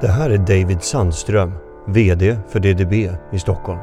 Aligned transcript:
Det 0.00 0.08
här 0.08 0.30
är 0.30 0.38
David 0.38 0.82
Sandström, 0.82 1.52
VD 1.86 2.38
för 2.48 2.60
DDB 2.60 2.92
i 3.32 3.38
Stockholm. 3.38 3.78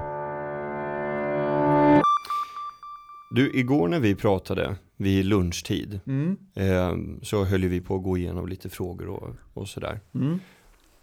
Du, 3.32 3.52
igår 3.59 3.88
när 3.88 4.00
vi 4.00 4.15
pratade 4.15 4.75
vid 4.97 5.25
lunchtid 5.25 6.00
Mm. 6.07 6.38
eh, 6.55 6.96
så 7.23 7.43
höll 7.43 7.65
vi 7.65 7.82
på 7.82 7.96
att 7.96 8.04
gå 8.04 8.18
igenom 8.18 8.47
lite 8.47 8.70
frågor 8.70 9.07
och, 9.09 9.29
och 9.54 9.68
sådär. 9.68 10.00
Mm. 10.15 10.39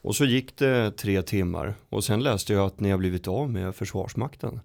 Och 0.03 0.17
så 0.17 0.25
gick 0.25 0.57
det 0.59 0.91
tre 0.91 1.23
timmar 1.23 1.75
och 1.89 2.05
sen 2.05 2.21
läste 2.23 2.53
jag 2.53 2.67
att 2.67 2.81
ni 2.81 2.91
har 2.91 2.99
blivit 2.99 3.29
av 3.29 3.51
med 3.51 3.75
Försvarsmakten. 3.75 4.61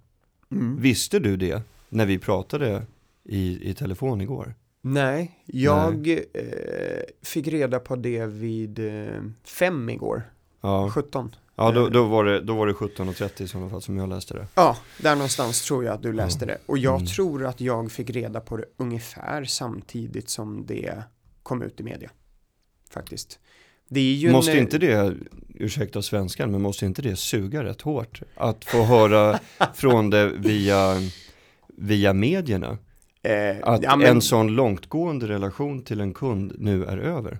Mm. 0.52 0.82
Visste 0.82 1.20
du 1.20 1.38
det 1.38 1.62
när 1.90 2.06
vi 2.06 2.20
pratade 2.20 2.82
i, 3.24 3.70
i 3.70 3.74
telefon 3.74 4.22
igår? 4.22 4.54
Nej, 4.82 5.32
jag 5.46 6.08
Eh, 6.08 7.04
fick 7.24 7.48
reda 7.48 7.80
på 7.80 7.96
det 7.96 8.26
vid 8.26 8.80
eh, 8.80 9.22
fem 9.44 9.90
igår, 9.90 10.24
Ja, 10.68 10.90
17. 10.94 11.36
ja 11.56 11.72
då, 11.72 11.90
då, 11.90 12.04
var 12.06 12.26
det, 12.26 12.42
då 12.42 12.56
var 12.56 12.68
det 12.68 12.74
17.30 12.74 13.42
i 13.42 13.48
sådana 13.48 13.70
fall 13.70 13.82
som 13.82 13.98
jag 13.98 14.10
läste 14.10 14.34
det. 14.34 14.48
Ja, 14.56 14.78
där 14.98 15.16
någonstans 15.16 15.62
tror 15.66 15.86
jag 15.86 15.94
att 15.94 16.02
du 16.04 16.14
läste 16.14 16.46
det. 16.46 16.58
Och 16.66 16.78
jag 16.78 16.96
Mm. 16.96 17.06
tror 17.08 17.46
att 17.46 17.62
jag 17.62 17.92
fick 17.92 18.10
reda 18.10 18.40
på 18.40 18.58
det 18.58 18.66
ungefär 18.78 19.44
samtidigt 19.46 20.30
som 20.30 20.66
det 20.66 21.04
kom 21.44 21.62
ut 21.62 21.80
i 21.80 21.84
media. 21.84 22.10
Faktiskt. 22.90 23.40
Måste 24.32 24.52
en, 24.52 24.58
inte 24.58 24.78
det, 24.78 25.14
ursäkta 25.56 26.02
svenskan, 26.02 26.52
men 26.52 26.62
måste 26.62 26.86
inte 26.86 27.02
det 27.02 27.16
suga 27.16 27.64
rätt 27.64 27.82
hårt? 27.82 28.22
Att 28.36 28.66
få 28.66 28.84
höra 28.84 29.40
från 29.76 30.10
det 30.10 30.28
via, 30.28 30.94
via 31.78 32.14
medierna? 32.14 32.78
eh, 33.24 33.58
Att 33.64 33.84
ja, 33.84 33.96
men- 33.96 34.08
en 34.08 34.22
sån 34.22 34.48
långtgående 34.48 35.28
relation 35.28 35.82
till 35.84 36.02
en 36.02 36.14
kund 36.14 36.54
nu 36.58 36.86
är 36.86 36.98
över? 36.98 37.40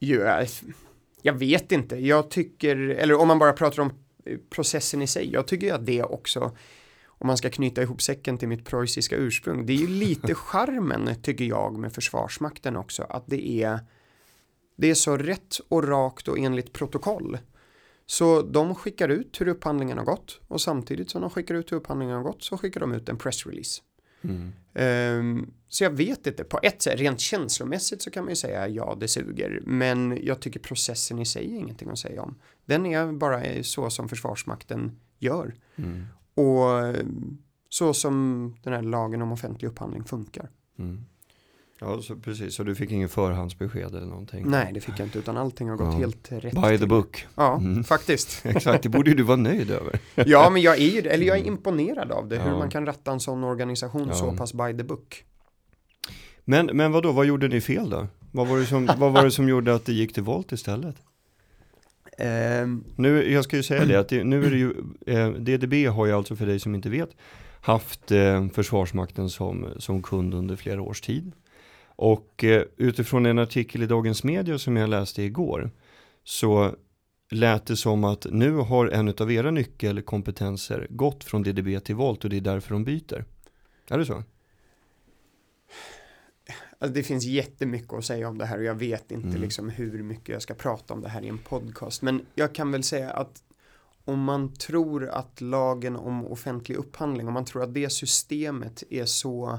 Ju, 0.00 0.22
eh, 0.22 0.48
jag 1.22 1.32
vet 1.32 1.72
inte, 1.72 1.96
jag 1.96 2.30
tycker, 2.30 2.76
eller 2.76 3.14
om 3.14 3.28
man 3.28 3.38
bara 3.38 3.52
pratar 3.52 3.82
om 3.82 3.92
eh, 4.24 4.38
processen 4.50 5.02
i 5.02 5.06
sig, 5.06 5.32
jag 5.32 5.46
tycker 5.46 5.74
att 5.74 5.86
det 5.86 6.02
också, 6.02 6.56
om 7.06 7.26
man 7.26 7.36
ska 7.36 7.50
knyta 7.50 7.82
ihop 7.82 8.02
säcken 8.02 8.38
till 8.38 8.48
mitt 8.48 8.64
preussiska 8.64 9.16
ursprung, 9.16 9.66
det 9.66 9.72
är 9.72 9.76
ju 9.76 9.86
lite 9.98 10.34
charmen 10.34 11.22
tycker 11.22 11.44
jag 11.44 11.78
med 11.78 11.92
Försvarsmakten 11.92 12.76
också, 12.76 13.02
att 13.02 13.24
det 13.26 13.62
är, 13.62 13.78
det 14.76 14.90
är 14.90 14.94
så 14.94 15.16
rätt 15.16 15.60
och 15.68 15.88
rakt 15.88 16.28
och 16.28 16.38
enligt 16.38 16.72
protokoll. 16.72 17.38
Så 18.06 18.42
de 18.42 18.74
skickar 18.74 19.08
ut 19.08 19.40
hur 19.40 19.48
upphandlingen 19.48 19.98
har 19.98 20.04
gått 20.04 20.40
och 20.48 20.60
samtidigt 20.60 21.10
som 21.10 21.20
de 21.20 21.30
skickar 21.30 21.54
ut 21.54 21.72
hur 21.72 21.76
upphandlingen 21.76 22.16
har 22.16 22.22
gått 22.22 22.42
så 22.42 22.58
skickar 22.58 22.80
de 22.80 22.92
ut 22.92 23.08
en 23.08 23.18
pressrelease. 23.18 23.82
Mm. 24.22 24.52
Ehm, 24.74 25.50
så 25.68 25.84
jag 25.84 25.90
vet 25.90 26.26
inte, 26.26 26.44
på 26.44 26.60
ett 26.62 26.82
sätt, 26.82 27.00
rent 27.00 27.20
känslomässigt 27.20 28.02
så 28.02 28.10
kan 28.10 28.24
man 28.24 28.30
ju 28.30 28.36
säga 28.36 28.68
ja, 28.68 28.96
det 29.00 29.08
suger. 29.08 29.62
Men 29.66 30.18
jag 30.22 30.40
tycker 30.40 30.60
processen 30.60 31.18
i 31.18 31.26
sig 31.26 31.54
är 31.54 31.58
ingenting 31.58 31.90
att 31.90 31.98
säga 31.98 32.22
om. 32.22 32.34
Den 32.64 32.86
är 32.86 33.12
bara 33.12 33.62
så 33.62 33.90
som 33.90 34.08
Försvarsmakten 34.08 35.00
gör. 35.18 35.54
Mm. 35.76 36.06
Och 36.34 36.96
så 37.68 37.94
som 37.94 38.54
den 38.62 38.72
här 38.72 38.82
lagen 38.82 39.22
om 39.22 39.32
offentlig 39.32 39.68
upphandling 39.68 40.04
funkar. 40.04 40.50
Mm. 40.78 41.04
Ja, 41.80 42.02
så 42.02 42.16
precis. 42.16 42.54
Så 42.54 42.62
du 42.64 42.74
fick 42.74 42.90
ingen 42.90 43.08
förhandsbesked 43.08 43.94
eller 43.94 44.06
någonting? 44.06 44.44
Nej, 44.48 44.70
det 44.74 44.80
fick 44.80 44.98
jag 44.98 45.06
inte, 45.06 45.18
utan 45.18 45.36
allting 45.36 45.68
har 45.68 45.76
gått 45.76 45.92
Ja. 45.92 45.98
helt 45.98 46.32
rätt 46.32 46.62
By 46.62 46.78
the 46.78 46.86
book. 46.86 47.26
Ja, 47.34 47.56
Mm. 47.56 47.84
faktiskt. 47.84 48.40
Exakt, 48.46 48.82
det 48.82 48.88
borde 48.88 49.10
ju 49.10 49.16
du 49.16 49.22
vara 49.22 49.36
nöjd 49.36 49.70
över. 49.70 49.98
Ja, 50.14 50.50
men 50.50 50.62
jag 50.62 50.74
är 50.78 50.90
ju, 50.90 51.00
eller 51.00 51.26
jag 51.26 51.38
är 51.38 51.44
imponerad 51.46 52.12
av 52.12 52.28
det, 52.28 52.38
hur 52.38 52.50
Ja. 52.50 52.58
man 52.58 52.70
kan 52.70 52.86
ratta 52.86 53.12
en 53.12 53.20
sån 53.20 53.44
organisation 53.44 54.08
Ja. 54.08 54.14
så 54.14 54.32
pass 54.32 54.54
by 54.54 54.76
the 54.76 54.84
book. 54.84 55.24
Men, 56.44 56.66
men 56.66 56.92
vad 56.92 57.02
då, 57.02 57.12
vad 57.12 57.26
gjorde 57.26 57.48
ni 57.48 57.60
fel 57.60 57.90
då? 57.90 58.06
Vad 58.32 58.46
var, 58.48 58.58
det 58.58 58.66
som, 58.66 58.86
vad 58.98 59.12
var 59.12 59.24
det 59.24 59.30
som 59.30 59.48
gjorde 59.48 59.74
att 59.74 59.84
det 59.86 59.92
gick 59.92 60.14
till 60.14 60.22
volt 60.22 60.52
istället? 60.52 60.96
Ehm, 62.18 62.84
Nu, 62.96 63.32
jag 63.32 63.44
ska 63.44 63.56
ju 63.56 63.62
säga 63.62 63.84
det, 63.84 63.96
att 63.96 64.08
det, 64.08 64.24
nu 64.24 64.44
är 64.44 64.50
det 64.50 64.56
ju, 64.56 64.72
eh, 65.06 65.28
DDB 65.30 65.86
har 65.88 66.06
ju 66.06 66.12
alltså 66.12 66.36
för 66.36 66.46
dig 66.46 66.60
som 66.60 66.74
inte 66.74 66.88
vet 66.90 67.10
haft 67.60 68.10
eh, 68.10 68.48
Försvarsmakten 68.48 69.30
som, 69.30 69.66
som 69.78 70.02
kund 70.02 70.34
under 70.34 70.56
flera 70.56 70.82
års 70.82 71.00
tid. 71.00 71.32
Och 72.00 72.44
eh, 72.44 72.62
utifrån 72.76 73.26
en 73.26 73.38
artikel 73.38 73.82
i 73.82 73.86
Dagens 73.86 74.24
Media 74.24 74.58
som 74.58 74.76
jag 74.76 74.88
läste 74.90 75.22
igår 75.22 75.70
så 76.24 76.74
lät 77.30 77.66
det 77.66 77.76
som 77.76 78.04
att 78.04 78.26
nu 78.30 78.52
har 78.52 78.86
en 78.86 79.14
av 79.18 79.32
era 79.32 79.50
nyckelkompetenser 79.50 80.86
gått 80.90 81.24
från 81.24 81.42
DDB 81.42 81.84
till 81.84 81.94
Volt 81.94 82.24
och 82.24 82.30
det 82.30 82.36
är 82.36 82.40
därför 82.40 82.72
de 82.74 82.84
byter. 82.84 83.24
Är 83.88 83.98
det 83.98 84.06
så? 84.06 84.22
Alltså 86.78 86.94
det 86.94 87.02
finns 87.02 87.24
jättemycket 87.24 87.92
att 87.92 88.04
säga 88.04 88.28
om 88.28 88.38
det 88.38 88.46
här 88.46 88.58
och 88.58 88.64
jag 88.64 88.74
vet 88.74 89.10
inte 89.10 89.28
Mm. 89.28 89.40
liksom 89.40 89.68
hur 89.68 90.02
mycket 90.02 90.28
jag 90.28 90.42
ska 90.42 90.54
prata 90.54 90.94
om 90.94 91.00
det 91.02 91.08
här 91.08 91.22
i 91.22 91.28
en 91.28 91.38
podcast. 91.38 92.02
Men 92.02 92.26
jag 92.34 92.54
kan 92.54 92.72
väl 92.72 92.82
säga 92.82 93.10
att 93.10 93.42
om 94.04 94.20
man 94.22 94.52
tror 94.54 95.08
att 95.08 95.40
lagen 95.40 95.96
om 95.96 96.26
offentlig 96.26 96.76
upphandling, 96.76 97.28
om 97.28 97.34
man 97.34 97.44
tror 97.44 97.62
att 97.62 97.74
det 97.74 97.90
systemet 97.90 98.82
är 98.90 99.04
så 99.04 99.58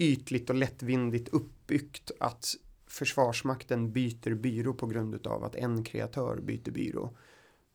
ytligt 0.00 0.50
och 0.50 0.56
lättvindigt 0.56 1.28
uppbyggt 1.28 2.10
att 2.20 2.54
Försvarsmakten 2.86 3.92
byter 3.92 4.34
byrå 4.34 4.74
på 4.74 4.86
grund 4.86 5.26
av 5.26 5.44
att 5.44 5.54
en 5.54 5.84
kreatör 5.84 6.40
byter 6.40 6.70
byrå. 6.70 7.16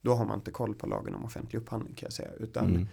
Då 0.02 0.14
har 0.14 0.26
man 0.26 0.40
inte 0.40 0.52
koll 0.52 0.76
på 0.76 0.88
lagen 0.88 1.16
om 1.16 1.26
offentlig 1.26 1.60
upphandling 1.60 1.96
kan 1.96 2.06
jag 2.06 2.14
säga. 2.14 2.32
Utan 2.40 2.66
Mm. 2.66 2.88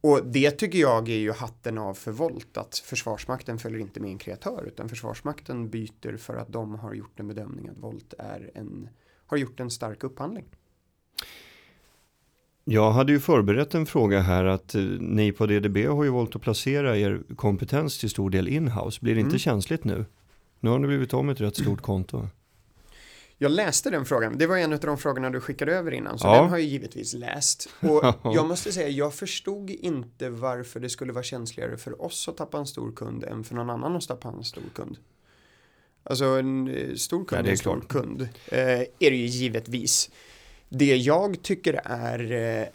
och 0.00 0.26
det 0.26 0.50
tycker 0.50 0.78
jag 0.78 1.08
är 1.08 1.18
ju 1.18 1.32
hatten 1.32 1.78
av 1.78 1.94
för 1.94 2.12
Volt 2.12 2.56
att 2.56 2.78
Försvarsmakten 2.78 3.58
följer 3.58 3.80
inte 3.80 4.00
med 4.00 4.10
en 4.10 4.18
kreatör 4.18 4.64
utan 4.66 4.88
Försvarsmakten 4.88 5.70
byter 5.70 6.16
för 6.16 6.36
att 6.36 6.52
de 6.52 6.74
har 6.74 6.94
gjort 6.94 7.20
en 7.20 7.28
bedömning 7.28 7.68
att 7.68 7.78
Volt 7.78 8.14
är 8.18 8.50
en, 8.54 8.88
har 9.26 9.36
gjort 9.36 9.60
en 9.60 9.70
stark 9.70 10.04
upphandling. 10.04 10.44
Jag 12.64 12.90
hade 12.92 13.12
ju 13.12 13.20
förberett 13.20 13.74
en 13.74 13.86
fråga 13.86 14.20
här 14.20 14.44
att 14.44 14.74
eh, 14.74 14.82
ni 15.00 15.32
på 15.32 15.46
DDB 15.46 15.76
har 15.86 16.04
ju 16.04 16.10
valt 16.10 16.36
att 16.36 16.42
placera 16.42 16.98
er 16.98 17.20
kompetens 17.36 17.98
till 17.98 18.10
stor 18.10 18.30
del 18.30 18.48
inhouse. 18.48 18.98
Blir 19.02 19.14
det 19.14 19.20
inte 19.20 19.28
Mm. 19.30 19.38
känsligt 19.38 19.84
nu? 19.84 20.04
Nu 20.60 20.70
har 20.70 20.78
ni 20.78 20.86
blivit 20.86 21.14
av 21.14 21.24
med 21.24 21.32
ett 21.32 21.40
rätt 21.40 21.56
stort 21.56 21.80
konto. 21.82 22.28
Jag 23.38 23.50
läste 23.52 23.90
den 23.90 24.04
frågan, 24.04 24.38
det 24.38 24.46
var 24.46 24.56
en 24.56 24.72
av 24.72 24.78
de 24.80 24.98
frågorna 24.98 25.30
du 25.30 25.40
skickade 25.40 25.72
över 25.74 25.90
innan 25.90 26.18
så 26.18 26.26
Ja. 26.26 26.40
den 26.40 26.50
har 26.50 26.56
jag 26.58 26.66
givetvis 26.66 27.14
läst. 27.14 27.68
Och 27.80 28.04
jag 28.34 28.48
måste 28.48 28.72
säga, 28.72 28.88
jag 28.88 29.14
förstod 29.14 29.70
inte 29.70 30.30
varför 30.30 30.80
det 30.80 30.88
skulle 30.90 31.12
vara 31.12 31.24
känsligare 31.24 31.76
för 31.76 32.02
oss 32.02 32.28
att 32.28 32.36
tappa 32.36 32.58
en 32.58 32.66
stor 32.66 32.92
kund 32.92 33.24
än 33.24 33.44
för 33.44 33.54
någon 33.54 33.70
annan 33.70 33.96
att 33.96 34.08
tappa 34.08 34.28
en 34.28 34.44
stor 34.44 34.62
kund. 34.74 34.96
Alltså 36.04 36.24
en 36.24 36.68
eh, 36.68 36.94
stor 36.94 37.24
kund 37.24 37.42
Nej, 37.42 37.48
är 37.48 37.52
en 37.52 37.58
stor 37.58 37.80
kund. 37.88 38.22
Eh, 38.46 38.58
är 38.80 38.86
det 39.10 39.16
ju 39.16 39.26
givetvis. 39.26 40.10
Det 40.74 40.96
jag 40.96 41.42
tycker 41.42 41.80
är 41.84 42.32
eh, 42.32 42.66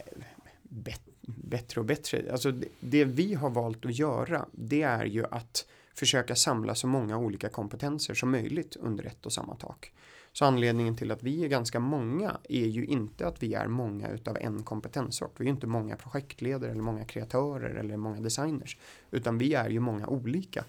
bet- 0.62 1.10
bättre 1.26 1.80
och 1.80 1.86
bättre, 1.86 2.32
alltså 2.32 2.52
det, 2.52 2.68
det 2.80 3.04
vi 3.04 3.34
har 3.34 3.50
valt 3.50 3.86
att 3.86 3.98
göra, 3.98 4.46
det 4.52 4.82
är 4.82 5.04
ju 5.04 5.24
att 5.30 5.66
försöka 5.94 6.34
samla 6.34 6.74
så 6.74 6.86
många 6.86 7.18
olika 7.18 7.48
kompetenser 7.48 8.14
som 8.14 8.30
möjligt 8.30 8.76
under 8.76 9.04
ett 9.04 9.26
och 9.26 9.32
samma 9.32 9.54
tak. 9.54 9.92
Så 10.32 10.44
anledningen 10.44 10.96
till 10.96 11.10
att 11.10 11.22
vi 11.22 11.44
är 11.44 11.48
ganska 11.48 11.80
många 11.80 12.36
är 12.48 12.66
ju 12.66 12.84
inte 12.84 13.26
att 13.26 13.42
vi 13.42 13.54
är 13.54 13.66
många 13.66 14.08
utav 14.08 14.36
en 14.40 14.62
kompetenssort. 14.62 15.34
Vi 15.36 15.42
är 15.42 15.46
ju 15.46 15.54
inte 15.54 15.66
många 15.66 15.96
projektledare 15.96 16.70
eller 16.70 16.82
många 16.82 17.04
kreatörer 17.04 17.74
eller 17.74 17.96
många 17.96 18.20
designers. 18.20 18.76
Utan 19.10 19.38
vi 19.38 19.54
är 19.54 19.70
ju 19.70 19.80
många 19.80 20.06
olika. 20.06 20.64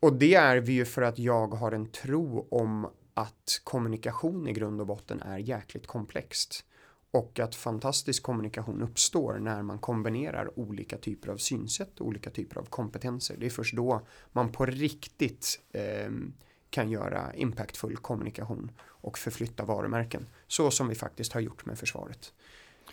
Och 0.00 0.12
det 0.12 0.34
är 0.34 0.56
vi 0.56 0.72
ju 0.72 0.84
för 0.84 1.02
att 1.02 1.18
jag 1.18 1.46
har 1.54 1.72
en 1.72 1.86
tro 1.86 2.46
om 2.50 2.86
att 3.16 3.60
kommunikation 3.64 4.48
i 4.48 4.52
grund 4.52 4.80
och 4.80 4.86
botten 4.86 5.22
är 5.22 5.38
jäkligt 5.38 5.86
komplext. 5.86 6.64
Och 7.10 7.40
att 7.40 7.54
fantastisk 7.54 8.22
kommunikation 8.22 8.82
uppstår 8.82 9.38
när 9.38 9.62
man 9.62 9.78
kombinerar 9.78 10.58
olika 10.58 10.98
typer 10.98 11.28
av 11.28 11.36
synsätt, 11.36 12.00
och 12.00 12.06
olika 12.06 12.30
typer 12.30 12.58
av 12.58 12.64
kompetenser. 12.64 13.36
Det 13.38 13.46
är 13.46 13.50
först 13.50 13.76
då 13.76 14.06
man 14.32 14.52
på 14.52 14.66
riktigt 14.66 15.60
eh, 15.72 16.10
kan 16.70 16.90
göra 16.90 17.34
impactfull 17.34 17.96
kommunikation 17.96 18.70
och 18.80 19.18
förflytta 19.18 19.64
varumärken. 19.64 20.26
Så 20.46 20.70
som 20.70 20.88
vi 20.88 20.94
faktiskt 20.94 21.32
har 21.32 21.40
gjort 21.40 21.66
med 21.66 21.78
försvaret. 21.78 22.32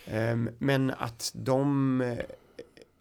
Eh, 0.04 0.36
men 0.58 0.90
att 0.90 1.32
de, 1.34 2.00
eh, 2.00 2.18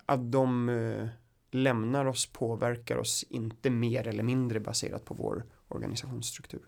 att 0.05 0.31
de 0.31 0.69
eh, 0.69 1.07
lämnar 1.51 2.05
oss 2.05 2.25
påverkar 2.25 2.97
oss 2.97 3.25
inte 3.29 3.69
mer 3.69 4.07
eller 4.07 4.23
mindre 4.23 4.59
baserat 4.59 5.05
på 5.05 5.13
vår 5.13 5.45
organisationsstruktur. 5.67 6.61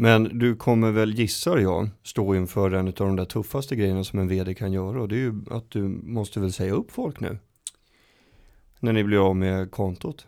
Men 0.00 0.38
du 0.38 0.56
kommer 0.56 0.90
väl, 0.90 1.14
gissar 1.14 1.58
jag, 1.58 1.88
stå 2.02 2.34
inför 2.34 2.70
en 2.70 2.86
av 2.86 2.92
de 2.92 3.16
där 3.16 3.24
tuffaste 3.24 3.76
grejerna 3.76 4.04
som 4.04 4.18
en 4.18 4.28
vd 4.28 4.54
kan 4.54 4.72
göra. 4.72 5.02
Och 5.02 5.08
det 5.08 5.14
är 5.14 5.18
ju 5.18 5.34
att 5.50 5.70
du 5.70 5.82
måste 6.02 6.40
väl 6.40 6.52
säga 6.52 6.72
upp 6.72 6.90
folk 6.90 7.20
nu. 7.20 7.38
När 8.80 8.92
ni 8.92 9.04
blir 9.04 9.28
av 9.28 9.36
med 9.36 9.70
kontot. 9.70 10.26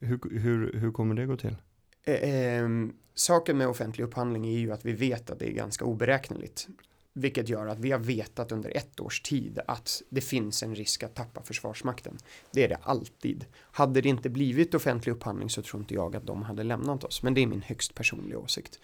Hur, 0.00 0.38
hur, 0.38 0.72
hur 0.72 0.92
kommer 0.92 1.14
det 1.14 1.26
gå 1.26 1.36
till? 1.36 1.56
Eh, 2.04 2.14
eh, 2.14 2.68
saken 3.14 3.58
med 3.58 3.68
offentlig 3.68 4.04
upphandling 4.04 4.46
är 4.46 4.58
ju 4.58 4.72
att 4.72 4.84
vi 4.84 4.92
vet 4.92 5.30
att 5.30 5.38
det 5.38 5.48
är 5.48 5.52
ganska 5.52 5.84
oberäkneligt. 5.84 6.68
Vilket 7.12 7.48
gör 7.48 7.66
att 7.66 7.78
vi 7.78 7.90
har 7.90 7.98
vetat 7.98 8.52
under 8.52 8.76
ett 8.76 9.00
års 9.00 9.20
tid 9.20 9.58
att 9.66 10.02
det 10.08 10.20
finns 10.20 10.62
en 10.62 10.74
risk 10.74 11.02
att 11.02 11.14
tappa 11.14 11.42
Försvarsmakten. 11.42 12.18
Det 12.50 12.64
är 12.64 12.68
det 12.68 12.78
alltid. 12.82 13.44
Hade 13.60 14.00
det 14.00 14.08
inte 14.08 14.28
blivit 14.28 14.74
offentlig 14.74 15.12
upphandling 15.12 15.50
så 15.50 15.62
tror 15.62 15.82
inte 15.82 15.94
jag 15.94 16.16
att 16.16 16.26
de 16.26 16.42
hade 16.42 16.62
lämnat 16.62 17.04
oss. 17.04 17.22
Men 17.22 17.34
det 17.34 17.42
är 17.42 17.46
min 17.46 17.62
högst 17.62 17.94
personliga 17.94 18.38
åsikt. 18.38 18.80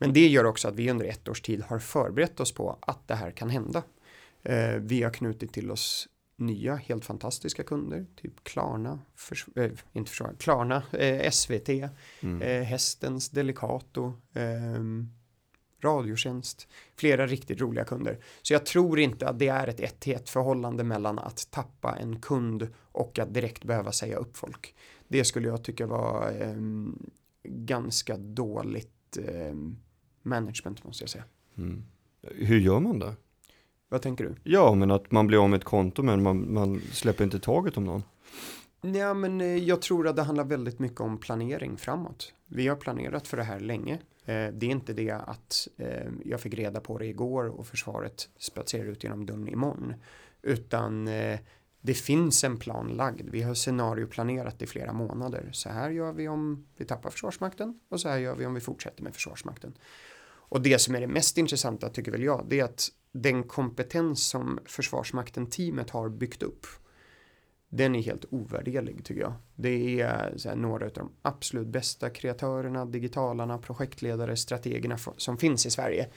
Men 0.00 0.12
det 0.12 0.28
gör 0.28 0.44
också 0.44 0.68
att 0.68 0.74
vi 0.74 0.90
under 0.90 1.06
ett 1.06 1.28
års 1.28 1.42
tid 1.42 1.62
har 1.62 1.78
förberett 1.78 2.40
oss 2.40 2.52
på 2.52 2.78
att 2.80 3.08
det 3.08 3.14
här 3.14 3.30
kan 3.30 3.50
hända. 3.50 3.82
Eh, 4.42 4.74
vi 4.74 5.02
har 5.02 5.10
knutit 5.10 5.52
till 5.52 5.70
oss 5.70 6.08
nya 6.36 6.74
helt 6.74 7.04
fantastiska 7.04 7.62
kunder, 7.62 8.06
typ 8.16 8.44
Klarna, 8.44 8.98
förs 9.14 9.46
äh, 9.56 9.70
inte 9.92 10.10
försvar, 10.10 10.34
Klarna, 10.38 10.82
eh, 10.92 11.30
SVT, 11.30 11.68
mm. 12.20 12.42
eh, 12.42 12.62
Hästens 12.62 13.28
Delicato, 13.28 14.12
eh, 14.34 14.82
Radiotjänst, 15.82 16.68
flera 16.96 17.26
riktigt 17.26 17.60
roliga 17.60 17.84
kunder. 17.84 18.18
Så 18.42 18.52
jag 18.52 18.66
tror 18.66 19.00
inte 19.00 19.28
att 19.28 19.38
det 19.38 19.48
är 19.48 19.66
ett 19.66 19.80
ett 19.80 20.06
ett 20.06 20.30
förhållande 20.30 20.84
mellan 20.84 21.18
att 21.18 21.50
tappa 21.50 21.96
en 21.96 22.20
kund 22.20 22.68
och 22.92 23.18
att 23.18 23.34
direkt 23.34 23.64
behöva 23.64 23.92
säga 23.92 24.16
upp 24.16 24.36
folk. 24.36 24.74
Det 25.08 25.24
skulle 25.24 25.48
jag 25.48 25.64
tycka 25.64 25.86
var 25.86 26.32
ehm, 26.40 27.10
ganska 27.42 28.16
dåligt 28.16 29.18
ehm, 29.28 29.76
management 30.22 30.84
måste 30.84 31.02
jag 31.02 31.10
säga. 31.10 31.24
Mm. 31.58 31.84
Hur 32.22 32.60
gör 32.60 32.80
man 32.80 32.98
det? 32.98 33.14
Vad 33.88 34.02
tänker 34.02 34.24
du? 34.24 34.34
Ja, 34.42 34.74
men 34.74 34.90
att 34.90 35.10
man 35.10 35.26
blir 35.26 35.42
av 35.42 35.50
med 35.50 35.56
ett 35.56 35.64
konto 35.64 36.02
men 36.02 36.22
man, 36.22 36.52
man 36.52 36.80
släpper 36.80 37.24
inte 37.24 37.38
taget 37.38 37.76
om 37.76 37.84
någon. 37.84 38.02
Ja, 38.80 39.14
men 39.14 39.40
eh, 39.40 39.46
jag 39.46 39.82
tror 39.82 40.08
att 40.08 40.16
det 40.16 40.22
handlar 40.22 40.44
väldigt 40.44 40.78
mycket 40.78 41.00
om 41.00 41.18
planering 41.18 41.76
framåt. 41.76 42.34
Vi 42.46 42.68
har 42.68 42.76
planerat 42.76 43.28
för 43.28 43.36
det 43.36 43.42
här 43.42 43.60
länge. 43.60 43.94
Eh, 44.24 44.48
det 44.52 44.66
är 44.66 44.70
inte 44.70 44.92
det 44.92 45.10
att 45.10 45.68
eh, 45.76 46.10
jag 46.24 46.40
fick 46.40 46.54
reda 46.54 46.80
på 46.80 46.98
det 46.98 47.06
igår 47.06 47.44
och 47.44 47.66
försvaret 47.66 48.28
spatserar 48.38 48.86
ut 48.86 49.04
genom 49.04 49.26
dörren 49.26 49.48
imorgon. 49.48 49.94
Utan 50.42 51.08
det 51.80 51.94
finns 51.94 52.44
en 52.44 52.56
plan 52.56 52.88
lagd. 52.88 53.28
Vi 53.30 53.42
har 53.42 53.54
scenarioplanerat 53.54 54.62
i 54.62 54.66
flera 54.66 54.92
månader. 54.92 55.48
Så 55.52 55.68
här 55.68 55.90
gör 55.90 56.12
vi 56.12 56.28
om 56.28 56.66
vi 56.76 56.84
tappar 56.84 57.10
Försvarsmakten 57.10 57.80
och 57.88 58.00
så 58.00 58.08
här 58.08 58.18
gör 58.18 58.34
vi 58.34 58.46
om 58.46 58.54
vi 58.54 58.60
fortsätter 58.60 59.02
med 59.02 59.14
Försvarsmakten. 59.14 59.74
Och 60.50 60.62
det 60.62 60.78
som 60.78 60.94
är 60.94 61.00
det 61.00 61.06
mest 61.06 61.38
intressanta 61.38 61.88
tycker 61.88 62.12
väl 62.12 62.22
jag, 62.22 62.46
det 62.48 62.60
är 62.60 62.64
att 62.64 62.88
den 63.12 63.42
kompetens 63.42 64.28
som 64.28 64.58
Försvarsmakten-teamet 64.66 65.90
har 65.90 66.08
byggt 66.08 66.42
upp, 66.42 66.66
den 67.68 67.94
är 67.94 68.02
helt 68.02 68.24
ovärderlig 68.30 69.04
tycker 69.04 69.20
jag. 69.20 69.32
Det 69.54 70.00
är 70.00 70.06
här, 70.44 70.56
några 70.56 70.86
av 70.86 70.92
de 70.92 71.12
absolut 71.22 71.68
bästa 71.68 72.10
kreatörerna, 72.10 72.86
digitalarna, 72.86 73.58
projektledare, 73.58 74.36
strategerna 74.36 74.98
som 75.16 75.38
finns 75.38 75.66
i 75.66 75.70
Sverige. 75.70 76.08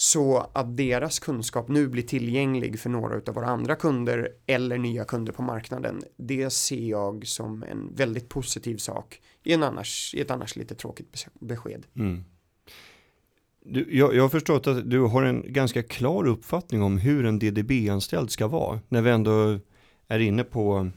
Så 0.00 0.50
att 0.52 0.76
deras 0.76 1.18
kunskap 1.18 1.68
nu 1.68 1.88
blir 1.88 2.02
tillgänglig 2.02 2.80
för 2.80 2.90
några 2.90 3.20
av 3.26 3.34
våra 3.34 3.46
andra 3.46 3.76
kunder 3.76 4.28
eller 4.46 4.78
nya 4.78 5.04
kunder 5.04 5.32
på 5.32 5.42
marknaden, 5.42 6.02
det 6.16 6.50
ser 6.50 6.88
jag 6.88 7.26
som 7.26 7.62
en 7.62 7.94
väldigt 7.94 8.28
positiv 8.28 8.76
sak 8.76 9.20
i, 9.42 9.52
en 9.52 9.62
annars, 9.62 10.14
i 10.14 10.20
ett 10.20 10.30
annars 10.30 10.56
lite 10.56 10.74
tråkigt 10.74 11.26
besked. 11.40 11.86
Mm. 11.94 12.24
Du, 13.64 13.96
jag, 13.96 14.14
jag 14.14 14.22
har 14.22 14.28
förstått 14.28 14.66
att 14.66 14.90
du 14.90 15.00
har 15.00 15.22
en 15.22 15.52
ganska 15.52 15.82
klar 15.82 16.26
uppfattning 16.26 16.82
om 16.82 16.98
hur 16.98 17.26
en 17.26 17.38
DDB-anställd 17.38 18.30
ska 18.30 18.48
vara, 18.48 18.80
när 18.88 19.02
vi 19.02 19.10
ändå 19.10 19.58
är 20.08 20.18
inne 20.18 20.44
på 20.44 20.90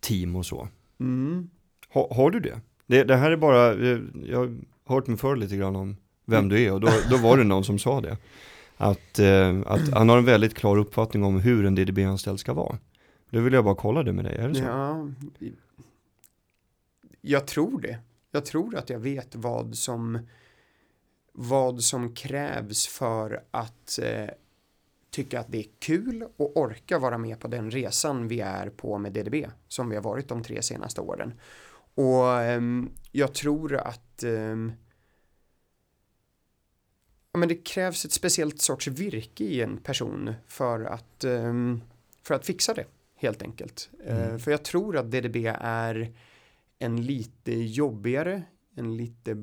team 0.00 0.36
och 0.36 0.46
så. 0.46 0.68
Mm. 1.00 1.50
Ha, 1.88 2.14
har 2.14 2.30
du 2.30 2.40
det? 2.40 2.60
det? 2.86 3.04
det? 3.04 3.16
här 3.16 3.30
är 3.30 3.36
bara, 3.36 3.72
eh, 3.72 4.00
jag 4.24 4.38
har 4.38 4.56
hört 4.94 5.06
mig 5.06 5.16
för 5.16 5.36
lite 5.36 5.56
grann 5.56 5.76
om 5.76 5.96
vem 6.26 6.48
du 6.48 6.62
är 6.62 6.72
och 6.72 6.80
då, 6.80 6.88
då 7.10 7.16
var 7.16 7.36
det 7.36 7.44
någon 7.44 7.64
som 7.64 7.78
sa 7.78 8.00
det. 8.00 8.16
Att, 8.76 9.18
eh, 9.18 9.60
att 9.66 9.92
han 9.92 10.08
har 10.08 10.18
en 10.18 10.24
väldigt 10.24 10.54
klar 10.54 10.76
uppfattning 10.76 11.24
om 11.24 11.40
hur 11.40 11.66
en 11.66 11.74
DDB-anställd 11.74 12.40
ska 12.40 12.52
vara. 12.52 12.78
Då 13.30 13.40
vill 13.40 13.52
jag 13.52 13.64
bara 13.64 13.74
kolla 13.74 14.02
det 14.02 14.12
med 14.12 14.24
dig, 14.24 14.36
är 14.36 14.48
det 14.48 14.54
så? 14.54 14.62
Ja, 14.62 15.08
jag 17.20 17.46
tror 17.46 17.80
det. 17.80 17.98
Jag 18.30 18.44
tror 18.44 18.76
att 18.76 18.90
jag 18.90 18.98
vet 18.98 19.34
vad 19.34 19.76
som 19.76 20.18
vad 21.32 21.82
som 21.82 22.14
krävs 22.14 22.86
för 22.86 23.42
att 23.50 23.98
eh, 24.02 24.30
tycka 25.10 25.40
att 25.40 25.52
det 25.52 25.58
är 25.58 25.66
kul 25.78 26.26
och 26.36 26.56
orka 26.56 26.98
vara 26.98 27.18
med 27.18 27.40
på 27.40 27.48
den 27.48 27.70
resan 27.70 28.28
vi 28.28 28.40
är 28.40 28.70
på 28.70 28.98
med 28.98 29.12
DDB 29.12 29.34
som 29.68 29.88
vi 29.88 29.96
har 29.96 30.02
varit 30.02 30.28
de 30.28 30.42
tre 30.42 30.62
senaste 30.62 31.00
åren. 31.00 31.34
Och 31.94 32.40
eh, 32.40 32.60
jag 33.12 33.34
tror 33.34 33.76
att 33.76 34.22
eh, 34.22 34.56
ja, 37.36 37.40
men 37.40 37.48
det 37.48 37.54
krävs 37.54 38.04
ett 38.04 38.12
speciellt 38.12 38.60
sorts 38.60 38.88
virke 38.88 39.44
i 39.44 39.62
en 39.62 39.76
person 39.76 40.34
för 40.46 40.84
att, 40.84 41.24
ehm, 41.24 41.80
för 42.22 42.34
att 42.34 42.46
fixa 42.46 42.74
det 42.74 42.84
helt 43.16 43.42
enkelt. 43.42 43.90
Eh, 44.04 44.26
mm. 44.26 44.38
för 44.38 44.50
jag 44.50 44.64
tror 44.64 44.96
att 44.96 45.10
DDB 45.10 45.36
är 45.60 46.12
en 46.78 47.06
lite 47.06 47.52
jobbigare 47.52 48.42
en 48.76 48.96
lite 48.96 49.34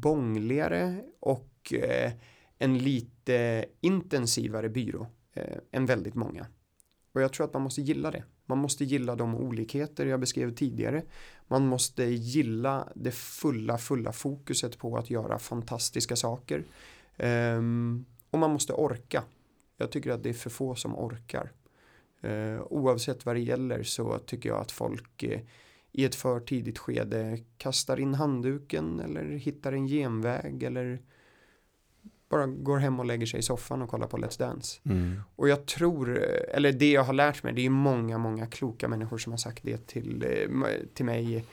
bångligare 0.00 1.04
och 1.20 1.72
eh, 1.72 2.12
en 2.58 2.78
lite 2.78 3.64
intensivare 3.80 4.68
byrå 4.68 5.06
eh, 5.34 5.58
än 5.72 5.86
väldigt 5.86 6.14
många. 6.14 6.46
Och 7.12 7.22
jag 7.22 7.32
tror 7.32 7.46
att 7.46 7.52
man 7.52 7.62
måste 7.62 7.82
gilla 7.82 8.10
det. 8.10 8.24
Man 8.46 8.58
måste 8.58 8.84
gilla 8.84 9.16
de 9.16 9.34
olikheter 9.34 10.06
jag 10.06 10.20
beskrev 10.20 10.54
tidigare. 10.54 11.02
Man 11.48 11.66
måste 11.66 12.04
gilla 12.04 12.88
det 12.94 13.10
fulla, 13.10 13.78
fulla 13.78 14.12
fokuset 14.12 14.78
på 14.78 14.96
att 14.96 15.10
göra 15.10 15.38
fantastiska 15.38 16.16
saker. 16.16 16.64
Um, 17.22 18.04
och 18.30 18.38
man 18.38 18.50
måste 18.50 18.72
orka. 18.72 19.24
Jag 19.76 19.90
tycker 19.90 20.10
att 20.10 20.22
det 20.22 20.28
är 20.28 20.34
för 20.34 20.50
få 20.50 20.74
som 20.74 20.98
orkar. 20.98 21.52
Uh, 22.24 22.62
oavsett 22.62 23.26
vad 23.26 23.36
det 23.36 23.40
gäller 23.40 23.82
så 23.82 24.18
tycker 24.18 24.48
jag 24.48 24.60
att 24.60 24.72
folk 24.72 25.22
uh, 25.22 25.38
i 25.92 26.04
ett 26.04 26.14
för 26.14 26.40
tidigt 26.40 26.78
skede 26.78 27.38
kastar 27.58 28.00
in 28.00 28.14
handduken 28.14 29.00
eller 29.00 29.24
hittar 29.24 29.72
en 29.72 29.86
genväg 29.86 30.62
eller 30.62 31.02
bara 32.28 32.46
går 32.46 32.78
hem 32.78 33.00
och 33.00 33.06
lägger 33.06 33.26
sig 33.26 33.40
i 33.40 33.42
soffan 33.42 33.82
och 33.82 33.88
kollar 33.88 34.06
på 34.06 34.16
Let's 34.16 34.38
Dance. 34.38 34.80
Mm. 34.84 35.20
Och 35.36 35.48
jag 35.48 35.66
tror, 35.66 36.18
eller 36.48 36.72
det 36.72 36.92
jag 36.92 37.02
har 37.02 37.12
lärt 37.12 37.42
mig, 37.42 37.52
det 37.52 37.66
är 37.66 37.70
många, 37.70 38.18
många 38.18 38.46
kloka 38.46 38.88
människor 38.88 39.18
som 39.18 39.32
har 39.32 39.38
sagt 39.38 39.64
det 39.64 39.86
till, 39.86 40.24
till 40.94 41.04
mig 41.04 41.44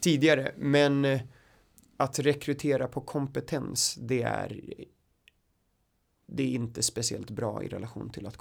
tidigare. 0.00 0.52
Men 0.56 1.06
att 1.96 2.18
rekrytera 2.18 2.86
på 2.88 3.00
kompetens, 3.00 3.98
det 4.00 4.22
är 4.22 4.60
det 6.32 6.42
är 6.42 6.48
inte 6.48 6.82
speciellt 6.82 7.30
bra 7.30 7.62
i 7.62 7.68
relation 7.68 8.10
till 8.10 8.26
att, 8.26 8.36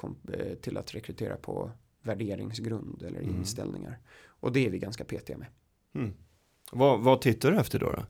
till 0.62 0.78
att 0.78 0.96
rekrytera 0.96 1.36
på 1.36 1.72
värderingsgrund 2.02 3.04
eller 3.04 3.20
mm. 3.20 3.36
inställningar. 3.36 4.00
Och 4.26 4.52
det 4.52 4.66
är 4.66 4.70
vi 4.70 4.80
ganska 4.80 5.04
petiga 5.04 5.38
med. 5.38 5.48
Mm. 5.96 6.14
Vad, 6.72 7.00
vad 7.00 7.22
tittar 7.22 7.52
du 7.52 7.58
efter 7.58 7.80
då? 7.80 7.92
då? 7.92 8.06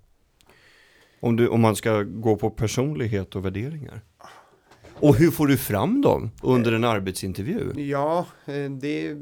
Om, 1.19 1.35
du, 1.35 1.47
om 1.47 1.61
man 1.61 1.75
ska 1.75 2.03
gå 2.03 2.35
på 2.35 2.49
personlighet 2.49 3.35
och 3.35 3.45
värderingar? 3.45 4.01
Och 4.99 5.15
hur 5.15 5.31
får 5.31 5.47
du 5.47 5.57
fram 5.57 6.01
dem 6.01 6.31
under 6.41 6.71
en 6.71 6.83
arbetsintervju? 6.83 7.81
Ja, 7.81 8.27
eh, 8.45 8.53
det, 8.53 9.13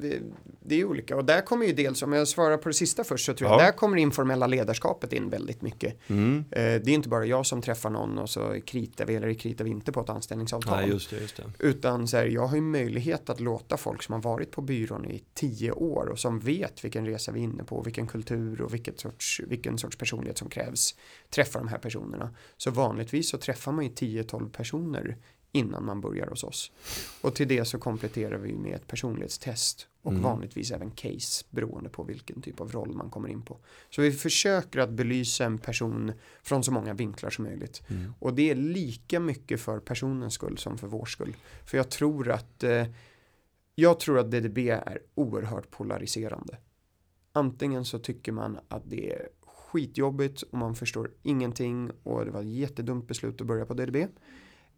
det 0.68 0.82
är 0.82 0.86
olika. 0.86 1.16
Och 1.16 1.26
där 1.26 1.42
kommer 1.42 1.66
ju 1.66 1.74
dels, 1.74 2.04
om 2.04 2.14
jag 2.14 2.28
svarar 2.28 2.58
på 2.58 2.70
det 2.70 2.74
sista 2.74 3.04
först, 3.04 3.26
så 3.26 3.34
tror 3.34 3.50
jag, 3.50 3.60
där 3.60 3.72
kommer 3.72 3.98
informella 3.98 4.48
ledarskapet 4.48 5.14
in 5.14 5.30
väldigt 5.30 5.62
mycket. 5.62 5.98
Mm. 6.08 6.46
Eh, 6.52 6.64
det 6.64 6.88
är 6.88 6.90
inte 6.90 7.10
bara 7.10 7.26
jag 7.26 7.46
som 7.46 7.62
träffar 7.62 7.90
någon 7.90 8.18
och 8.18 8.30
så 8.30 8.56
kritar 8.66 9.06
vi 9.06 9.16
eller 9.16 9.34
kritar 9.34 9.66
vi 9.66 9.72
inte 9.72 9.92
på 9.92 10.02
ett 10.02 10.10
anställningsavtal. 10.10 10.78
Nej, 10.78 10.90
just 10.90 11.10
det, 11.10 11.22
just 11.22 11.38
det. 11.38 11.44
Utan 11.60 12.08
så 12.08 12.18
här, 12.18 12.26
jag 12.26 12.48
har 12.48 12.56
ju 12.56 12.62
möjlighet 12.62 13.30
att 13.30 13.40
låta 13.40 13.78
folk 13.78 14.04
som 14.04 14.14
har 14.14 14.22
varit 14.22 14.52
på 14.52 14.62
byrån 14.62 15.06
i 15.06 15.24
tio 15.34 15.72
år 15.72 16.06
och 16.06 16.20
som 16.20 16.40
vet 16.40 16.86
vilken 16.86 17.06
resa 17.06 17.32
vi 17.32 17.40
är 17.40 17.44
inne 17.44 17.64
på, 17.64 17.82
vilken 17.82 18.08
kultur 18.08 18.62
och 18.62 18.74
vilket 18.74 19.00
sorts, 19.00 19.42
vilken 19.48 19.78
sorts 19.78 19.98
personlighet 19.98 20.38
som 20.38 20.50
krävs, 20.50 20.96
träffa 21.30 21.60
de 21.60 21.68
här 21.68 21.78
personerna. 21.78 22.36
Så 22.58 22.72
vanligtvis 22.72 23.30
så 23.30 23.38
träffar 23.38 23.72
man 23.72 23.86
ju 23.86 23.92
10-12 23.92 24.50
personer 24.50 25.18
innan 25.52 25.86
man 25.86 26.02
börjar 26.02 26.28
hos 26.28 26.44
oss. 26.44 26.72
Och 27.22 27.36
till 27.36 27.48
det 27.48 27.66
så 27.66 27.78
kompletterar 27.80 28.38
vi 28.38 28.54
med 28.54 28.76
ett 28.76 28.88
personlighetstest 28.88 29.88
och 30.02 30.12
mm. 30.12 30.24
vanligtvis 30.24 30.72
även 30.72 30.92
case 30.92 31.46
beroende 31.50 31.90
på 31.90 32.04
vilken 32.04 32.42
typ 32.42 32.62
av 32.62 32.72
roll 32.72 32.94
man 32.94 33.10
kommer 33.10 33.30
in 33.30 33.42
på. 33.42 33.58
Så 33.90 34.02
vi 34.02 34.12
försöker 34.12 34.80
att 34.80 34.90
belysa 34.90 35.46
en 35.46 35.58
person 35.58 36.12
från 36.44 36.64
så 36.64 36.72
många 36.72 36.94
vinklar 36.94 37.30
som 37.30 37.44
möjligt. 37.44 37.82
Mm. 37.88 38.14
Och 38.20 38.34
det 38.34 38.50
är 38.50 38.56
lika 38.56 39.20
mycket 39.20 39.62
för 39.62 39.80
personens 39.80 40.34
skull 40.34 40.58
som 40.58 40.78
för 40.78 40.88
vår 40.88 41.06
skull. 41.06 41.36
För 41.66 41.78
jag 41.78 41.90
tror 41.90 42.32
att 42.32 42.64
eh, 42.64 42.86
jag 43.76 44.00
tror 44.00 44.20
att 44.20 44.32
DDB 44.32 44.58
är 44.58 45.00
oerhört 45.16 45.72
polariserande. 45.72 46.58
Antingen 47.32 47.86
så 47.86 48.00
tycker 48.00 48.32
man 48.32 48.60
att 48.68 48.84
det 48.86 49.14
är 49.14 49.28
skitjobbigt 49.46 50.42
och 50.42 50.58
man 50.58 50.76
förstår 50.76 51.12
ingenting 51.24 51.92
och 52.04 52.26
det 52.26 52.32
var 52.32 52.42
ett 52.42 52.48
jättedumt 52.48 53.08
beslut 53.08 53.42
att 53.42 53.48
börja 53.48 53.66
på 53.66 53.74
DDB. 53.74 53.96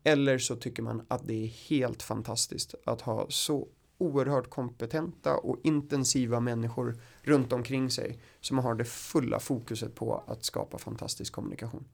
Eller 0.04 0.38
så 0.38 0.56
tycker 0.56 0.84
man 0.84 1.06
att 1.08 1.28
det 1.28 1.44
är 1.44 1.48
helt 1.48 2.04
fantastiskt 2.04 2.76
att 2.86 3.02
ha 3.02 3.26
så 3.30 3.68
oerhört 3.98 4.50
kompetenta 4.50 5.38
och 5.38 5.58
intensiva 5.64 6.40
människor 6.40 6.98
runt 7.22 7.54
omkring 7.54 7.90
sig 7.90 8.20
som 8.42 8.58
har 8.58 8.76
det 8.76 8.86
fulla 8.86 9.40
fokuset 9.40 9.96
på 9.96 10.24
att 10.28 10.46
skapa 10.46 10.78
fantastisk 10.78 11.34
kommunikation. 11.34 11.86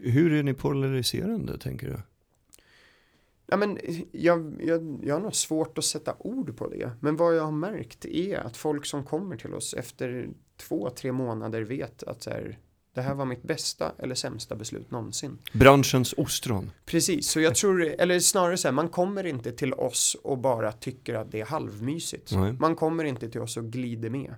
Hur 0.00 0.32
är 0.32 0.42
ni 0.42 0.54
polariserande 0.54 1.58
tänker 1.58 1.86
du? 1.86 1.96
Ja, 3.46 3.56
men 3.56 3.78
jag, 4.12 4.54
jag, 4.62 4.98
jag 5.02 5.14
har 5.14 5.20
nog 5.20 5.34
svårt 5.34 5.78
att 5.78 5.84
sätta 5.84 6.14
ord 6.18 6.56
på 6.56 6.68
det. 6.68 6.90
Men 7.00 7.16
vad 7.16 7.36
jag 7.36 7.44
har 7.44 7.52
märkt 7.52 8.04
är 8.04 8.38
att 8.38 8.56
folk 8.56 8.86
som 8.86 9.04
kommer 9.04 9.36
till 9.36 9.54
oss 9.54 9.74
efter 9.74 10.30
två, 10.56 10.90
tre 10.90 11.12
månader 11.12 11.62
vet 11.62 12.02
att 12.02 12.22
så 12.22 12.30
här, 12.30 12.58
Det 12.94 13.02
här 13.02 13.14
var 13.14 13.24
mitt 13.24 13.42
bästa 13.42 13.92
eller 13.98 14.14
sämsta 14.14 14.56
beslut 14.56 14.90
någonsin. 14.90 15.38
Branschens 15.52 16.12
ostron. 16.12 16.70
Precis, 16.84 17.28
så 17.30 17.40
jag 17.40 17.54
tror, 17.54 17.82
eller 17.82 18.20
snarare 18.20 18.56
så 18.56 18.68
här, 18.68 18.72
man 18.72 18.88
kommer 18.88 19.26
inte 19.26 19.52
till 19.52 19.72
oss 19.72 20.16
och 20.22 20.38
bara 20.38 20.72
tycker 20.72 21.14
att 21.14 21.32
det 21.32 21.40
är 21.40 21.44
halvmysigt. 21.44 22.32
Nej. 22.32 22.52
Man 22.52 22.76
kommer 22.76 23.04
inte 23.04 23.30
till 23.30 23.40
oss 23.40 23.56
och 23.56 23.64
glider 23.64 24.10
med. 24.10 24.34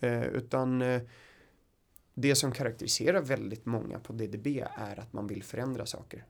Eh, 0.00 0.22
utan 0.22 0.82
eh, 0.82 1.02
det 2.14 2.34
som 2.34 2.52
karaktäriserar 2.52 3.20
väldigt 3.20 3.66
många 3.66 3.98
på 3.98 4.12
DDB 4.12 4.46
är 4.76 5.00
att 5.00 5.12
man 5.12 5.26
vill 5.26 5.42
förändra 5.42 5.86
saker. 5.86 6.24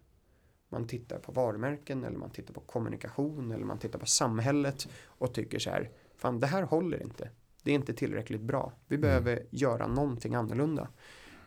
Man 0.69 0.87
tittar 0.87 1.19
på 1.19 1.33
varumärken 1.33 2.05
eller 2.05 2.19
man 2.19 2.31
tittar 2.31 2.55
på 2.55 2.61
kommunikation 2.61 3.53
eller 3.53 3.65
man 3.65 3.79
tittar 3.79 3.99
på 3.99 4.07
samhället 4.07 4.89
och 5.05 5.35
tycker 5.35 5.59
så 5.59 5.71
här, 5.71 5.91
fan 6.17 6.41
det 6.41 6.47
här 6.47 6.63
håller 6.63 7.03
inte. 7.03 7.31
Det 7.63 7.71
är 7.71 7.75
inte 7.75 7.95
tillräckligt 7.95 8.41
bra. 8.41 8.73
Vi 8.87 8.99
behöver 8.99 9.47
göra 9.51 9.87
någonting 9.87 10.35
annorlunda. 10.35 10.89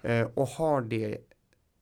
Eh, 0.02 0.28
och 0.34 0.48
har 0.48 0.82
det 0.82 1.18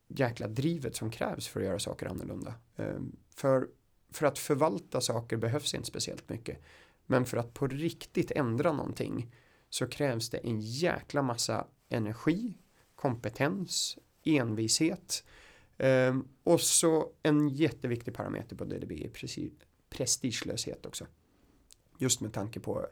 jäkla 0.08 0.48
drivet 0.48 0.96
som 0.96 1.12
krävs 1.12 1.48
för 1.48 1.60
att 1.60 1.66
göra 1.66 1.80
saker 1.80 2.06
annorlunda. 2.06 2.54
Eh, 2.76 3.00
för, 3.36 3.68
för 4.12 4.26
att 4.26 4.40
förvalta 4.40 5.02
saker 5.02 5.38
behövs 5.38 5.74
inte 5.74 5.88
speciellt 5.88 6.30
mycket. 6.30 6.58
Men 7.06 7.26
för 7.26 7.38
att 7.38 7.54
på 7.54 7.68
riktigt 7.68 8.32
ändra 8.32 8.72
någonting 8.72 9.36
så 9.70 9.88
krävs 9.88 10.30
det 10.30 10.38
en 10.38 10.60
jäkla 10.60 11.22
massa 11.22 11.68
energi, 11.90 12.58
kompetens, 12.96 13.98
envishet 14.24 15.24
eh, 15.78 16.18
och 16.44 16.62
så 16.62 17.12
en 17.24 17.50
jätteviktig 17.50 18.14
parameter 18.14 18.56
på 18.56 18.66
DDB 18.66 18.92
är 18.92 19.12
prestigelöshet 19.90 20.86
också. 20.86 21.08
Just 21.98 22.22
med 22.22 22.34
tanke 22.34 22.60
på 22.60 22.88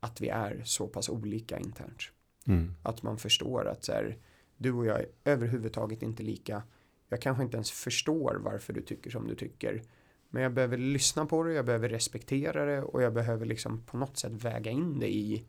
att 0.00 0.20
vi 0.20 0.28
är 0.28 0.62
så 0.64 0.86
pass 0.88 1.08
olika 1.08 1.58
internt. 1.58 2.02
Mm. 2.46 2.74
Att 2.82 3.02
man 3.02 3.18
förstår 3.18 3.68
att 3.68 3.84
så 3.84 3.92
här, 3.92 4.18
du 4.56 4.72
och 4.72 4.86
jag 4.86 5.00
är 5.00 5.06
överhuvudtaget 5.24 6.02
inte 6.02 6.22
lika. 6.22 6.62
Jag 7.08 7.22
kanske 7.22 7.42
inte 7.42 7.56
ens 7.56 7.70
förstår 7.70 8.40
varför 8.44 8.72
du 8.72 8.80
tycker 8.82 9.10
som 9.10 9.26
du 9.28 9.34
tycker. 9.34 9.82
Men 10.30 10.42
jag 10.42 10.52
behöver 10.52 10.76
lyssna 10.76 11.26
på 11.26 11.42
det, 11.42 11.52
jag 11.52 11.64
behöver 11.66 11.88
respektera 11.88 12.64
det 12.64 12.82
och 12.82 13.02
jag 13.02 13.14
behöver 13.14 13.46
liksom 13.46 13.82
på 13.82 13.96
något 13.96 14.16
sätt 14.18 14.32
väga 14.32 14.70
in 14.70 14.98
det 14.98 15.14
i 15.14 15.44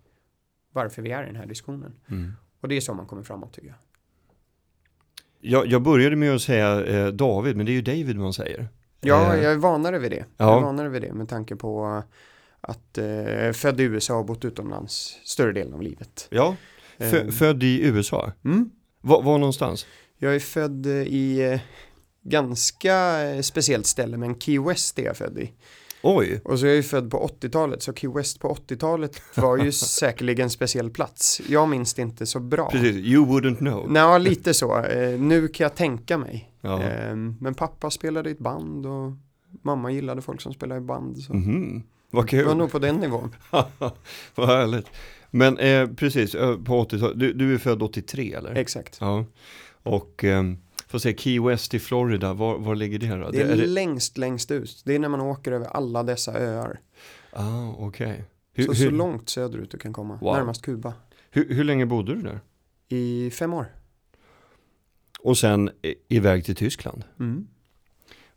varför 0.71 1.01
vi 1.01 1.11
är 1.11 1.23
i 1.23 1.25
den 1.25 1.35
här 1.35 1.45
diskussionen. 1.45 1.93
Mm. 2.07 2.31
Och 2.61 2.67
det 2.67 2.75
är 2.75 2.81
så 2.81 2.93
man 2.93 3.05
kommer 3.05 3.23
framåt 3.23 3.53
tycker 3.53 3.67
jag. 3.67 3.77
Jag, 5.39 5.67
jag 5.67 5.81
började 5.81 6.15
med 6.15 6.35
att 6.35 6.41
säga 6.41 6.85
eh, 6.85 7.07
David, 7.07 7.57
men 7.57 7.65
det 7.65 7.71
är 7.71 7.73
ju 7.73 7.81
David 7.81 8.17
man 8.17 8.33
säger. 8.33 8.67
Ja, 9.01 9.35
Eh, 9.35 9.43
jag 9.43 9.53
är 9.53 9.57
vanare 9.57 9.99
vid 9.99 10.11
det. 10.11 10.25
Ja. 10.37 10.49
Jag 10.49 10.57
är 10.57 10.61
vanare 10.61 10.89
vid 10.89 11.01
det 11.01 11.13
med 11.13 11.29
tanke 11.29 11.55
på 11.55 12.03
att 12.61 12.97
eh, 12.97 13.51
född 13.53 13.79
i 13.79 13.83
USA 13.83 14.17
och 14.17 14.25
bott 14.25 14.45
utomlands 14.45 15.19
större 15.23 15.51
delen 15.51 15.73
av 15.73 15.81
livet. 15.81 16.27
Ja, 16.31 16.55
Fö, 16.97 17.21
Eh, 17.21 17.27
född 17.31 17.63
i 17.63 17.87
USA. 17.87 18.31
mm. 18.45 18.69
Var, 19.05 19.21
var 19.21 19.37
någonstans? 19.37 19.85
Jag 20.17 20.35
är 20.35 20.39
född 20.39 20.85
eh, 20.85 20.91
i 20.93 21.51
eh, 21.53 21.59
ganska 22.23 23.23
eh, 23.29 23.41
speciellt 23.41 23.85
ställe, 23.85 24.17
men 24.17 24.39
Key 24.39 24.59
West 24.59 24.99
är 24.99 25.03
jag 25.03 25.17
född 25.17 25.37
i. 25.39 25.51
Oj, 26.01 26.41
Och 26.45 26.59
så 26.59 26.65
är 26.65 26.69
jag 26.69 26.75
ju 26.75 26.83
född 26.83 27.11
på 27.11 27.27
80-talet, 27.41 27.83
så 27.83 27.93
Key 27.93 28.09
West 28.09 28.39
på 28.39 28.53
80-talet 28.53 29.21
var 29.35 29.57
ju 29.57 29.71
säkerligen 29.99 30.43
en 30.43 30.49
speciell 30.49 30.89
plats. 30.89 31.41
Jag 31.49 31.69
minns 31.69 31.93
det 31.93 32.01
inte 32.01 32.25
så 32.25 32.39
bra. 32.39 32.69
precis. 32.71 32.95
You 32.95 33.25
wouldn't 33.25 33.57
know. 33.57 33.91
Nej, 33.91 34.19
lite 34.19 34.53
så. 34.53 34.79
Eh, 34.83 35.19
nu 35.19 35.47
kan 35.47 35.63
jag 35.63 35.75
tänka 35.75 36.17
mig. 36.17 36.51
Ja. 36.61 36.83
Eh, 36.83 37.15
men 37.15 37.53
pappa 37.57 37.89
spelade 37.89 38.29
i 38.29 38.31
ett 38.31 38.39
band 38.39 38.85
och 38.85 39.11
mamma 39.63 39.91
gillade 39.91 40.21
folk 40.21 40.41
som 40.41 40.53
spelade 40.53 40.81
i 40.81 40.83
band. 40.83 41.17
Så. 41.17 41.33
Mhm. 41.33 41.83
Vad 42.11 42.29
Det 42.29 42.37
var 42.37 42.43
kul. 42.49 42.57
nog 42.57 42.71
på 42.71 42.79
den 42.79 42.95
nivån. 42.95 43.35
Vad 44.35 44.47
härligt. 44.47 44.87
Men 45.35 45.57
eh, 45.57 45.87
precis, 45.89 46.31
på 46.31 46.85
80-talet. 46.85 47.19
Du, 47.19 47.33
du 47.33 47.53
är 47.53 47.57
född 47.57 47.81
83 47.83 48.33
eller? 48.33 48.55
Exakt. 48.55 48.97
Ja. 49.01 49.25
Och 49.83 50.23
eh, 50.23 50.43
får 50.87 50.99
se, 50.99 51.17
Key 51.17 51.39
West 51.39 51.73
i 51.73 51.79
Florida, 51.79 52.33
var, 52.33 52.57
var 52.57 52.75
ligger 52.75 52.99
det 52.99 53.07
då? 53.15 53.29
Det 53.31 53.41
är, 53.41 53.45
är 53.49 53.57
det... 53.57 53.65
längst, 53.65 54.17
längst 54.17 54.51
ut. 54.51 54.81
Det 54.85 54.95
är 54.95 54.99
när 54.99 55.09
man 55.09 55.21
åker 55.21 55.51
över 55.51 55.65
alla 55.65 56.03
dessa 56.03 56.39
öar. 56.39 56.79
Ah, 57.31 57.69
okej. 57.77 58.23
Hur, 58.53 58.65
Så, 58.65 58.75
så 58.75 58.83
hur, 58.83 58.91
långt 58.91 59.29
söderut 59.29 59.71
du 59.71 59.77
kan 59.77 59.93
komma. 59.93 60.17
Wow. 60.21 60.33
Närmast 60.35 60.61
Kuba. 60.61 60.93
hur, 61.31 61.49
hur 61.55 61.63
länge 61.63 61.85
bodde 61.85 62.15
du 62.15 62.21
där? 62.21 62.39
I 62.89 63.31
fem 63.31 63.53
år. 63.53 63.67
Och 65.19 65.37
sen 65.37 65.69
i- 65.81 65.95
iväg 66.15 66.45
till 66.45 66.55
Tyskland. 66.55 67.03
Mm. 67.19 67.47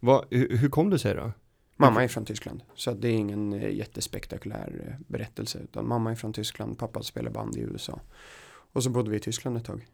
Va, 0.00 0.24
hur, 0.30 0.56
hur 0.56 0.68
kom 0.68 0.90
det 0.90 0.98
sig 0.98 1.14
då? 1.14 1.32
Mamma 1.80 2.04
är 2.04 2.08
från 2.08 2.25
Tyskland. 2.25 2.62
Så 2.75 2.92
det 2.92 3.08
är 3.08 3.12
ingen 3.12 3.52
eh, 3.52 3.70
jättespektakulär 3.75 4.85
eh, 4.87 4.94
berättelse. 5.06 5.58
Utan 5.58 5.88
mamma 5.88 6.11
är 6.11 6.14
från 6.14 6.32
Tyskland, 6.32 6.78
pappa 6.78 7.02
spelar 7.02 7.30
band 7.30 7.56
i 7.56 7.61
USA. 7.61 8.00
Och 8.73 8.82
så 8.82 8.90
bodde 8.90 9.11
vi 9.11 9.16
i 9.16 9.20
Tyskland 9.20 9.56
ett 9.56 9.64
tag. 9.64 9.87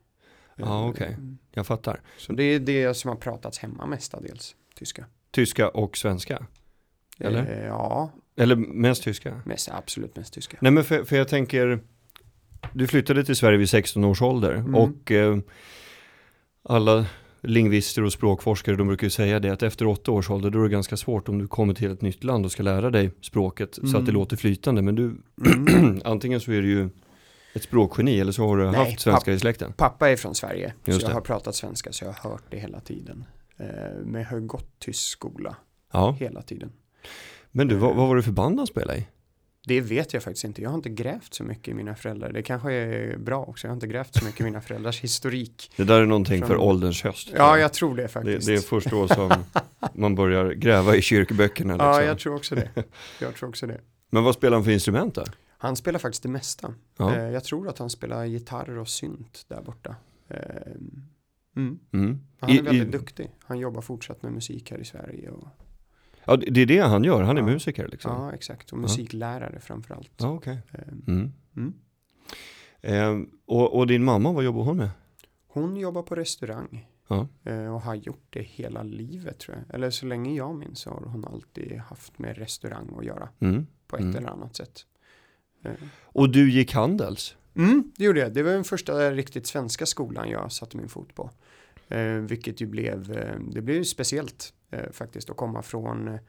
Ja, 0.57 0.64
Eh, 0.85 0.88
okej. 0.91 1.17
Jag 1.53 1.67
fattar. 1.67 2.00
Så 2.19 2.33
det 2.33 2.43
är 2.43 2.61
det 2.61 2.95
som 2.95 3.09
har 3.09 3.17
pratats 3.17 3.59
hemma 3.59 3.87
mestadels. 3.87 4.57
Tyska. 4.75 5.05
Tyska 5.31 5.69
och 5.69 5.97
svenska? 5.97 6.47
Eller? 7.19 7.64
Ja, 7.67 8.11
Eller 8.37 8.57
mest 8.57 9.03
tyska? 9.03 9.41
mest, 9.45 9.69
absolut 9.73 10.17
mest 10.17 10.35
tyska. 10.35 10.57
Nej 10.61 10.73
men 10.73 10.85
för, 10.85 11.05
för 11.05 11.17
jag 11.17 11.29
tänker, 11.29 11.81
du 12.73 12.87
flyttade 12.87 13.25
till 13.25 13.37
Sverige 13.37 13.59
vid 13.59 13.69
16 13.71 14.05
års 14.05 14.23
ålder 14.23 14.53
Mm. 14.55 14.75
och 14.75 15.11
eh, 15.12 15.38
alla 16.62 17.07
lingvister 17.45 18.03
och 18.05 18.13
språkforskare 18.13 18.77
de 18.77 18.87
brukar 18.87 19.07
ju 19.07 19.11
säga 19.11 19.41
det 19.41 19.51
att 19.51 19.63
efter 19.63 19.87
åtta 19.87 20.11
års 20.13 20.31
ålder 20.31 20.51
då 20.51 20.59
är 20.59 20.63
det 20.63 20.69
ganska 20.69 20.97
svårt 20.97 21.29
om 21.29 21.39
du 21.39 21.47
kommer 21.49 21.75
till 21.75 21.91
ett 21.91 22.03
nytt 22.03 22.25
land 22.25 22.45
och 22.45 22.53
ska 22.53 22.63
lära 22.63 22.91
dig 22.91 23.11
språket 23.21 23.75
så 23.75 23.81
att 23.87 23.93
Mm. 23.95 24.05
det 24.05 24.13
låter 24.13 24.37
flytande 24.37 24.83
men 24.83 24.95
du, 24.95 25.17
Mm. 25.47 26.01
antingen 26.05 26.41
så 26.41 26.53
är 26.53 26.63
du 26.63 26.69
ju 26.69 26.89
ett 27.55 27.63
språkgeni 27.63 28.21
eller 28.21 28.33
så 28.33 28.47
har 28.47 28.57
du 28.57 28.65
Nej, 28.65 28.75
haft 28.75 29.01
svenska 29.01 29.33
i 29.33 29.39
släkten. 29.39 29.73
Pappa 29.73 30.11
är 30.11 30.17
från 30.17 30.35
Sverige. 30.35 30.73
Just 30.85 31.01
så 31.01 31.05
jag 31.05 31.11
det. 31.11 31.15
har 31.15 31.21
pratat 31.21 31.55
svenska 31.55 31.93
så 31.93 32.05
jag 32.05 32.13
har 32.13 32.31
hört 32.31 32.43
det 32.51 32.59
hela 32.59 32.81
tiden. 32.81 33.25
Eh, 33.57 33.67
men 34.05 34.21
jag 34.23 34.29
har 34.29 34.41
gått 34.41 34.79
tysk 34.79 35.09
skola 35.09 35.57
Ja, 35.93 36.17
hela 36.21 36.43
tiden. 36.43 36.73
men 37.51 37.69
du, 37.69 37.75
vad, 37.75 37.97
vad 37.97 38.09
var 38.09 38.17
det 38.17 38.23
för 38.23 38.33
band 38.33 38.59
han 38.59 38.67
spelade 38.67 38.99
i? 38.99 39.07
Det 39.66 39.80
vet 39.80 40.12
jag 40.14 40.23
faktiskt 40.23 40.44
inte. 40.44 40.62
Jag 40.62 40.71
har 40.71 40.75
inte 40.76 40.88
grävt 40.88 41.35
så 41.35 41.44
mycket 41.44 41.68
i 41.68 41.75
mina 41.75 41.94
föräldrar. 41.94 42.33
Det 42.33 42.42
kanske 42.42 42.73
är 42.73 43.16
bra 43.16 43.44
också. 43.44 43.66
Jag 43.66 43.71
har 43.71 43.75
inte 43.75 43.87
grävt 43.87 44.14
så 44.18 44.25
mycket 44.25 44.40
i 44.40 44.44
mina 44.44 44.61
föräldrars 44.61 45.00
historik. 45.00 45.73
Det 45.76 45.85
där 45.85 46.00
är 46.00 46.06
någonting 46.06 46.38
Från- 46.38 46.49
för 46.49 46.56
ålderns 46.56 47.02
höst. 47.02 47.28
Ja, 47.33 47.38
jag. 47.38 47.59
jag 47.61 47.73
tror 47.73 47.97
det 47.97 48.02
det, 48.02 48.09
faktiskt. 48.09 48.47
det 48.47 48.54
är 48.54 48.59
först 48.59 48.90
då 48.90 49.09
som 49.09 49.33
man 49.94 50.14
börjar 50.14 50.52
gräva 50.52 50.97
i 50.97 51.02
kyrkböckerna. 51.02 51.73
Liksom. 51.75 51.88
Ja, 51.88 52.02
jag 52.02 52.18
tror 52.18 52.35
också 52.37 52.54
det. 52.54 52.71
Jag 53.21 53.35
tror 53.35 53.49
också 53.49 53.66
det. 53.66 53.80
Men 54.11 54.25
vad 54.25 54.35
spelar 54.35 54.56
han 54.56 54.64
för 54.64 54.71
instrument 54.73 55.14
då? 55.14 55.25
Han 55.59 55.76
spelar 55.76 55.99
faktiskt 55.99 56.23
det 56.23 56.28
mesta. 56.28 56.75
Ja. 56.97 57.16
Eh, 57.16 57.23
jag 57.30 57.44
tror 57.44 57.68
att 57.68 57.78
han 57.78 57.90
spelar 57.90 58.25
gitarr 58.25 58.78
och 58.78 58.88
synt 58.88 59.44
där 59.49 59.62
borta. 59.62 59.97
Eh, 60.28 60.38
mm. 61.56 61.78
Mm. 61.92 62.21
Han 62.40 62.50
är 62.50 62.54
I- 62.54 62.61
väldigt 62.61 62.88
i- 62.88 62.90
duktig. 62.90 63.30
Han 63.44 63.59
jobbar 63.59 63.80
fortsatt 63.83 64.23
med 64.23 64.33
musik 64.33 64.71
här 64.71 64.78
i 64.78 64.85
Sverige. 64.85 65.30
Och, 65.30 65.49
Ja, 66.26 66.37
det 66.37 66.61
är 66.62 66.66
det 66.66 66.78
han 66.78 67.04
gör. 67.04 67.23
Han 67.23 67.37
är 67.38 67.40
Ja. 67.43 67.47
musiker 67.47 67.88
liksom. 67.88 68.11
ja, 68.12 68.33
exakt. 68.33 68.73
Och 68.73 68.78
musiklärare 68.78 69.61
framförallt. 69.61 70.11
Ja, 70.16 70.28
okej. 70.33 70.59
Eh, 70.73 70.81
Mm. 71.09 71.33
mm. 71.57 71.75
Eh, 72.81 73.26
och, 73.47 73.76
och 73.78 73.87
din 73.87 74.04
mamma, 74.04 74.33
vad 74.33 74.45
jobbar 74.45 74.62
hon 74.64 74.76
med? 74.76 74.90
Hon 75.49 75.76
jobbar 75.76 76.02
på 76.02 76.14
restaurang. 76.14 76.88
Ja. 77.09 77.28
Eh, 77.45 77.75
och 77.75 77.81
har 77.81 77.95
gjort 77.95 78.26
det 78.31 78.43
hela 78.43 78.83
livet 78.83 79.38
tror 79.38 79.57
jag. 79.57 79.75
Eller 79.75 79.90
så 79.90 80.07
länge 80.07 80.35
jag 80.37 80.54
minns 80.57 80.78
så 80.81 80.90
har 80.90 81.00
hon 81.00 81.25
alltid 81.25 81.78
haft 81.78 82.19
med 82.19 82.38
restaurang 82.38 82.95
att 82.99 83.04
göra. 83.04 83.28
Mm. 83.40 83.66
På 83.87 83.97
ett 83.97 84.02
Mm. 84.02 84.16
eller 84.16 84.28
annat 84.28 84.57
sätt. 84.57 84.81
Eh, 85.64 85.71
Och 86.02 86.31
du 86.31 86.50
gick 86.50 86.73
Handels? 86.73 87.37
Mm, 87.57 87.93
det 87.97 88.04
gjorde 88.04 88.21
jag. 88.21 88.35
Det 88.35 88.43
var 88.43 88.50
den 88.52 88.64
första 88.64 89.11
riktigt 89.11 89.47
svenska 89.47 89.87
skolan 89.87 90.28
jag 90.31 90.52
satte 90.52 90.76
min 90.76 90.88
fot 90.88 91.14
på. 91.14 91.31
Vilket 92.21 92.61
ju 92.61 92.66
blev, 92.66 93.09
det 93.50 93.62
blev 93.62 93.76
ju 93.76 93.85
speciellt 93.85 94.52
faktiskt 94.93 95.31
att 95.31 95.37
komma 95.37 95.62
från 95.62 96.09
eh, 96.09 96.21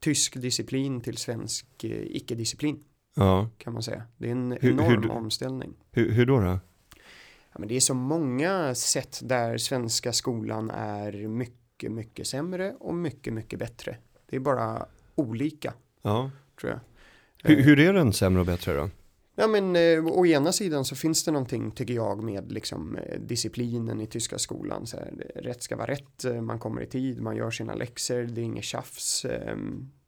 tysk 0.00 0.36
disciplin 0.40 1.00
till 1.00 1.16
svensk 1.16 1.84
eh, 1.84 1.90
icke-disciplin 2.02 2.84
Ja. 3.14 3.48
kan 3.58 3.72
man 3.72 3.82
säga. 3.82 4.02
Det 4.16 4.26
är 4.28 4.32
en 4.32 4.58
hur 4.60 4.70
enorm 4.70 5.00
du- 5.02 5.08
omställning. 5.08 5.74
Hur, 5.90 6.12
hur 6.12 6.26
då? 6.26 6.40
då? 6.40 6.58
Ja, 7.52 7.58
men 7.58 7.68
det 7.68 7.76
är 7.76 7.80
så 7.80 7.94
många 7.94 8.74
sätt 8.74 9.20
där 9.24 9.58
svenska 9.58 10.12
skolan 10.12 10.70
är 10.70 11.12
mycket, 11.28 11.92
mycket 11.92 12.26
sämre 12.26 12.74
och 12.80 12.94
mycket, 12.94 13.32
mycket 13.32 13.58
bättre. 13.58 13.96
Det 14.26 14.36
är 14.36 14.40
bara 14.40 14.86
olika 15.14 15.74
Ja. 16.02 16.30
tror 16.60 16.72
jag. 16.72 16.80
Hur, 17.42 17.58
Eh, 17.58 17.64
hur 17.64 17.78
är 17.80 17.92
den 17.92 18.12
sämre 18.12 18.40
och 18.40 18.46
bättre 18.46 18.74
då? 18.74 18.90
Ja 19.40 19.46
men 19.46 19.76
eh, 19.76 20.06
å 20.06 20.26
ena 20.26 20.52
sidan 20.52 20.84
så 20.84 20.96
finns 20.96 21.24
det 21.24 21.30
någonting 21.30 21.70
tycker 21.70 21.94
jag 21.94 22.22
med 22.22 22.52
liksom 22.52 22.96
eh, 22.96 23.20
disciplinen 23.20 24.00
i 24.00 24.06
tyska 24.06 24.38
skolan. 24.38 24.86
Så 24.86 24.96
här, 24.96 25.32
rätt 25.34 25.62
ska 25.62 25.76
vara 25.76 25.90
rätt, 25.90 26.24
eh, 26.24 26.40
man 26.40 26.58
kommer 26.58 26.82
i 26.82 26.86
tid, 26.86 27.22
man 27.22 27.36
gör 27.36 27.50
sina 27.50 27.74
läxor, 27.74 28.22
det 28.22 28.40
är 28.40 28.44
inget 28.44 28.64
tjafs. 28.64 29.24
Eh, 29.24 29.56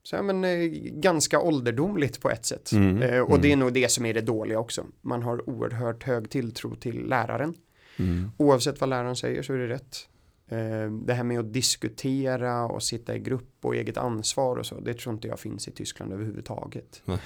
så 0.02 0.16
ja, 0.16 0.22
men 0.22 0.44
eh, 0.44 0.66
ganska 0.92 1.40
ålderdomligt 1.40 2.20
på 2.20 2.30
ett 2.30 2.46
sätt. 2.46 2.72
Mm, 2.72 3.02
Eh, 3.02 3.20
och 3.20 3.30
mm. 3.30 3.42
det 3.42 3.52
är 3.52 3.56
nog 3.56 3.72
det 3.72 3.90
som 3.90 4.06
är 4.06 4.14
det 4.14 4.20
dåliga 4.20 4.58
också. 4.58 4.86
Man 5.00 5.22
har 5.22 5.50
oerhört 5.50 6.02
hög 6.04 6.30
tilltro 6.30 6.74
till 6.74 7.06
läraren. 7.06 7.54
Mm. 7.96 8.30
Oavsett 8.36 8.80
vad 8.80 8.88
läraren 8.88 9.16
säger 9.16 9.42
så 9.42 9.52
är 9.52 9.58
det 9.58 9.68
rätt. 9.68 10.08
Eh, 10.48 10.92
det 11.06 11.14
här 11.14 11.24
med 11.24 11.40
att 11.40 11.52
diskutera 11.52 12.66
och 12.66 12.82
sitta 12.82 13.16
i 13.16 13.18
grupp 13.18 13.54
och 13.60 13.74
eget 13.74 13.96
ansvar 13.96 14.56
och 14.56 14.66
så, 14.66 14.80
det 14.80 14.94
tror 14.94 15.14
inte 15.14 15.28
jag 15.28 15.40
finns 15.40 15.68
i 15.68 15.70
Tyskland 15.70 16.12
överhuvudtaget. 16.12 17.02
Nej. 17.04 17.18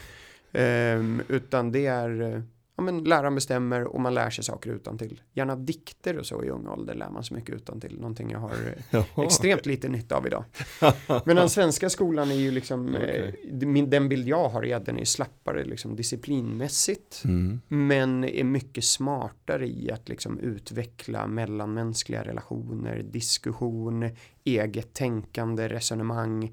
Eh, 0.55 1.21
utan 1.29 1.73
det 1.73 1.87
är, 1.87 2.23
eh, 2.23 2.41
ja, 2.77 2.83
men 2.83 3.05
läraren 3.05 3.35
bestämmer 3.35 3.85
och 3.85 4.01
man 4.01 4.15
lär 4.15 4.31
sig 4.31 4.45
saker 4.45 4.71
utan 4.71 4.99
till. 4.99 5.21
Gärna 5.33 5.57
dikter 5.57 6.19
och 6.19 6.27
så 6.27 6.45
i 6.45 6.51
ung 6.51 6.67
ålder 6.67 6.95
lär 6.95 7.11
man 7.11 7.25
sig 7.25 7.37
mycket 7.37 7.55
utan 7.55 7.81
till. 7.81 8.01
Någonting 8.01 8.31
jag 8.31 8.39
har 8.39 8.53
eh, 8.91 9.05
extremt 9.25 9.67
lite 9.67 9.89
nytta 9.89 10.17
av 10.17 10.27
idag. 10.27 10.45
Men 11.25 11.37
den 11.37 11.51
svenska 11.51 11.91
skolan 11.91 12.31
är 12.31 12.35
ju 12.35 12.51
liksom, 12.51 12.89
okay. 12.89 13.33
eh, 13.79 13.85
den 13.87 14.09
bild 14.09 14.29
jag 14.29 14.49
har 14.49 14.65
är 14.65 14.77
att 14.77 14.87
den 14.87 14.99
är 14.99 15.05
slappare 15.05 15.65
liksom 15.65 15.97
disciplinmässigt. 15.97 17.23
Mm. 17.25 17.61
Men 17.69 18.25
är 18.25 18.45
mycket 18.45 18.85
smartare 18.85 19.67
i 19.69 19.91
att 19.91 20.09
liksom 20.09 20.39
utveckla 20.39 21.27
mellanmänskliga 21.27 22.25
relationer, 22.25 23.03
diskussion, 23.03 24.11
eget 24.45 24.93
tänkande, 24.95 25.69
resonemang 25.69 26.53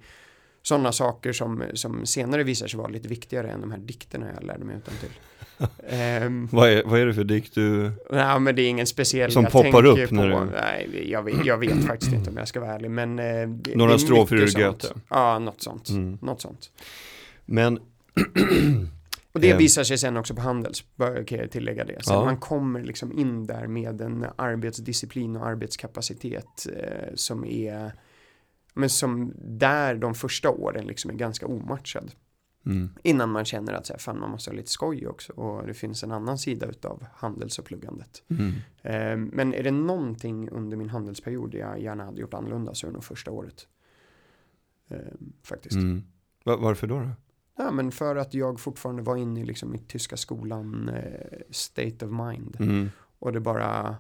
sådana 0.64 0.92
saker 0.92 1.34
som, 1.34 1.64
som 1.74 2.06
senare 2.06 2.44
visar 2.44 2.68
sig 2.68 2.78
vara 2.78 2.88
lite 2.88 3.08
viktigare 3.08 3.52
än 3.52 3.62
de 3.62 3.72
här 3.72 3.80
dikterna 3.80 4.28
jag 4.36 4.44
lärde 4.44 4.66
mig 4.66 4.76
utan 4.76 4.94
till. 5.00 5.10
um, 6.28 6.48
vad, 6.52 6.70
är, 6.70 6.84
vad 6.84 7.00
är 7.00 7.06
det 7.06 7.14
för 7.14 7.24
dikt 7.24 7.56
du? 7.56 7.92
Nej 8.12 8.40
men 8.40 8.56
det 8.56 8.62
är 8.62 8.70
ingen 8.70 8.88
speciell 8.88 9.32
Som 9.32 9.46
poppar 9.46 9.86
upp 9.86 10.12
när 10.12 10.30
du? 10.30 10.52
Nej, 10.52 11.12
jag 11.12 11.24
vet, 11.24 11.46
jag 11.46 11.58
vet 11.58 11.86
faktiskt 11.86 12.14
inte 12.14 12.30
om 12.30 12.38
jag 12.38 12.48
ska 12.48 12.60
vara 12.60 12.74
ärlig 12.74 12.92
men 12.92 13.20
eh, 13.20 13.50
det, 13.50 13.76
Några 13.76 13.98
strofer 13.98 14.36
ur 14.36 14.66
Goethe? 14.66 14.88
Ja, 15.10 15.40
något 15.40 15.62
sånt. 15.62 15.90
Mm. 15.90 16.18
Något 16.22 16.42
sånt. 16.42 16.72
Men 17.46 17.80
Och 19.34 19.40
det 19.40 19.52
ehm. 19.52 19.58
visar 19.58 19.84
sig 19.84 19.98
sen 19.98 20.18
också 20.18 20.36
på 20.36 20.42
Handels, 20.42 20.84
kan 21.28 21.38
jag 21.38 21.52
tillägga 21.52 21.84
det. 21.84 21.98
Så 22.04 22.14
ja. 22.14 22.26
man 22.26 22.38
kommer 22.38 22.84
liksom 22.84 23.20
in 23.20 23.48
där 23.48 23.68
med 23.68 24.02
en 24.02 24.26
arbetsdisciplin 24.36 25.36
och 25.36 25.48
arbetskapacitet 25.48 26.68
eh, 26.78 27.16
som 27.16 27.46
är 27.46 27.92
men 28.74 28.90
som 28.90 29.34
där 29.38 29.96
de 29.96 30.14
första 30.14 30.50
åren 30.50 30.88
liksom 30.88 31.12
är 31.12 31.16
ganska 31.16 31.48
omatchad. 31.48 32.12
Mm. 32.66 32.90
Innan 33.04 33.30
man 33.30 33.46
känner 33.46 33.74
att 33.74 33.86
så 33.86 33.94
här, 33.94 34.00
fan, 34.00 34.20
man 34.20 34.30
måste 34.30 34.50
ha 34.50 34.56
lite 34.56 34.70
skoj 34.70 35.08
också 35.08 35.34
och 35.34 35.68
det 35.68 35.74
finns 35.74 36.04
en 36.04 36.12
annan 36.12 36.38
sida 36.38 36.66
utav 36.66 37.06
handels 37.14 37.60
och 37.60 37.66
pluggandet. 37.66 38.24
Mm. 38.28 38.52
Eh, 38.82 39.30
men 39.36 39.54
är 39.54 39.64
det 39.64 39.72
någonting 39.72 40.50
under 40.50 40.78
min 40.78 40.90
handelsperiod 40.90 41.54
jag 41.54 41.82
gärna 41.82 42.06
hade 42.06 42.22
gjort 42.22 42.34
annorlunda 42.34 42.74
så 42.74 42.88
är 42.88 42.90
det 42.90 42.94
nog 42.94 43.04
första 43.04 43.32
året. 43.32 43.68
Eh, 44.88 44.98
faktiskt. 45.44 45.76
Mm. 45.76 46.04
Varför 46.44 46.88
då, 46.88 47.00
då? 47.00 47.10
Ja, 47.58 47.72
men 47.72 47.92
för 47.92 48.16
att 48.16 48.34
jag 48.34 48.60
fortfarande 48.60 49.02
var 49.02 49.16
inne 49.16 49.42
i 49.42 49.46
liksom, 49.46 49.76
i 49.76 49.78
tyska 49.78 50.18
skolan 50.18 50.90
eh, 50.90 51.40
state 51.50 52.06
of 52.06 52.12
mind. 52.12 52.58
Mm. 52.60 52.90
Och 53.20 53.34
det 53.34 53.40
bara 53.40 53.96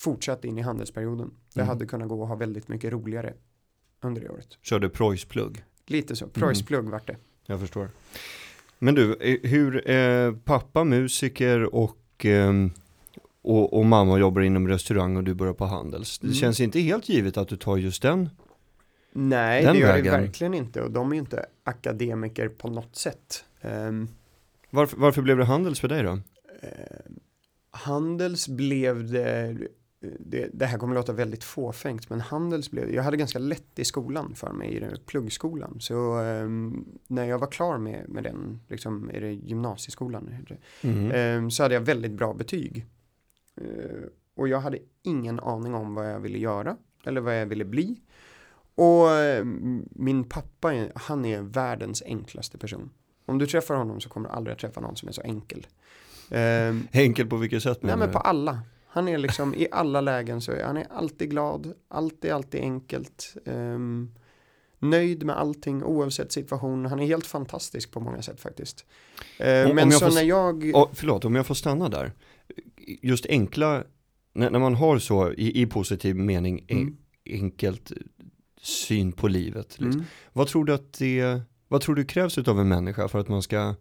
eh, 0.00 0.04
fortsatte 0.04 0.48
in 0.48 0.58
i 0.58 0.62
handelsperioden. 0.62 1.30
Det 1.54 1.60
mm. 1.60 1.68
hade 1.68 1.86
kunnat 1.86 2.08
gå 2.08 2.20
och 2.20 2.28
ha 2.28 2.34
väldigt 2.34 2.68
mycket 2.68 2.92
roligare 2.92 3.34
under 4.00 4.20
det 4.20 4.28
året. 4.28 4.58
Körde 4.62 4.88
Preuss-plugg? 4.88 5.64
Lite 5.86 6.16
så, 6.16 6.26
Preuss-plugg 6.26 6.80
mm. 6.80 6.90
vart 6.90 7.06
det. 7.06 7.16
Jag 7.46 7.60
förstår. 7.60 7.88
Men 8.78 8.94
du, 8.94 9.14
eh, 9.14 9.50
hur, 9.50 9.90
eh, 9.90 10.32
pappa 10.44 10.84
musiker 10.84 11.74
och, 11.74 12.26
eh, 12.26 12.52
och, 13.42 13.78
och, 13.78 13.86
mamma 13.86 14.18
jobbar 14.18 14.42
inom 14.42 14.68
restaurang 14.68 15.16
och 15.16 15.24
du 15.24 15.34
börjar 15.34 15.52
på 15.52 15.64
Handels. 15.64 16.18
Det 16.18 16.26
mm. 16.26 16.34
känns 16.34 16.60
inte 16.60 16.80
helt 16.80 17.08
givet 17.08 17.36
att 17.36 17.48
du 17.48 17.56
tar 17.56 17.76
just 17.76 18.02
den 18.02 18.28
Nej, 19.12 19.64
den 19.64 19.72
det 19.72 19.80
gör 19.80 19.88
vägen. 19.88 20.04
det 20.04 20.20
verkligen 20.20 20.54
inte 20.54 20.82
och 20.82 20.90
de 20.90 21.12
är 21.12 21.16
inte 21.16 21.46
akademiker 21.64 22.48
på 22.48 22.68
något 22.68 22.96
sätt. 22.96 23.44
Um, 23.60 24.08
varför, 24.70 24.96
varför 24.96 25.22
blev 25.22 25.38
det 25.38 25.44
Handels 25.44 25.80
för 25.80 25.88
dig 25.88 26.02
då? 26.02 26.12
Uh, 26.12 26.20
Handels 27.70 28.48
blev 28.48 29.10
det, 29.10 29.56
det, 30.00 30.50
det, 30.52 30.66
här 30.66 30.78
kommer 30.78 30.94
låta 30.94 31.12
väldigt 31.12 31.44
fåfängt, 31.44 32.10
men 32.10 32.20
Handels 32.20 32.70
blev, 32.70 32.94
jag 32.94 33.02
hade 33.02 33.16
ganska 33.16 33.38
lätt 33.38 33.78
i 33.78 33.84
skolan 33.84 34.34
för 34.34 34.52
mig, 34.52 34.76
i 34.76 34.96
pluggskolan. 35.06 35.80
Så 35.80 36.18
um, 36.18 36.88
när 37.06 37.24
jag 37.24 37.38
var 37.38 37.46
klar 37.46 37.78
med, 37.78 38.08
med 38.08 38.24
den, 38.24 38.60
liksom, 38.68 39.10
är 39.14 39.20
det 39.20 39.32
gymnasieskolan, 39.32 40.46
mm. 40.80 41.38
um, 41.44 41.50
så 41.50 41.62
hade 41.62 41.74
jag 41.74 41.80
väldigt 41.80 42.12
bra 42.12 42.34
betyg. 42.34 42.86
Uh, 43.60 44.04
och 44.34 44.48
jag 44.48 44.60
hade 44.60 44.78
ingen 45.02 45.40
aning 45.40 45.74
om 45.74 45.94
vad 45.94 46.10
jag 46.10 46.20
ville 46.20 46.38
göra, 46.38 46.76
eller 47.04 47.20
vad 47.20 47.40
jag 47.40 47.46
ville 47.46 47.64
bli. 47.64 48.00
Och 48.74 49.08
um, 49.08 49.88
min 49.90 50.24
pappa, 50.24 50.86
han 50.94 51.24
är 51.24 51.42
världens 51.42 52.02
enklaste 52.02 52.58
person. 52.58 52.90
Om 53.26 53.38
du 53.38 53.46
träffar 53.46 53.74
honom 53.74 54.00
så 54.00 54.08
kommer 54.08 54.28
du 54.28 54.34
aldrig 54.34 54.52
att 54.52 54.60
träffa 54.60 54.80
någon 54.80 54.96
som 54.96 55.08
är 55.08 55.12
så 55.12 55.22
enkel. 55.22 55.66
Enkel 56.92 57.26
på 57.26 57.36
vilket 57.36 57.62
sätt? 57.62 57.82
Nej 57.82 57.96
men 57.96 58.12
på 58.12 58.18
alla. 58.18 58.62
Han 58.92 59.08
är 59.08 59.18
liksom 59.18 59.54
i 59.54 59.68
alla 59.70 60.00
lägen 60.00 60.40
så 60.40 60.52
är 60.52 60.64
han 60.64 60.76
är 60.76 60.86
alltid 60.90 61.30
glad, 61.30 61.74
alltid, 61.88 62.30
alltid 62.30 62.60
enkelt. 62.60 63.36
Um, 63.44 64.14
nöjd 64.78 65.24
med 65.24 65.38
allting 65.38 65.84
oavsett 65.84 66.32
situation. 66.32 66.86
Han 66.86 67.00
är 67.00 67.06
helt 67.06 67.26
fantastisk 67.26 67.90
på 67.90 68.00
många 68.00 68.22
sätt 68.22 68.40
faktiskt. 68.40 68.84
Uh, 69.40 69.74
men 69.74 69.92
så 69.92 70.06
får, 70.06 70.14
när 70.14 70.22
jag... 70.22 70.64
Oh, 70.74 70.88
förlåt, 70.92 71.24
om 71.24 71.34
jag 71.34 71.46
får 71.46 71.54
stanna 71.54 71.88
där. 71.88 72.12
Just 73.02 73.26
enkla, 73.26 73.84
när, 74.32 74.50
när 74.50 74.58
man 74.58 74.74
har 74.74 74.98
så 74.98 75.32
i, 75.32 75.62
i 75.62 75.66
positiv 75.66 76.16
mening 76.16 76.64
mm. 76.68 76.96
enkelt 77.26 77.92
syn 78.60 79.12
på 79.12 79.28
livet. 79.28 79.68
Liksom. 79.68 79.90
Mm. 79.90 80.04
Vad 80.32 80.48
tror 80.48 80.64
du 80.64 80.74
att 80.74 80.92
det, 80.92 81.40
vad 81.68 81.80
tror 81.80 81.94
du 81.94 82.04
krävs 82.04 82.38
av 82.38 82.60
en 82.60 82.68
människa 82.68 83.08
för 83.08 83.18
att 83.18 83.28
man 83.28 83.42
ska 83.42 83.74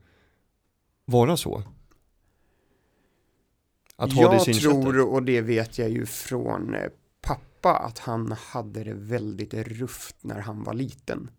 vara 1.06 1.38
så? 1.38 1.64
Att 4.00 4.14
ha 4.14 4.22
jag 4.22 4.46
det 4.46 4.54
tror, 4.54 5.14
och 5.14 5.24
det 5.24 5.42
vet 5.42 5.78
jag 5.78 5.90
ju 5.90 6.06
från 6.06 6.76
eh, 6.76 6.90
pappa, 7.22 7.78
att 7.78 8.00
han 8.00 8.32
hade 8.32 8.84
det 8.84 8.94
väldigt 8.94 9.54
rufft 9.54 10.16
när 10.22 10.40
han 10.40 10.64
var 10.64 10.74
liten. 10.74 11.30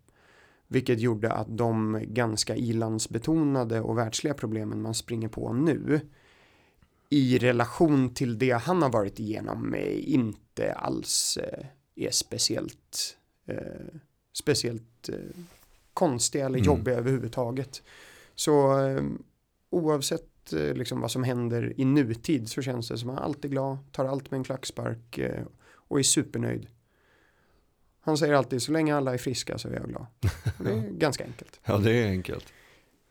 Vilket 0.68 1.00
gjorde 1.00 1.32
att 1.32 1.56
de 1.56 2.04
ganska 2.06 2.56
ilandsbetonade 2.56 3.80
och 3.80 3.98
världsliga 3.98 4.34
problemen 4.34 4.82
man 4.82 4.94
springer 4.94 5.28
på 5.28 5.52
nu 5.52 6.00
i 7.08 7.38
relation 7.38 8.14
till 8.14 8.38
det 8.38 8.52
han 8.52 8.82
har 8.82 8.90
varit 8.90 9.20
igenom 9.20 9.74
inte 9.98 10.72
alls 10.72 11.38
eh, 11.42 11.66
är 11.94 12.10
speciellt 12.10 13.16
eh, 13.46 13.98
speciellt 14.32 15.08
eh, 15.08 15.14
konstiga 15.94 16.46
eller 16.46 16.58
mm. 16.58 16.66
jobbiga 16.66 16.94
överhuvudtaget. 16.94 17.82
Så 18.34 18.86
eh, 18.86 19.02
oavsett 19.70 20.24
Eh, 20.24 20.29
liksom 20.52 21.00
vad 21.00 21.10
som 21.10 21.24
händer 21.24 21.80
i 21.80 21.84
nutid 21.84 22.48
så 22.48 22.62
känns 22.62 22.88
det 22.88 22.98
som 22.98 23.10
att 23.10 23.16
han 23.16 23.24
alltid 23.24 23.50
glad, 23.50 23.78
tar 23.92 24.04
allt 24.04 24.30
med 24.30 24.38
en 24.38 24.44
klackspark 24.44 25.18
eh, 25.18 25.44
och 25.72 25.98
är 25.98 26.02
supernöjd. 26.02 26.66
Han 28.00 28.18
säger 28.18 28.34
alltid 28.34 28.62
så 28.62 28.72
länge 28.72 28.96
alla 28.96 29.14
är 29.14 29.18
friska 29.18 29.58
så 29.58 29.68
är 29.68 29.72
jag 29.72 29.88
glad. 29.88 30.06
Det 30.58 30.72
är 30.72 30.90
ganska 30.90 31.24
enkelt. 31.24 31.60
Ja, 31.64 31.78
det 31.78 31.92
är 31.92 32.08
enkelt. 32.08 32.52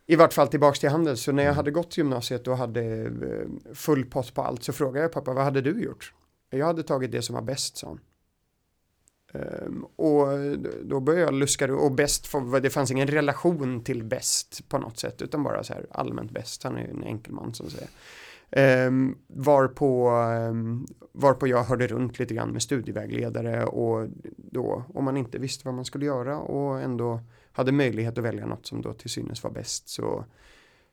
I 0.06 0.16
vart 0.16 0.34
fall 0.34 0.48
tillbaks 0.48 0.80
till 0.80 0.90
handel. 0.90 1.18
Så 1.18 1.32
när 1.32 1.44
jag 1.44 1.50
mm. 1.50 1.58
hade 1.58 1.72
gått 1.72 1.98
gymnasiet 1.98 2.48
och 2.48 2.58
hade 2.58 2.84
eh, 2.84 3.74
full 3.74 4.06
pott 4.06 4.34
på 4.34 4.42
allt 4.42 4.64
så 4.64 4.74
frågade 4.74 5.00
jag 5.00 5.12
pappa 5.12 5.34
vad 5.34 5.44
hade 5.44 5.62
du 5.62 5.84
gjort? 5.84 6.14
Jag 6.50 6.66
hade 6.66 6.84
tagit 6.84 7.12
det 7.12 7.22
som 7.22 7.36
var 7.36 7.42
bäst, 7.42 7.78
sa 7.78 7.88
han. 7.88 8.00
Ehm, 9.34 9.86
och 9.96 10.28
då 10.84 11.00
började 11.00 11.26
jag 11.26 11.34
luska 11.34 11.74
och 11.74 11.92
bäst, 11.92 12.28
det 12.62 12.70
fanns 12.70 12.92
ingen 12.92 13.08
relation 13.08 13.84
till 13.84 14.04
bäst 14.04 14.70
på 14.70 14.78
något 14.78 14.98
sätt 14.98 15.22
utan 15.22 15.44
bara 15.44 15.64
så 15.64 15.74
här 15.74 15.86
allmänt 15.92 16.32
bäst, 16.32 16.64
han 16.64 16.78
är 16.78 16.82
ju 16.82 16.90
en 16.90 17.04
enkel 17.04 17.34
man 17.34 17.54
som 17.54 17.70
säger. 17.70 17.90
Um, 18.88 19.18
varpå, 19.28 20.12
um, 20.50 20.88
varpå 21.12 21.48
jag 21.48 21.64
hörde 21.64 21.88
runt 21.88 22.20
lite 22.20 22.34
grann 22.34 22.50
med 22.50 22.62
studievägledare 22.62 23.66
och 23.66 24.08
då 24.38 24.84
om 24.94 25.06
man 25.06 25.18
inte 25.18 25.38
visste 25.38 25.68
vad 25.68 25.74
man 25.74 25.86
skulle 25.86 26.06
göra 26.06 26.40
och 26.40 26.82
ändå 26.82 27.20
hade 27.52 27.72
möjlighet 27.72 28.18
att 28.18 28.24
välja 28.24 28.46
något 28.46 28.66
som 28.66 28.82
då 28.82 28.94
till 28.94 29.10
synes 29.10 29.44
var 29.44 29.52
bäst 29.52 29.90
så 29.90 30.26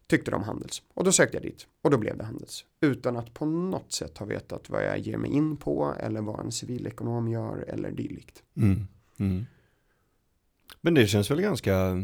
tyckte 0.06 0.30
de 0.30 0.42
Handels. 0.42 0.82
Och 0.94 1.04
då 1.04 1.12
sökte 1.12 1.36
jag 1.36 1.42
dit 1.42 1.66
och 1.82 1.90
då 1.90 1.98
blev 1.98 2.18
det 2.18 2.24
Handels. 2.24 2.64
Utan 2.80 3.16
att 3.16 3.34
på 3.34 3.46
något 3.46 3.92
sätt 3.92 4.18
ha 4.18 4.26
vetat 4.26 4.70
vad 4.70 4.84
jag 4.84 4.98
ger 4.98 5.16
mig 5.16 5.30
in 5.30 5.56
på 5.56 5.94
eller 6.00 6.20
vad 6.20 6.40
en 6.40 6.52
civilekonom 6.52 7.28
gör 7.28 7.64
eller 7.68 7.90
dylikt. 7.90 8.42
Mm. 8.56 8.86
Mm. 9.18 9.46
Men 10.80 10.94
det 10.94 11.06
känns 11.06 11.30
väl 11.30 11.40
ganska 11.40 12.02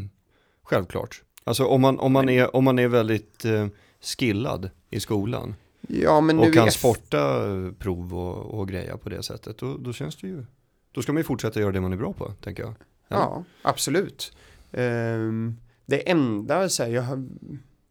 självklart. 0.63 1.23
Alltså 1.43 1.65
om 1.65 1.81
man, 1.81 1.99
om 1.99 2.11
man, 2.11 2.29
är, 2.29 2.55
om 2.55 2.63
man 2.63 2.79
är 2.79 2.87
väldigt 2.87 3.45
eh, 3.45 3.67
skillad 4.01 4.69
i 4.89 4.99
skolan. 4.99 5.55
Ja, 5.87 6.21
men 6.21 6.39
och 6.39 6.53
kan 6.53 6.71
sporta 6.71 7.41
prov 7.79 8.13
och, 8.13 8.59
och 8.59 8.67
greja 8.67 8.97
på 8.97 9.09
det 9.09 9.23
sättet. 9.23 9.57
Då, 9.57 9.77
då 9.77 9.93
känns 9.93 10.15
det 10.15 10.27
ju. 10.27 10.45
Då 10.91 11.01
ska 11.01 11.13
man 11.13 11.19
ju 11.19 11.23
fortsätta 11.23 11.59
göra 11.59 11.71
det 11.71 11.81
man 11.81 11.93
är 11.93 11.97
bra 11.97 12.13
på, 12.13 12.33
tänker 12.41 12.63
jag. 12.63 12.73
Eller? 13.09 13.21
Ja, 13.21 13.43
absolut. 13.61 14.37
Um, 14.71 15.57
det 15.85 16.09
enda, 16.09 16.69
så 16.69 16.83
här, 16.83 16.89
jag 16.89 17.01
har 17.01 17.27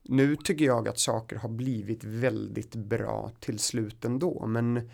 nu 0.02 0.36
tycker 0.36 0.64
jag 0.64 0.88
att 0.88 0.98
saker 0.98 1.36
har 1.36 1.48
blivit 1.48 2.04
väldigt 2.04 2.74
bra 2.74 3.30
till 3.40 3.58
slut 3.58 4.04
ändå, 4.04 4.46
men 4.46 4.90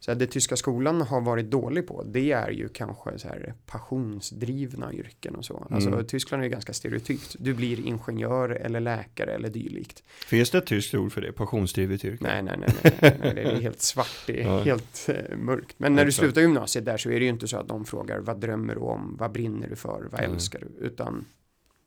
så 0.00 0.10
här, 0.10 0.18
det 0.18 0.26
tyska 0.26 0.56
skolan 0.56 1.00
har 1.00 1.20
varit 1.20 1.50
dålig 1.50 1.86
på, 1.86 2.02
det 2.02 2.32
är 2.32 2.50
ju 2.50 2.68
kanske 2.68 3.18
så 3.18 3.28
här 3.28 3.54
passionsdrivna 3.66 4.92
yrken 4.92 5.34
och 5.34 5.44
så. 5.44 5.66
Alltså 5.70 5.90
mm. 5.90 6.06
Tyskland 6.06 6.42
är 6.42 6.44
ju 6.44 6.50
ganska 6.50 6.72
stereotypt. 6.72 7.36
Du 7.38 7.54
blir 7.54 7.86
ingenjör 7.86 8.50
eller 8.50 8.80
läkare 8.80 9.34
eller 9.34 9.48
dylikt. 9.48 10.02
Finns 10.26 10.50
det 10.50 10.58
ett 10.58 10.66
tyskt 10.66 10.94
ord 10.94 11.12
för 11.12 11.20
det? 11.20 11.32
Passionsdrivet 11.32 12.04
yrke? 12.04 12.24
Nej, 12.24 12.42
nej, 12.42 12.56
nej, 12.58 12.74
nej, 12.82 12.94
nej, 13.00 13.16
nej, 13.20 13.34
det 13.34 13.42
är 13.42 13.60
helt 13.60 13.80
svart, 13.80 14.22
det 14.26 14.42
är 14.42 14.46
ja. 14.48 14.62
helt 14.62 15.08
uh, 15.08 15.36
mörkt. 15.36 15.74
Men 15.78 15.94
när 15.94 16.04
du 16.04 16.12
slutar 16.12 16.40
gymnasiet 16.40 16.84
där 16.84 16.96
så 16.96 17.10
är 17.10 17.18
det 17.20 17.24
ju 17.24 17.30
inte 17.30 17.48
så 17.48 17.56
att 17.56 17.68
de 17.68 17.84
frågar 17.84 18.18
vad 18.18 18.40
drömmer 18.40 18.74
du 18.74 18.80
om, 18.80 19.16
vad 19.18 19.32
brinner 19.32 19.68
du 19.68 19.76
för, 19.76 20.08
vad 20.10 20.20
mm. 20.20 20.32
älskar 20.32 20.60
du, 20.60 20.86
utan 20.86 21.24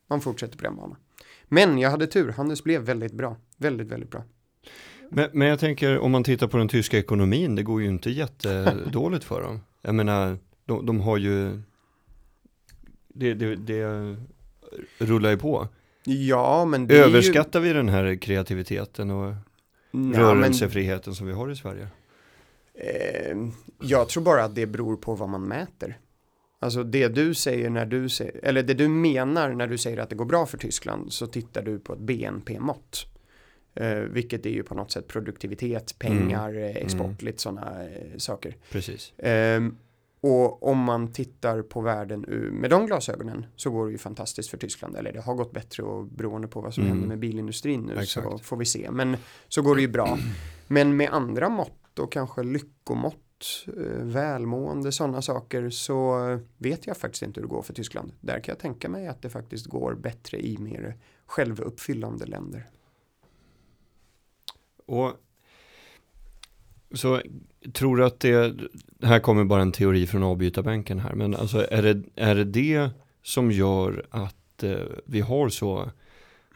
man 0.07 0.21
fortsätter 0.21 0.57
på 0.57 0.63
den 0.63 0.75
banan. 0.75 0.97
Men 1.47 1.77
jag 1.77 1.89
hade 1.89 2.07
tur, 2.07 2.29
Handels 2.31 2.63
blev 2.63 2.81
väldigt 2.81 3.13
bra. 3.13 3.37
Väldigt, 3.57 3.87
väldigt 3.87 4.11
bra. 4.11 4.23
Men, 5.09 5.29
men 5.33 5.47
jag 5.47 5.59
tänker 5.59 5.99
om 5.99 6.11
man 6.11 6.23
tittar 6.23 6.47
på 6.47 6.57
den 6.57 6.67
tyska 6.67 6.97
ekonomin, 6.97 7.55
det 7.55 7.63
går 7.63 7.81
ju 7.81 7.87
inte 7.87 8.09
jättedåligt 8.09 9.23
för 9.23 9.41
dem. 9.41 9.59
Jag 9.81 9.95
menar, 9.95 10.37
de, 10.65 10.85
de 10.85 11.01
har 11.01 11.17
ju, 11.17 11.61
det, 13.07 13.33
det, 13.33 13.55
det 13.55 14.15
rullar 14.97 15.29
ju 15.29 15.37
på. 15.37 15.67
Ja, 16.03 16.65
men 16.65 16.87
det 16.87 16.97
Överskattar 16.97 17.59
är 17.59 17.63
vi 17.63 17.73
den 17.73 17.89
här 17.89 18.15
kreativiteten 18.15 19.11
och 19.11 19.27
ju... 19.27 19.35
Ja, 20.13 20.19
rörelsefriheten 20.19 21.15
som 21.15 21.27
vi 21.27 21.33
har 21.33 21.51
i 21.51 21.55
Sverige? 21.55 21.87
Eh, 22.73 23.37
jag 23.81 24.09
tror 24.09 24.23
bara 24.23 24.43
att 24.43 24.55
det 24.55 24.65
beror 24.65 24.95
på 24.95 25.15
vad 25.15 25.29
man 25.29 25.47
mäter. 25.47 25.97
Alltså 26.63 26.83
det 26.83 27.07
du 27.07 27.33
säger 27.33 27.69
när 27.69 27.85
du 27.85 28.09
säger, 28.09 28.39
eller 28.45 28.63
det 28.63 28.73
du 28.73 28.87
menar 28.87 29.53
när 29.53 29.67
du 29.67 29.77
säger 29.77 29.97
att 29.97 30.09
det 30.09 30.15
går 30.15 30.25
bra 30.25 30.45
för 30.45 30.57
Tyskland 30.57 31.13
så 31.13 31.27
tittar 31.27 31.61
du 31.61 31.79
på 31.79 31.93
ett 31.93 31.99
BNP-mått. 31.99 33.05
Eh, 33.75 33.95
vilket 33.97 34.45
är 34.45 34.49
ju 34.49 34.63
på 34.63 34.75
något 34.75 34.91
sätt 34.91 35.07
produktivitet, 35.07 35.99
pengar, 35.99 36.53
eh, 36.55 36.75
export, 36.75 37.01
Mm. 37.05 37.15
lite 37.19 37.41
sådana 37.41 37.83
eh, 37.83 38.17
saker. 38.17 38.55
Precis. 38.71 39.13
Ehm, 39.17 39.77
och 40.21 40.63
om 40.69 40.77
man 40.77 41.13
tittar 41.13 41.61
på 41.61 41.81
världen 41.81 42.21
med 42.51 42.69
de 42.69 42.85
glasögonen 42.85 43.45
så 43.55 43.69
går 43.71 43.85
det 43.85 43.91
ju 43.91 43.97
fantastiskt 43.97 44.49
för 44.49 44.57
Tyskland. 44.57 44.95
Eller 44.95 45.13
det 45.13 45.21
har 45.21 45.35
gått 45.35 45.51
bättre 45.51 45.83
och 45.83 46.05
beroende 46.05 46.47
på 46.47 46.61
vad 46.61 46.73
som 46.73 46.83
Mm. 46.83 46.91
händer 46.93 47.07
med 47.07 47.19
bilindustrin 47.19 47.81
nu 47.81 47.93
så 47.95 48.01
Exakt. 48.01 48.45
får 48.45 48.57
vi 48.57 48.65
se. 48.65 48.91
Men 48.91 49.17
så 49.47 49.61
går 49.61 49.75
det 49.75 49.81
ju 49.81 49.87
bra. 49.87 50.17
Men 50.67 50.97
med 50.97 51.09
andra 51.11 51.49
mått 51.49 51.99
och 51.99 52.11
kanske 52.11 52.43
lyckomått, 52.43 53.22
Eh, 53.67 54.03
välmående, 54.03 54.91
sådana 54.91 55.21
saker 55.21 55.69
så 55.69 56.19
vet 56.57 56.87
jag 56.87 56.97
faktiskt 56.97 57.23
inte 57.23 57.39
hur 57.39 57.47
det 57.47 57.53
går 57.53 57.61
för 57.61 57.73
Tyskland. 57.73 58.11
Där 58.21 58.39
kan 58.39 58.51
jag 58.51 58.59
tänka 58.59 58.89
mig 58.89 59.07
att 59.07 59.21
det 59.21 59.29
faktiskt 59.29 59.65
går 59.65 59.95
bättre 59.95 60.45
i 60.45 60.57
mer 60.57 60.97
självuppfyllande 61.25 62.25
länder. 62.25 62.69
Och 64.85 65.11
så 66.93 67.21
tror 67.73 67.97
du 67.97 68.05
att 68.05 68.19
det, 68.19 68.55
här 69.01 69.19
kommer 69.19 69.43
bara 69.43 69.61
en 69.61 69.71
teori 69.71 70.07
från 70.07 70.23
avbytarbänken 70.23 70.99
här, 70.99 71.13
men 71.13 71.35
alltså 71.35 71.67
är 71.71 71.81
det 71.81 72.03
är 72.15 72.35
det, 72.35 72.43
det 72.43 72.89
som 73.23 73.51
gör 73.51 74.05
att 74.09 74.63
eh, 74.63 74.77
vi 75.05 75.21
har 75.21 75.49
så 75.49 75.91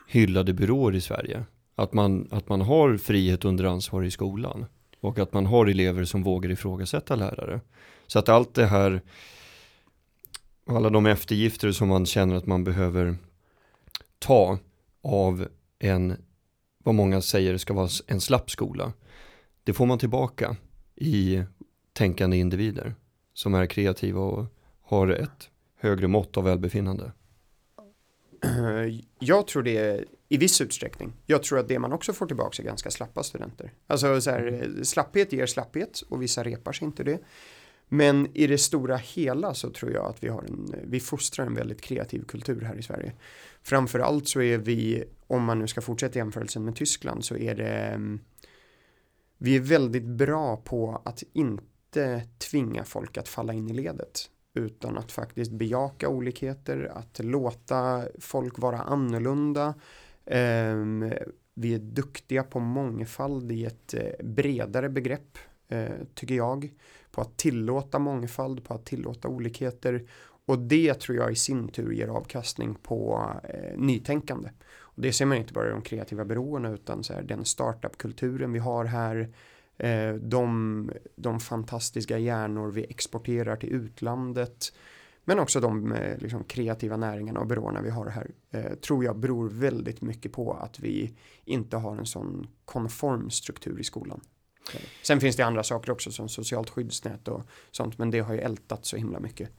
hyllade 0.08 0.54
byråer 0.54 0.96
i 0.96 1.02
Sverige? 1.02 1.46
Att 1.76 1.94
man, 1.94 2.28
att 2.32 2.50
man 2.50 2.62
har 2.62 2.98
frihet 2.98 3.46
under 3.46 3.64
ansvar 3.66 4.04
i 4.04 4.12
skolan 4.12 4.66
och 5.00 5.20
att 5.20 5.34
man 5.34 5.46
har 5.46 5.66
elever 5.66 6.06
som 6.06 6.24
vågar 6.24 6.50
ifrågasätta 6.50 7.16
lärare. 7.16 7.62
Så 8.08 8.20
att 8.20 8.30
allt 8.30 8.54
det 8.54 8.66
här, 8.66 9.02
alla 10.66 10.90
de 10.90 11.06
eftergifter 11.06 11.72
som 11.72 11.88
man 11.88 12.06
känner 12.06 12.36
att 12.36 12.46
man 12.46 12.64
behöver 12.64 13.16
ta 14.20 14.60
av 15.02 15.48
en, 15.80 16.18
vad 16.84 16.96
många 16.96 17.22
säger 17.22 17.58
ska 17.58 17.74
vara 17.74 17.90
en 18.08 18.22
slapp 18.22 18.52
skola, 18.52 18.94
det 19.64 19.74
får 19.74 19.86
man 19.86 20.00
tillbaka 20.00 20.56
i 20.96 21.44
tänkande 21.94 22.38
individer 22.38 22.96
som 23.34 23.54
är 23.54 23.66
kreativa 23.66 24.22
och 24.22 24.46
har 24.82 25.08
ett 25.08 25.50
högre 25.80 26.08
mått 26.08 26.38
av 26.38 26.44
välbefinnande. 26.44 27.12
Eh, 28.44 29.00
jag 29.20 29.48
tror 29.48 29.64
det 29.64 29.78
är 29.78 30.06
i 30.30 30.38
viss 30.38 30.62
utsträckning. 30.62 31.14
Jag 31.26 31.44
tror 31.44 31.60
att 31.60 31.68
det 31.68 31.80
man 31.80 31.94
också 31.94 32.14
får 32.14 32.26
tillbaka 32.26 32.62
är 32.62 32.66
ganska 32.66 32.92
slappa 32.92 33.24
studenter. 33.24 33.74
Alltså 33.88 34.22
så 34.22 34.32
här, 34.32 34.70
slapphet 34.84 35.34
ger 35.34 35.46
slapphet 35.46 36.02
och 36.10 36.22
vissa 36.22 36.44
repar 36.44 36.72
sig 36.72 36.86
inte 36.86 37.04
det. 37.04 37.20
Men 37.90 38.28
i 38.34 38.48
det 38.48 38.58
stora 38.58 38.98
hela 38.98 39.54
så 39.54 39.70
tror 39.70 39.92
jag 39.92 40.06
att 40.06 40.24
vi 40.24 40.28
har 40.28 40.44
en, 40.44 40.76
vi 40.84 41.00
fostrar 41.00 41.46
en 41.46 41.54
väldigt 41.54 41.82
kreativ 41.82 42.24
kultur 42.24 42.62
här 42.62 42.76
i 42.76 42.84
Sverige. 42.84 43.14
Framförallt 43.64 44.28
så 44.28 44.42
är 44.42 44.58
vi, 44.58 45.04
om 45.28 45.44
man 45.44 45.60
nu 45.60 45.68
ska 45.68 45.82
fortsätta 45.82 46.20
jämförelsen 46.20 46.66
med 46.66 46.76
Tyskland 46.76 47.26
så 47.26 47.38
är 47.38 47.56
det, 47.56 47.78
mm, 47.78 48.20
vi 49.38 49.56
är 49.56 49.60
väldigt 49.60 50.06
bra 50.06 50.58
på 50.58 51.02
att 51.06 51.24
inte 51.34 52.22
tvinga 52.38 52.84
folk 52.84 53.18
att 53.18 53.28
falla 53.28 53.54
in 53.54 53.70
i 53.70 53.74
ledet 53.74 54.30
utan 54.54 54.98
att 54.98 55.12
faktiskt 55.12 55.52
bejaka 55.52 56.10
olikheter, 56.10 56.92
att 56.96 57.20
låta 57.20 58.04
folk 58.20 58.60
vara 58.60 58.80
annorlunda. 58.80 59.74
Ehm, 60.28 61.14
vi 61.54 61.74
är 61.74 61.80
duktiga 61.80 62.44
på 62.44 62.60
mångfald 62.60 63.52
i 63.52 63.66
ett 63.66 63.94
eh, 63.94 64.26
bredare 64.26 64.90
begrepp, 64.90 65.38
eh, 65.68 65.90
tycker 66.14 66.36
jag. 66.36 66.74
På 67.12 67.22
att 67.22 67.38
tillåta 67.38 68.00
mångfald, 68.00 68.64
på 68.64 68.74
att 68.74 68.86
tillåta 68.86 69.28
olikheter. 69.28 70.08
Och 70.46 70.60
det 70.60 70.94
tror 70.94 71.18
jag 71.18 71.32
i 71.32 71.36
sin 71.36 71.68
tur 71.68 71.92
ger 71.92 72.08
avkastning 72.08 72.76
på 72.76 73.32
eh, 73.44 73.78
nytänkande. 73.78 74.50
Och 74.80 75.02
det 75.02 75.14
ser 75.14 75.26
man 75.26 75.38
inte 75.38 75.54
bara 75.54 75.68
i 75.68 75.72
de 75.72 75.82
kreativa 75.82 76.26
byråerna 76.26 76.70
utan 76.70 77.04
så 77.04 77.14
här, 77.14 77.22
den 77.22 77.46
startupkulturen 77.46 78.54
vi 78.54 78.60
har 78.60 78.86
här. 78.86 79.34
Eh, 79.78 80.14
de, 80.14 80.92
de 81.16 81.40
fantastiska 81.40 82.18
hjärnor 82.18 82.72
vi 82.72 82.86
exporterar 82.90 83.56
till 83.56 83.70
utlandet. 83.74 84.74
Men 85.30 85.40
också 85.40 85.60
de 85.60 85.92
eh, 85.92 86.18
liksom, 86.18 86.44
kreativa 86.44 86.98
näringarna 86.98 87.40
och 87.40 87.48
byråerna 87.48 87.82
vi 87.82 87.90
har 87.90 88.06
här. 88.06 88.32
Eh, 88.52 88.74
tror 88.74 89.04
jag 89.04 89.20
beror 89.20 89.50
väldigt 89.50 90.02
mycket 90.02 90.32
på 90.32 90.54
att 90.54 90.80
vi 90.80 91.14
inte 91.46 91.78
har 91.78 91.98
en 91.98 92.06
sån 92.06 92.48
konform 92.66 93.30
struktur 93.30 93.80
i 93.80 93.84
skolan. 93.84 94.22
Sen 95.04 95.20
finns 95.20 95.36
det 95.36 95.44
andra 95.44 95.64
saker 95.64 95.92
också 95.92 96.12
som 96.12 96.30
socialt 96.30 96.70
skyddsnät 96.70 97.28
och 97.28 97.44
sånt. 97.72 97.98
Men 97.98 98.12
det 98.12 98.20
har 98.20 98.34
ju 98.34 98.40
ältat 98.40 98.86
så 98.86 98.98
himla 98.98 99.20
mycket. 99.20 99.50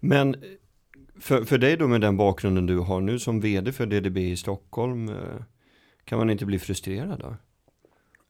Men 0.00 0.34
eh, 0.34 0.40
för, 1.20 1.44
för 1.44 1.58
dig 1.58 1.76
då 1.76 1.88
med 1.88 2.00
den 2.00 2.16
bakgrunden 2.16 2.66
du 2.66 2.78
har 2.78 3.00
nu 3.00 3.18
som 3.18 3.40
vd 3.40 3.72
för 3.72 3.86
DDB 3.86 4.18
i 4.18 4.36
Stockholm, 4.36 5.08
eh, 5.08 5.42
kan 6.04 6.18
man 6.18 6.30
inte 6.30 6.46
bli 6.46 6.58
frustrerad 6.58 7.18
då? 7.18 7.36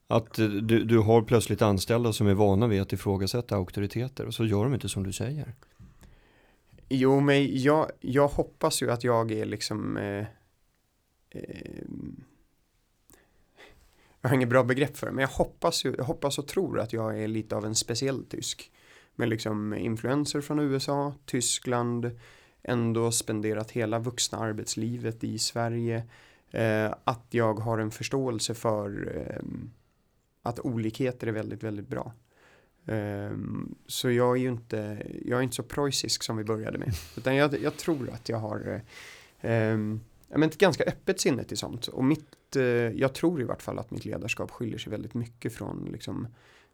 Att 0.07 0.35
du, 0.35 0.85
du 0.85 0.99
har 0.99 1.23
plötsligt 1.23 1.63
anställda 1.63 2.13
som 2.13 2.27
är 2.27 2.35
vana 2.35 2.67
vid 2.67 2.83
att 2.83 2.93
ifrågasätta 2.93 3.57
auktoriteter 3.57 4.27
och 4.27 4.35
så 4.35 4.45
gör 4.45 4.65
de 4.65 4.75
inte 4.75 4.89
som 4.89 5.03
du 5.03 5.13
säger. 5.13 5.55
Jo, 6.89 7.21
men 7.21 7.63
jag, 7.63 7.91
jag 8.01 8.29
hoppas 8.29 8.83
ju 8.83 8.91
att 8.91 9.05
jag 9.05 9.31
är 9.31 9.45
liksom 9.45 9.97
eh, 9.97 10.27
eh, 11.31 11.83
jag 14.21 14.29
har 14.29 14.37
inget 14.37 14.49
bra 14.49 14.65
begrepp 14.65 14.97
för 14.97 15.07
det, 15.07 15.13
men 15.13 15.23
jag 15.23 15.29
hoppas, 15.29 15.85
ju, 15.85 15.95
jag 15.99 16.05
hoppas 16.05 16.39
och 16.39 16.49
tror 16.49 16.81
att 16.81 16.93
jag 16.93 17.23
är 17.23 17.29
lite 17.29 17.57
av 17.57 17.65
en 17.65 17.75
speciell 17.75 18.25
tysk. 18.25 18.73
Med 19.15 19.29
liksom 19.29 19.75
influenser 19.75 20.41
från 20.41 20.59
USA, 20.59 21.15
Tyskland, 21.25 22.11
ändå 22.63 23.13
spenderat 23.13 23.71
hela 23.71 23.99
vuxna 23.99 24.39
arbetslivet 24.39 25.25
i 25.25 25.39
Sverige. 25.39 26.03
Eh, 26.51 26.95
att 27.05 27.27
jag 27.31 27.55
har 27.55 27.79
en 27.79 27.91
förståelse 27.91 28.55
för 28.55 29.13
eh, 29.17 29.43
att 30.43 30.61
olikheter 30.61 31.27
är 31.27 31.33
väldigt, 31.33 31.63
väldigt 31.63 31.89
bra. 31.89 32.13
Um, 32.89 33.75
så 33.87 34.11
jag 34.11 34.37
är 34.37 34.41
ju 34.41 34.49
inte, 34.49 35.07
jag 35.25 35.39
är 35.39 35.43
inte 35.43 35.57
så 35.57 35.63
preussisk 35.63 36.23
som 36.23 36.37
vi 36.37 36.45
började 36.45 36.79
med. 36.79 36.95
Utan 37.17 37.37
jag, 37.37 37.63
jag 37.63 37.77
tror 37.77 38.11
att 38.11 38.29
jag 38.29 38.39
har 38.39 38.83
ja, 40.29 40.39
men 40.39 40.43
ett 40.43 40.59
ganska 40.59 40.85
öppet 40.85 41.21
sinne 41.21 41.45
till 41.45 41.57
sånt. 41.57 41.87
Och 41.87 42.05
mitt, 42.05 42.57
uh, 42.57 42.63
jag 42.73 43.15
tror 43.15 43.41
i 43.41 43.45
vart 43.45 43.63
fall 43.63 43.79
att 43.79 43.91
mitt 43.91 44.05
ledarskap 44.05 44.51
skiljer 44.51 44.79
sig 44.79 44.91
väldigt 44.91 45.15
mycket 45.15 45.53
från 45.53 45.89
liksom, 45.93 46.27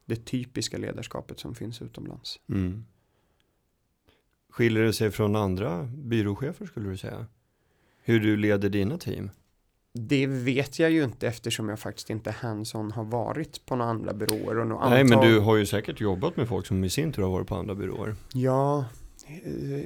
det 0.05 0.25
typiska 0.25 0.79
ledarskapet 0.79 1.41
som 1.41 1.55
finns 1.55 1.83
utomlands. 1.83 2.41
Mm. 2.49 2.85
Skiljer 4.51 4.85
det 4.85 4.93
sig 4.93 5.11
från 5.11 5.37
andra 5.37 5.83
byråchefer 5.83 6.67
skulle 6.67 6.91
du 6.91 6.97
säga? 6.97 7.27
Hur 8.03 8.21
du 8.21 8.37
leder 8.37 8.69
dina 8.69 8.99
team? 8.99 9.31
Det 9.99 10.27
vet 10.27 10.79
jag 10.79 10.91
ju 10.91 11.05
inte 11.05 11.27
eftersom 11.27 11.69
jag 11.69 11.79
faktiskt 11.79 12.11
inte 12.11 12.31
hands-on 12.31 12.91
har 12.93 13.05
varit 13.05 13.67
på 13.67 13.77
några 13.77 13.91
andra 13.91 14.13
byråer. 14.13 14.59
Och 14.59 14.67
några 14.67 14.89
Nej 14.91 15.05
men 15.05 15.21
du 15.21 15.39
har 15.39 15.57
ju 15.57 15.67
säkert 15.67 16.01
jobbat 16.01 16.37
med 16.37 16.49
folk 16.49 16.67
som 16.67 16.85
i 16.85 16.91
sin 16.91 17.13
tur 17.13 17.23
har 17.23 17.31
varit 17.31 17.47
på 17.49 17.55
andra 17.55 17.75
byråer. 17.75 18.15
Ja, 18.33 18.85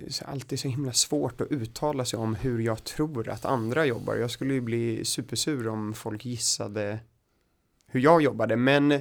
så- 0.08 0.24
alltid 0.24 0.60
så 0.60 0.68
himla 0.68 0.92
svårt 0.92 1.40
att 1.40 1.52
uttala 1.52 2.04
sig 2.04 2.18
om 2.18 2.34
hur 2.34 2.58
jag 2.60 2.84
tror 2.84 3.28
att 3.28 3.44
andra 3.44 3.86
jobbar. 3.86 4.16
Jag 4.16 4.30
skulle 4.30 4.54
ju 4.54 4.60
bli 4.60 5.04
supersur 5.04 5.68
om 5.68 5.94
folk 5.94 6.24
gissade 6.24 6.98
hur 7.86 8.00
jag 8.00 8.22
jobbade. 8.22 8.56
Men 8.56 9.00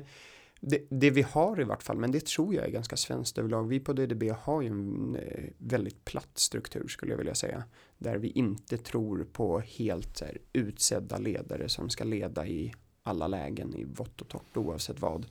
det, 0.59 0.87
det 0.89 1.09
vi 1.09 1.21
har 1.21 1.61
i 1.61 1.63
vart 1.63 1.83
fall, 1.83 1.97
men 1.97 2.11
det 2.11 2.25
tror 2.25 2.55
jag 2.55 2.65
är 2.65 2.71
ganska 2.71 2.97
svenskt 2.97 3.37
överlag. 3.37 3.67
Vi 3.67 3.79
på 3.79 3.93
DDB 3.93 4.23
har 4.31 4.61
ju 4.61 4.67
en 4.67 5.15
eh, 5.15 5.43
väldigt 5.57 6.05
platt 6.05 6.37
struktur 6.37 6.87
skulle 6.87 7.11
jag 7.11 7.17
vilja 7.17 7.35
säga. 7.35 7.63
Där 7.97 8.17
vi 8.17 8.27
inte 8.27 8.77
tror 8.77 9.27
på 9.33 9.59
helt 9.59 10.17
så 10.17 10.25
här, 10.25 10.37
utsedda 10.53 11.17
ledare 11.17 11.69
som 11.69 11.89
ska 11.89 12.03
leda 12.03 12.47
i 12.47 12.73
alla 13.03 13.27
lägen 13.27 13.75
i 13.75 13.83
vått 13.83 14.21
och 14.21 14.27
torrt 14.27 14.57
oavsett 14.57 14.99
vad. 14.99 15.25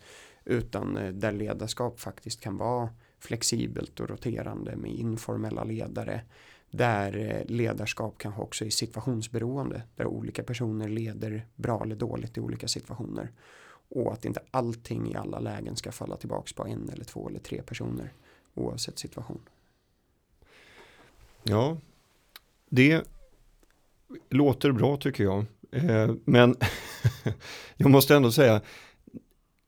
Utan 0.44 0.96
eh, 0.96 1.12
där 1.12 1.32
ledarskap 1.32 2.00
faktiskt 2.00 2.40
kan 2.40 2.56
vara 2.56 2.88
flexibelt 3.18 4.00
och 4.00 4.08
roterande 4.08 4.76
med 4.76 4.90
informella 4.90 5.64
ledare. 5.64 6.20
Där 6.70 7.16
eh, 7.16 7.54
ledarskap 7.54 8.18
kanske 8.18 8.42
också 8.42 8.64
är 8.64 8.70
situationsberoende. 8.70 9.82
Där 9.96 10.06
olika 10.06 10.42
personer 10.42 10.88
leder 10.88 11.46
bra 11.54 11.82
eller 11.82 11.96
dåligt 11.96 12.36
i 12.36 12.40
olika 12.40 12.68
situationer. 12.68 13.32
Och 13.88 14.12
att 14.12 14.24
inte 14.24 14.40
allting 14.50 15.12
i 15.12 15.16
alla 15.16 15.38
lägen 15.38 15.76
ska 15.76 15.92
falla 15.92 16.16
tillbaka 16.16 16.52
på 16.56 16.66
en 16.66 16.88
eller 16.88 17.04
två 17.04 17.28
eller 17.28 17.38
tre 17.38 17.62
personer 17.62 18.12
oavsett 18.54 18.98
situation. 18.98 19.40
Ja, 21.42 21.76
det 22.68 23.04
låter 24.30 24.72
bra 24.72 24.96
tycker 24.96 25.24
jag. 25.24 25.44
Eh, 25.70 26.14
men 26.24 26.56
jag 27.76 27.90
måste 27.90 28.16
ändå 28.16 28.32
säga, 28.32 28.60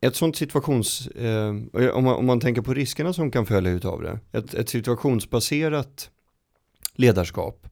ett 0.00 0.16
sånt 0.16 0.36
situations, 0.36 1.06
eh, 1.06 1.48
om, 1.92 2.04
man, 2.04 2.14
om 2.14 2.26
man 2.26 2.40
tänker 2.40 2.62
på 2.62 2.74
riskerna 2.74 3.12
som 3.12 3.30
kan 3.30 3.46
följa 3.46 3.72
utav 3.72 4.02
det, 4.02 4.20
ett, 4.32 4.54
ett 4.54 4.68
situationsbaserat 4.68 6.10
ledarskap 6.94 7.68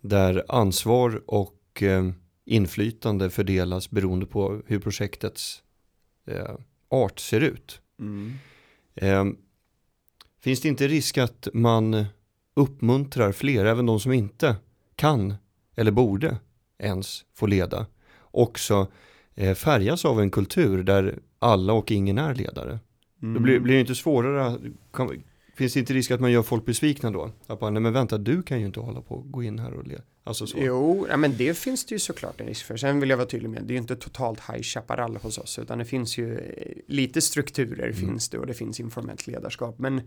där 0.00 0.44
ansvar 0.48 1.22
och 1.26 1.82
eh, 1.82 2.10
inflytande 2.44 3.30
fördelas 3.30 3.90
beroende 3.90 4.26
på 4.26 4.62
hur 4.66 4.78
projektets 4.78 5.62
eh, 6.28 6.54
art 6.88 7.18
ser 7.18 7.40
ut. 7.40 7.80
Mm. 8.00 8.32
Eh, 8.94 9.24
finns 10.40 10.60
det 10.60 10.68
inte 10.68 10.88
risk 10.88 11.18
att 11.18 11.48
man 11.52 12.04
uppmuntrar 12.54 13.32
fler, 13.32 13.64
även 13.64 13.86
de 13.86 14.00
som 14.00 14.12
inte 14.12 14.56
kan 14.94 15.34
eller 15.76 15.90
borde 15.90 16.36
ens 16.78 17.24
få 17.34 17.46
leda, 17.46 17.86
också 18.20 18.86
eh, 19.34 19.54
färgas 19.54 20.04
av 20.04 20.20
en 20.20 20.30
kultur 20.30 20.82
där 20.82 21.18
alla 21.38 21.72
och 21.72 21.90
ingen 21.92 22.18
är 22.18 22.34
ledare. 22.34 22.78
Mm. 23.22 23.34
Då 23.34 23.40
blir, 23.40 23.60
blir 23.60 23.74
det 23.74 23.80
inte 23.80 23.94
svårare, 23.94 24.58
kan, 24.92 25.22
finns 25.58 25.74
det 25.74 25.80
inte 25.80 25.94
risk 25.94 26.10
att 26.10 26.20
man 26.20 26.32
gör 26.32 26.42
folk 26.42 26.64
besvikna 26.64 27.10
då? 27.10 27.30
Att 27.46 27.60
man, 27.60 27.74
nej 27.74 27.82
men 27.82 27.92
vänta, 27.92 28.18
du 28.18 28.42
kan 28.42 28.60
ju 28.60 28.66
inte 28.66 28.80
hålla 28.80 29.02
på 29.02 29.14
och 29.14 29.30
gå 29.30 29.42
in 29.42 29.58
här 29.58 29.74
och 29.74 29.86
leda. 29.86 30.02
Alltså 30.24 30.46
så. 30.46 30.58
Jo, 30.60 31.06
ja, 31.10 31.16
men 31.16 31.36
det 31.36 31.58
finns 31.58 31.86
det 31.86 31.94
ju 31.94 31.98
såklart 31.98 32.40
en 32.40 32.46
risk 32.46 32.66
för. 32.66 32.76
Sen 32.76 33.00
vill 33.00 33.10
jag 33.10 33.16
vara 33.16 33.26
tydlig 33.26 33.50
med, 33.50 33.62
det 33.62 33.72
är 33.72 33.74
ju 33.74 33.80
inte 33.80 33.96
totalt 33.96 34.40
high 34.40 34.62
chaparral 34.62 35.16
hos 35.16 35.38
oss, 35.38 35.58
utan 35.58 35.78
det 35.78 35.84
finns 35.84 36.18
ju 36.18 36.38
eh, 36.38 36.72
lite 36.86 37.20
strukturer 37.20 37.86
mm. 37.86 37.94
finns 37.94 38.28
det 38.28 38.38
och 38.38 38.46
det 38.46 38.54
finns 38.54 38.80
informellt 38.80 39.26
ledarskap. 39.26 39.78
Men 39.78 40.00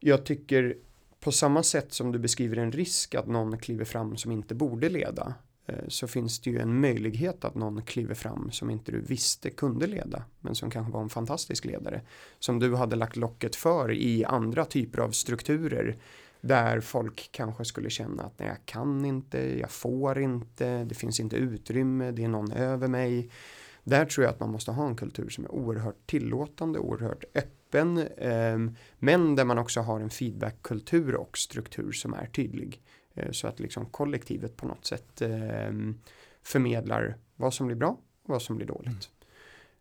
jag 0.00 0.24
tycker 0.24 0.76
på 1.20 1.32
samma 1.32 1.62
sätt 1.62 1.92
som 1.92 2.12
du 2.12 2.18
beskriver 2.18 2.56
en 2.56 2.72
risk 2.72 3.14
att 3.14 3.26
någon 3.26 3.58
kliver 3.58 3.84
fram 3.84 4.16
som 4.16 4.32
inte 4.32 4.54
borde 4.54 4.88
leda 4.88 5.34
Eh, 5.68 5.74
så 5.88 6.06
finns 6.06 6.40
det 6.40 6.50
ju 6.50 6.58
en 6.58 6.80
möjlighet 6.80 7.44
att 7.44 7.54
någon 7.54 7.82
kliver 7.82 8.14
fram 8.14 8.50
som 8.52 8.70
inte 8.70 8.92
du 8.92 9.00
visste 9.00 9.50
kunde 9.50 9.86
leda 9.86 10.24
men 10.40 10.54
som 10.54 10.70
kanske 10.70 10.92
var 10.92 11.02
en 11.02 11.08
fantastisk 11.08 11.64
ledare 11.64 12.02
som 12.38 12.58
du 12.58 12.76
hade 12.76 12.96
lagt 12.96 13.16
locket 13.16 13.56
för 13.56 13.92
i 13.92 14.24
andra 14.24 14.64
typer 14.64 14.98
av 14.98 15.10
strukturer 15.10 15.96
där 16.40 16.80
folk 16.80 17.28
kanske 17.32 17.64
skulle 17.64 17.90
känna 17.90 18.22
att 18.22 18.38
nej, 18.38 18.48
jag 18.48 18.66
kan 18.66 19.04
inte, 19.04 19.58
jag 19.58 19.70
får 19.70 20.20
inte, 20.20 20.84
det 20.84 20.94
finns 20.94 21.20
inte 21.20 21.36
utrymme, 21.36 22.10
det 22.10 22.24
är 22.24 22.28
någon 22.28 22.52
över 22.52 22.88
mig. 22.88 23.30
Där 23.84 24.04
tror 24.04 24.24
jag 24.24 24.32
att 24.32 24.40
man 24.40 24.50
måste 24.50 24.70
ha 24.70 24.86
en 24.86 24.96
kultur 24.96 25.28
som 25.28 25.44
är 25.44 25.52
oerhört 25.52 26.06
tillåtande, 26.06 26.78
oerhört 26.78 27.24
öppen, 27.34 27.98
eh, 27.98 28.58
men 28.98 29.36
där 29.36 29.44
man 29.44 29.58
också 29.58 29.80
har 29.80 30.00
en 30.00 30.10
feedbackkultur 30.10 31.14
och 31.14 31.38
struktur 31.38 31.92
som 31.92 32.14
är 32.14 32.26
tydlig. 32.26 32.82
Eh, 33.18 33.30
så 33.30 33.46
att 33.46 33.60
liksom 33.60 33.86
kollektivet 33.86 34.56
på 34.56 34.66
något 34.66 34.86
sätt 34.86 35.22
ehm, 35.22 35.98
förmedlar 36.42 37.16
vad 37.36 37.54
som 37.54 37.66
blir 37.66 37.76
bra 37.76 37.98
och 38.22 38.30
vad 38.30 38.42
som 38.42 38.56
blir 38.56 38.66
dåligt. 38.66 39.10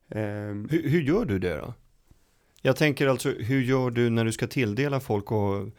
Mm. 0.10 0.70
Hur, 0.70 0.90
hur, 0.90 1.02
gör 1.02 1.26
du 1.26 1.40
det 1.40 1.58
då? 1.58 1.74
Jag 2.62 2.76
tänker 2.76 3.08
alltså, 3.08 3.30
hur 3.30 3.62
gör 3.62 3.90
du 3.90 4.10
när 4.10 4.26
du 4.26 4.32
ska 4.32 4.48
tilldela 4.48 5.00
folk 5.00 5.32
och 5.32 5.70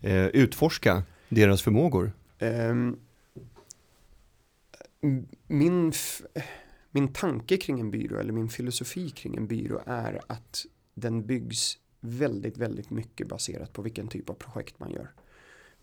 eh, 0.00 0.26
utforska 0.26 1.02
deras 1.28 1.62
förmågor? 1.62 2.12
Um, 2.40 3.00
min, 5.46 5.92
min 6.90 7.12
tanke 7.12 7.56
kring 7.56 7.80
en 7.80 7.90
byrå 7.90 8.18
eller 8.18 8.32
min 8.32 8.48
filosofi 8.48 9.10
kring 9.10 9.36
en 9.36 9.46
byrå 9.46 9.80
är 9.86 10.20
att 10.26 10.66
den 10.94 11.26
byggs 11.26 11.78
väldigt, 12.00 12.56
väldigt 12.58 12.90
mycket 12.90 13.28
baserat 13.28 13.72
på 13.72 13.82
vilken 13.82 14.08
typ 14.08 14.30
av 14.30 14.34
projekt 14.34 14.78
man 14.78 14.90
gör. 14.90 15.08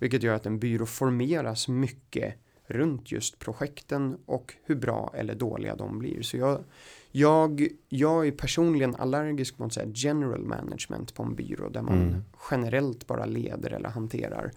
Vilket 0.02 0.24
gör 0.24 0.36
att 0.36 0.46
en 0.46 0.60
byrå 0.60 0.86
formeras 0.86 1.68
mycket 1.68 2.36
runt 2.66 3.12
just 3.12 3.40
projekten 3.40 4.18
och 4.26 4.54
hur 4.64 4.76
bra 4.76 5.14
eller 5.16 5.36
dåliga 5.36 5.76
de 5.76 6.00
blir. 6.00 6.22
Så 6.22 6.38
jag, 6.38 6.64
jag, 7.12 7.68
jag 7.90 8.28
är 8.28 8.32
personligen 8.32 8.96
allergisk 8.96 9.60
mot 9.60 9.74
säga 9.74 9.92
general 9.96 10.44
management 10.44 11.14
på 11.14 11.24
en 11.24 11.36
byrå 11.36 11.70
där 11.70 11.82
man 11.82 12.02
mm. 12.02 12.22
generellt 12.52 13.08
bara 13.08 13.26
leder 13.26 13.74
eller 13.74 13.90
hanterar. 13.90 14.52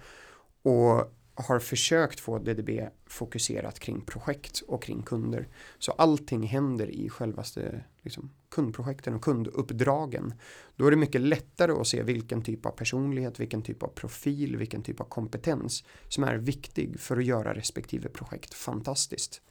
Och 0.62 1.14
har 1.34 1.58
försökt 1.58 2.20
få 2.20 2.38
DDB 2.38 2.70
fokuserat 3.06 3.78
kring 3.78 4.00
projekt 4.00 4.62
och 4.68 4.82
kring 4.82 5.02
kunder. 5.02 5.48
Så 5.78 5.92
allting 5.92 6.42
händer 6.42 6.86
i 6.90 7.08
självaste 7.08 7.84
liksom, 8.02 8.30
kundprojekten 8.48 9.14
och 9.14 9.22
kunduppdragen. 9.22 10.34
Då 10.76 10.86
är 10.86 10.90
det 10.90 10.96
mycket 10.96 11.20
lättare 11.20 11.72
att 11.72 11.86
se 11.86 12.02
vilken 12.02 12.42
typ 12.42 12.66
av 12.66 12.70
personlighet, 12.70 13.40
vilken 13.40 13.62
typ 13.62 13.82
av 13.82 13.88
profil, 13.88 14.56
vilken 14.56 14.82
typ 14.82 15.00
av 15.00 15.04
kompetens 15.04 15.84
som 16.08 16.24
är 16.24 16.36
viktig 16.36 17.00
för 17.00 17.16
att 17.16 17.24
göra 17.24 17.54
respektive 17.54 18.08
projekt 18.08 18.54
fantastiskt. 18.54 19.42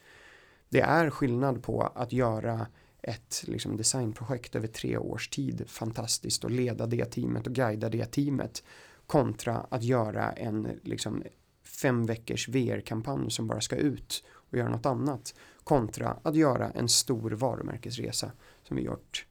Det 0.69 0.81
är 0.81 1.09
skillnad 1.09 1.63
på 1.63 1.81
att 1.81 2.13
göra 2.13 2.67
ett 3.01 3.43
liksom, 3.47 3.77
designprojekt 3.77 4.55
över 4.55 4.67
tre 4.67 4.97
års 4.97 5.29
tid 5.29 5.63
fantastiskt 5.67 6.43
och 6.43 6.51
leda 6.51 6.85
det 6.85 7.05
teamet 7.05 7.47
och 7.47 7.53
guida 7.53 7.89
det 7.89 8.05
teamet 8.05 8.63
kontra 9.07 9.57
att 9.69 9.83
göra 9.83 10.31
en 10.31 10.79
liksom, 10.83 11.23
fem 11.63 12.05
veckors 12.05 12.47
VR-kampanj 12.49 13.31
som 13.31 13.47
bara 13.47 13.61
ska 13.61 13.75
ut 13.75 14.23
och 14.29 14.57
göra 14.57 14.69
något 14.69 14.85
annat 14.85 15.33
kontra 15.63 16.17
att 16.23 16.35
göra 16.35 16.69
en 16.69 16.89
stor 16.89 17.31
varumärkesresa 17.31 18.31
som 18.63 18.77
vi 18.77 18.83
gjort 18.83 19.25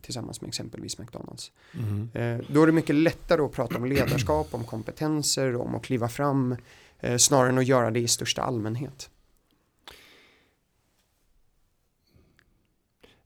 tillsammans 0.00 0.40
med 0.40 0.48
exempelvis 0.48 0.98
McDonalds. 0.98 1.52
Mm. 1.74 2.10
Eh, 2.14 2.46
då 2.52 2.62
är 2.62 2.66
det 2.66 2.72
mycket 2.72 2.94
lättare 2.94 3.42
att 3.42 3.52
prata 3.52 3.76
om 3.76 3.84
ledarskap, 3.84 4.54
om 4.54 4.64
kompetenser, 4.64 5.56
om 5.56 5.74
att 5.74 5.82
kliva 5.82 6.08
fram 6.08 6.56
eh, 7.00 7.16
snarare 7.16 7.48
än 7.48 7.58
att 7.58 7.66
göra 7.66 7.90
det 7.90 8.00
i 8.00 8.08
största 8.08 8.42
allmänhet. 8.42 9.10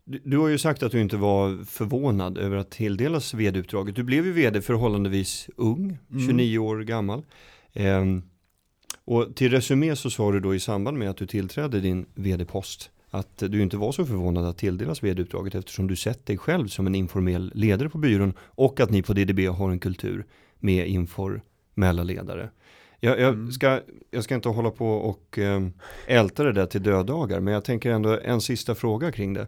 Du 0.04 0.38
har 0.38 0.48
ju 0.48 0.58
sagt 0.58 0.82
att 0.82 0.92
du 0.92 1.00
inte 1.00 1.16
var 1.16 1.64
förvånad 1.64 2.38
över 2.38 2.56
att 2.56 2.70
tilldelas 2.70 3.34
vd-uppdraget. 3.34 3.96
Du 3.96 4.02
blev 4.02 4.26
ju 4.26 4.32
vd 4.32 4.62
förhållandevis 4.62 5.50
ung, 5.56 5.98
29 6.08 6.56
mm. 6.56 6.68
år 6.68 6.82
gammal. 6.82 7.24
Um, 7.74 8.22
och 9.12 9.36
till 9.36 9.50
resumé 9.50 9.96
så 9.96 10.10
sa 10.10 10.32
du 10.32 10.40
då 10.40 10.54
i 10.54 10.60
samband 10.60 10.98
med 10.98 11.10
att 11.10 11.16
du 11.16 11.26
tillträdde 11.26 11.80
din 11.80 12.06
vd-post 12.14 12.90
att 13.10 13.38
du 13.38 13.62
inte 13.62 13.76
var 13.76 13.92
så 13.92 14.06
förvånad 14.06 14.44
att 14.44 14.58
tilldelas 14.58 15.02
vd-uppdraget 15.02 15.54
eftersom 15.54 15.86
du 15.86 15.96
sett 15.96 16.26
dig 16.26 16.38
själv 16.38 16.68
som 16.68 16.86
en 16.86 16.94
informell 16.94 17.52
ledare 17.54 17.88
på 17.88 17.98
byrån 17.98 18.34
och 18.40 18.80
att 18.80 18.90
ni 18.90 19.02
på 19.02 19.12
DDB 19.12 19.40
har 19.48 19.70
en 19.70 19.78
kultur 19.78 20.26
med 20.58 20.88
informella 20.88 22.02
ledare. 22.02 22.50
Jag, 23.00 23.20
jag, 23.20 23.28
mm. 23.28 23.52
ska, 23.52 23.80
jag 24.10 24.24
ska 24.24 24.34
inte 24.34 24.48
hålla 24.48 24.70
på 24.70 24.92
och 24.92 25.38
eh, 25.38 25.66
älta 26.06 26.44
det 26.44 26.52
där 26.52 26.66
till 26.66 26.82
döddagar 26.82 27.40
men 27.40 27.54
jag 27.54 27.64
tänker 27.64 27.90
ändå 27.90 28.18
en 28.24 28.40
sista 28.40 28.74
fråga 28.74 29.12
kring 29.12 29.34
det. 29.34 29.46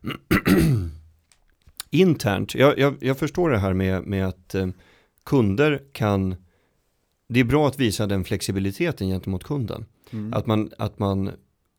Internt, 1.90 2.54
jag, 2.54 2.78
jag, 2.78 2.94
jag, 3.00 3.18
förstår 3.18 3.50
det 3.50 3.58
här 3.58 3.72
med, 3.72 4.06
med 4.06 4.26
att 4.26 4.54
eh, 4.54 4.68
kunder 5.24 5.82
kan 5.92 6.36
det 7.28 7.40
är 7.40 7.44
bra 7.44 7.68
att 7.68 7.78
visa 7.78 8.06
den 8.06 8.24
flexibiliteten 8.24 9.08
gentemot 9.08 9.44
kunden. 9.44 9.86
Mm. 10.10 10.32
Att, 10.32 10.46
man, 10.46 10.70
att 10.78 10.98
man 10.98 11.30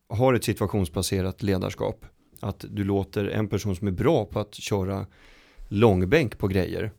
har 0.08 0.34
ett 0.34 0.44
situationsbaserat 0.44 1.42
ledarskap. 1.42 2.06
Att 2.40 2.64
du 2.70 2.84
låter 2.84 3.24
en 3.24 3.48
person 3.48 3.76
som 3.76 3.88
är 3.88 3.92
bra 3.92 4.24
på 4.24 4.40
att 4.40 4.54
köra 4.54 5.06
långbänk 5.68 6.38
på 6.38 6.48
grejer 6.48 6.92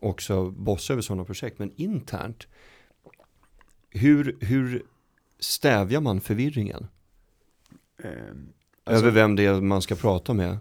också 0.00 0.50
bossa 0.50 0.92
över 0.92 1.02
sådana 1.02 1.24
projekt. 1.24 1.58
Men 1.58 1.72
internt, 1.76 2.46
hur, 3.90 4.36
hur 4.40 4.82
stävjar 5.38 6.00
man 6.00 6.20
förvirringen? 6.20 6.86
Um, 8.04 8.52
alltså, 8.84 9.06
över 9.06 9.10
vem 9.10 9.36
det 9.36 9.46
är 9.46 9.60
man 9.60 9.82
ska 9.82 9.94
prata 9.94 10.34
med? 10.34 10.58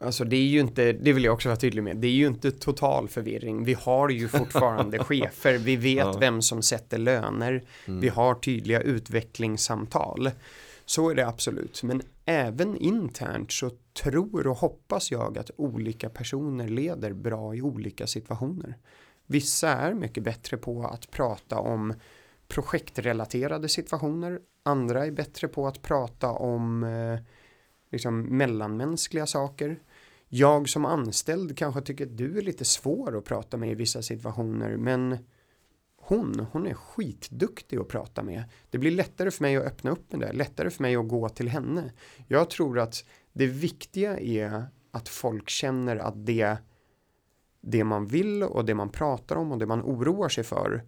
Alltså 0.00 0.24
det 0.24 0.36
är 0.36 0.46
ju 0.46 0.60
inte, 0.60 0.92
det 0.92 1.12
vill 1.12 1.24
jag 1.24 1.34
också 1.34 1.48
vara 1.48 1.56
tydlig 1.56 1.82
med, 1.82 1.96
det 1.96 2.08
är 2.08 2.12
ju 2.12 2.26
inte 2.26 2.50
total 2.50 3.08
förvirring. 3.08 3.64
Vi 3.64 3.74
har 3.74 4.08
ju 4.08 4.28
fortfarande 4.28 4.98
chefer, 5.04 5.58
vi 5.58 5.76
vet 5.76 5.98
ja. 5.98 6.16
vem 6.20 6.42
som 6.42 6.62
sätter 6.62 6.98
löner, 6.98 7.64
mm. 7.86 8.00
vi 8.00 8.08
har 8.08 8.34
tydliga 8.34 8.80
utvecklingssamtal. 8.80 10.30
Så 10.84 11.10
är 11.10 11.14
det 11.14 11.26
absolut, 11.26 11.82
men 11.82 12.02
även 12.24 12.76
internt 12.76 13.52
så 13.52 13.70
tror 14.02 14.46
och 14.46 14.56
hoppas 14.56 15.10
jag 15.10 15.38
att 15.38 15.50
olika 15.56 16.10
personer 16.10 16.68
leder 16.68 17.12
bra 17.12 17.54
i 17.54 17.62
olika 17.62 18.06
situationer. 18.06 18.74
Vissa 19.26 19.68
är 19.68 19.94
mycket 19.94 20.22
bättre 20.22 20.56
på 20.56 20.84
att 20.84 21.10
prata 21.10 21.58
om 21.58 21.94
projektrelaterade 22.48 23.68
situationer, 23.68 24.40
andra 24.62 25.06
är 25.06 25.10
bättre 25.10 25.48
på 25.48 25.66
att 25.66 25.82
prata 25.82 26.30
om 26.30 26.84
eh, 26.84 27.18
liksom 27.90 28.20
mellanmänskliga 28.20 29.26
saker 29.26 29.78
jag 30.28 30.68
som 30.68 30.84
anställd 30.84 31.58
kanske 31.58 31.80
tycker 31.80 32.06
att 32.06 32.16
du 32.16 32.38
är 32.38 32.42
lite 32.42 32.64
svår 32.64 33.16
att 33.18 33.24
prata 33.24 33.56
med 33.56 33.70
i 33.70 33.74
vissa 33.74 34.02
situationer 34.02 34.76
men 34.76 35.18
hon, 35.96 36.46
hon 36.52 36.66
är 36.66 36.74
skitduktig 36.74 37.78
att 37.78 37.88
prata 37.88 38.22
med. 38.22 38.44
Det 38.70 38.78
blir 38.78 38.90
lättare 38.90 39.30
för 39.30 39.42
mig 39.42 39.56
att 39.56 39.64
öppna 39.64 39.90
upp 39.90 40.12
med 40.12 40.20
det, 40.20 40.32
lättare 40.32 40.70
för 40.70 40.82
mig 40.82 40.96
att 40.96 41.08
gå 41.08 41.28
till 41.28 41.48
henne. 41.48 41.92
Jag 42.28 42.50
tror 42.50 42.78
att 42.78 43.04
det 43.32 43.46
viktiga 43.46 44.18
är 44.18 44.66
att 44.90 45.08
folk 45.08 45.48
känner 45.48 45.96
att 45.96 46.26
det, 46.26 46.56
det 47.60 47.84
man 47.84 48.06
vill 48.06 48.42
och 48.42 48.64
det 48.64 48.74
man 48.74 48.88
pratar 48.88 49.36
om 49.36 49.52
och 49.52 49.58
det 49.58 49.66
man 49.66 49.82
oroar 49.82 50.28
sig 50.28 50.44
för 50.44 50.84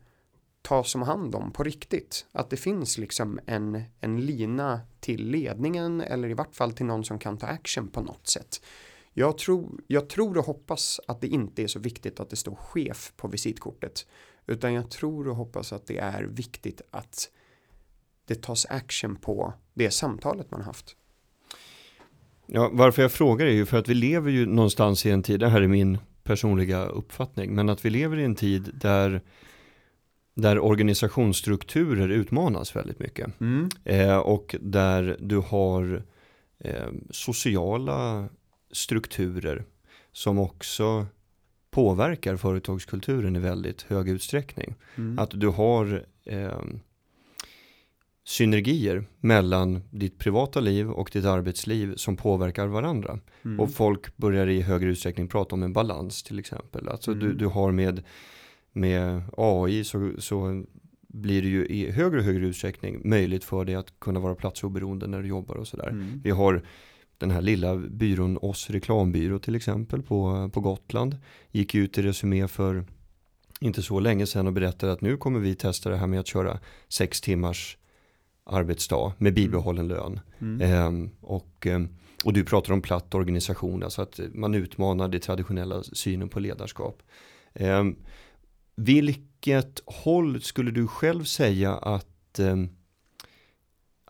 tas 0.63 0.95
om 0.95 1.03
hand 1.03 1.35
om 1.35 1.53
på 1.53 1.65
riktigt. 1.65 2.27
Att 2.33 2.51
det 2.51 2.57
finns 2.57 2.99
liksom 2.99 3.41
en, 3.47 3.83
en 4.01 4.21
lina 4.21 4.81
till 5.01 5.31
ledningen 5.31 6.01
eller 6.01 6.29
i 6.29 6.35
vart 6.35 6.55
fall 6.55 6.73
till 6.73 6.87
någon 6.87 7.05
som 7.05 7.19
kan 7.19 7.39
ta 7.39 7.47
action 7.47 7.89
på 7.89 8.01
något 8.01 8.29
sätt. 8.29 8.61
Jag 9.15 9.39
tror, 9.39 9.81
jag 9.87 10.09
tror 10.09 10.39
och 10.39 10.45
hoppas 10.45 11.01
att 11.09 11.21
det 11.21 11.27
inte 11.27 11.63
är 11.63 11.67
så 11.67 11.79
viktigt 11.79 12.21
att 12.21 12.31
det 12.31 12.37
står 12.37 12.55
chef 12.55 13.13
på 13.17 13.29
visitkortet. 13.29 14.07
Utan 14.47 14.75
jag 14.75 14.91
tror 14.91 15.29
och 15.29 15.37
hoppas 15.37 15.73
att 15.73 15.87
det 15.87 15.99
är 15.99 16.23
viktigt 16.23 16.81
att 16.91 17.31
det 18.27 18.43
tas 18.43 18.67
action 18.67 19.17
på 19.17 19.53
det 19.75 19.91
samtalet 19.91 20.51
man 20.51 20.61
haft. 20.63 20.97
Ja, 22.47 22.71
varför 22.73 23.03
jag 23.03 23.13
frågar 23.13 23.47
är 23.47 23.51
ju 23.53 23.67
för 23.67 23.79
att 23.79 23.89
vi 23.89 23.95
lever 23.95 24.31
ju 24.31 24.47
någonstans 24.47 25.07
i 25.07 25.11
en 25.11 25.23
tid, 25.23 25.41
det 25.41 25.49
här 25.49 25.63
är 25.63 25.69
min 25.69 25.99
personliga 26.23 26.85
uppfattning, 26.85 27.55
men 27.55 27.69
att 27.69 27.85
vi 27.85 27.91
lever 27.91 28.17
i 28.17 28.25
en 28.25 28.35
tid 28.35 28.71
där 28.75 29.23
där 30.35 30.59
organisationsstrukturer 30.59 32.09
utmanas 32.09 32.77
väldigt 32.77 32.99
mycket. 32.99 33.41
Mm. 33.41 33.69
Eh, 33.85 34.19
och 34.19 34.57
där 34.61 35.17
du 35.21 35.39
har 35.39 36.03
eh, 36.59 36.89
sociala 37.11 38.29
strukturer 38.71 39.65
som 40.13 40.39
också 40.39 41.07
påverkar 41.71 42.37
företagskulturen 42.37 43.37
i 43.37 43.39
väldigt 43.39 43.83
hög 43.83 44.09
utsträckning. 44.09 44.75
Mm. 44.97 45.19
Att 45.19 45.31
du 45.41 45.49
har 45.49 46.05
eh, 46.25 46.63
synergier 48.25 49.05
mellan 49.21 49.81
ditt 49.91 50.19
privata 50.19 50.61
liv 50.61 50.91
och 50.91 51.11
ditt 51.13 51.25
arbetsliv 51.25 51.95
som 51.97 52.17
påverkar 52.17 52.67
varandra. 52.67 53.19
Mm. 53.45 53.61
Och 53.61 53.73
folk 53.73 54.17
börjar 54.17 54.47
i 54.47 54.61
högre 54.61 54.91
utsträckning 54.91 55.29
prata 55.29 55.55
om 55.55 55.63
en 55.63 55.73
balans 55.73 56.23
till 56.23 56.39
exempel. 56.39 56.89
Alltså 56.89 57.13
mm. 57.13 57.25
du, 57.25 57.35
du 57.35 57.47
har 57.47 57.73
med, 57.73 58.03
med 58.73 59.23
AI 59.37 59.85
så, 59.85 60.13
så 60.19 60.65
blir 61.09 61.43
det 61.43 61.49
ju 61.49 61.67
i 61.67 61.91
högre 61.91 62.19
och 62.19 62.25
högre 62.25 62.47
utsträckning 62.47 63.01
möjligt 63.05 63.45
för 63.45 63.65
dig 63.65 63.75
att 63.75 64.01
kunna 64.01 64.21
vara 64.21 64.35
platsoberoende 64.35 65.07
när 65.07 65.23
du 65.23 65.29
jobbar 65.29 65.55
och 65.55 65.69
sådär. 65.69 65.89
Mm. 65.89 66.21
Vi 66.25 66.31
har 66.31 66.63
den 67.21 67.31
här 67.31 67.41
lilla 67.41 67.77
byrån 67.77 68.39
Oss 68.43 68.71
reklambyrå 68.71 69.39
till 69.39 69.55
exempel 69.55 70.03
på, 70.03 70.51
på 70.53 70.61
Gotland. 70.61 71.17
Gick 71.51 71.75
ut 71.75 71.99
i 71.99 72.03
Resumé 72.03 72.49
för 72.49 72.85
inte 73.61 73.83
så 73.83 74.01
länge 74.01 74.27
sedan 74.27 74.47
och 74.47 74.53
berättade 74.53 74.93
att 74.93 75.01
nu 75.01 75.17
kommer 75.17 75.41
vi 75.41 75.55
testa 75.55 75.91
det 75.91 75.97
här 75.97 76.07
med 76.07 76.21
att 76.21 76.27
köra 76.27 76.59
sex 76.89 77.21
timmars 77.21 77.77
arbetsdag 78.45 79.13
med 79.19 79.35
bibehållen 79.35 79.89
lön. 79.89 80.21
Mm. 80.39 80.61
Eh, 80.61 81.11
och, 81.21 81.67
ehm, 81.67 81.89
och 82.25 82.33
du 82.33 82.45
pratar 82.45 82.73
om 82.73 82.83
platt 82.83 83.15
organisation, 83.15 83.83
alltså 83.83 84.03
att 84.03 84.21
man 84.35 84.55
utmanar 84.55 85.09
det 85.09 85.19
traditionella 85.19 85.83
synen 85.83 86.29
på 86.29 86.41
ledarskap. 86.41 87.03
Eh, 87.55 87.85
vilket 88.77 89.83
håll 89.87 90.43
skulle 90.43 90.71
du 90.71 90.87
själv 90.87 91.25
säga 91.25 91.75
att, 91.75 92.39
eh, 92.39 92.57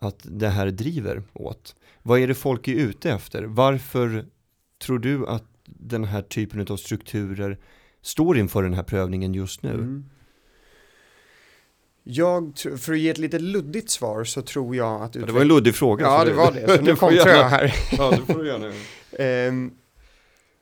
att 0.01 0.19
det 0.23 0.49
här 0.49 0.67
driver 0.67 1.23
åt? 1.33 1.75
Vad 2.03 2.19
är 2.19 2.27
det 2.27 2.35
folk 2.35 2.67
är 2.67 2.73
ute 2.73 3.11
efter? 3.11 3.43
Varför 3.43 4.25
tror 4.81 4.99
du 4.99 5.27
att 5.27 5.43
den 5.65 6.03
här 6.03 6.21
typen 6.21 6.67
av 6.69 6.77
strukturer 6.77 7.57
står 8.01 8.37
inför 8.37 8.63
den 8.63 8.73
här 8.73 8.83
prövningen 8.83 9.33
just 9.33 9.63
nu? 9.63 9.73
Mm. 9.73 10.05
Jag, 12.03 12.53
för 12.77 12.93
att 12.93 12.99
ge 12.99 13.09
ett 13.09 13.17
lite 13.17 13.39
luddigt 13.39 13.89
svar 13.89 14.23
så 14.23 14.41
tror 14.41 14.75
jag 14.75 15.01
att... 15.01 15.15
Ja, 15.15 15.25
det 15.25 15.31
var 15.31 15.41
en 15.41 15.47
luddig 15.47 15.75
fråga. 15.75 16.05
Ja, 16.05 16.25
det 16.25 16.33
var 16.33 16.51
det. 16.67 16.77
Så 16.77 16.81
nu 16.81 16.95
kontrar 16.95 17.35
jag 17.35 17.49
här. 17.49 17.75
ja, 17.97 18.11
det 18.11 18.33
får 18.33 18.43
du 18.43 18.47
gärna 18.47 18.67
um, 19.49 19.71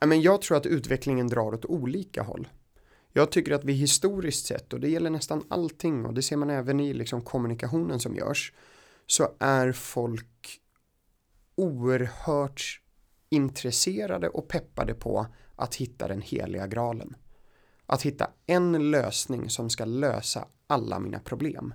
men 0.06 0.22
Jag 0.22 0.42
tror 0.42 0.58
att 0.58 0.66
utvecklingen 0.66 1.28
drar 1.28 1.54
åt 1.54 1.66
olika 1.66 2.22
håll. 2.22 2.48
Jag 3.14 3.32
tycker 3.32 3.52
att 3.52 3.66
vi 3.66 3.74
historiskt 3.74 4.46
sett, 4.46 4.74
och 4.74 4.80
det 4.80 4.90
gäller 4.90 5.10
nästan 5.10 5.44
allting, 5.48 6.06
och 6.06 6.14
det 6.14 6.22
ser 6.22 6.38
man 6.38 6.50
även 6.50 6.80
i 6.80 6.94
liksom 6.94 7.22
kommunikationen 7.22 8.00
som 8.00 8.16
görs, 8.16 8.54
så 9.12 9.28
är 9.40 9.72
folk 9.72 10.60
oerhört 11.56 12.82
intresserade 13.30 14.30
och 14.30 14.48
peppade 14.48 14.94
på 14.94 15.28
att 15.56 15.76
hitta 15.76 16.08
den 16.08 16.22
heliga 16.22 16.68
graalen. 16.68 17.16
Att 17.86 18.02
hitta 18.02 18.30
en 18.48 18.92
lösning 18.92 19.50
som 19.50 19.70
ska 19.70 19.86
lösa 19.86 20.48
alla 20.68 21.00
mina 21.00 21.20
problem. 21.20 21.74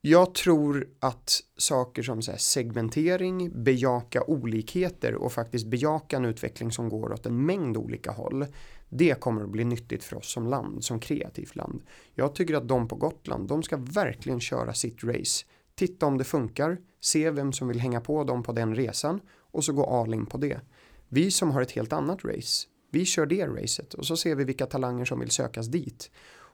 Jag 0.00 0.34
tror 0.34 0.88
att 1.00 1.40
saker 1.56 2.02
som 2.02 2.22
så 2.22 2.32
segmentering, 2.36 3.64
bejaka 3.64 4.22
olikheter 4.22 5.14
och 5.14 5.32
faktiskt 5.32 5.66
bejaka 5.66 6.16
en 6.16 6.24
utveckling 6.24 6.72
som 6.72 6.88
går 6.88 7.12
åt 7.12 7.26
en 7.26 7.46
mängd 7.46 7.76
olika 7.76 8.10
håll. 8.10 8.46
Det 8.88 9.20
kommer 9.20 9.42
att 9.42 9.50
bli 9.50 9.64
nyttigt 9.64 10.04
för 10.04 10.16
oss 10.16 10.32
som 10.32 10.46
land, 10.46 10.84
som 10.84 11.00
kreativt 11.00 11.56
land. 11.56 11.82
Jag 12.14 12.34
tycker 12.34 12.54
att 12.54 12.68
de 12.68 12.88
på 12.88 12.96
Gotland, 12.96 13.48
de 13.48 13.62
ska 13.62 13.76
verkligen 13.76 14.40
köra 14.40 14.74
sitt 14.74 15.04
race. 15.04 15.44
Titta 15.78 16.06
om 16.06 16.18
det 16.18 16.24
funkar, 16.24 16.78
se 17.00 17.30
vem 17.30 17.52
som 17.52 17.68
vill 17.68 17.80
hänga 17.80 18.00
på 18.00 18.24
dem 18.24 18.42
på 18.42 18.52
den 18.52 18.74
resan 18.74 19.20
och 19.50 19.64
så 19.64 19.72
gå 19.72 19.86
all 19.86 20.14
in 20.14 20.26
på 20.26 20.38
det. 20.38 20.60
Vi 21.08 21.30
som 21.30 21.50
har 21.50 21.62
ett 21.62 21.70
helt 21.70 21.92
annat 21.92 22.24
race, 22.24 22.68
vi 22.90 23.04
kör 23.04 23.26
det 23.26 23.46
racet 23.46 23.94
och 23.94 24.06
så 24.06 24.16
ser 24.16 24.34
vi 24.34 24.44
vilka 24.44 24.66
talanger 24.66 25.04
som 25.04 25.20
vill 25.20 25.30
sökas 25.30 25.66
dit. 25.66 26.10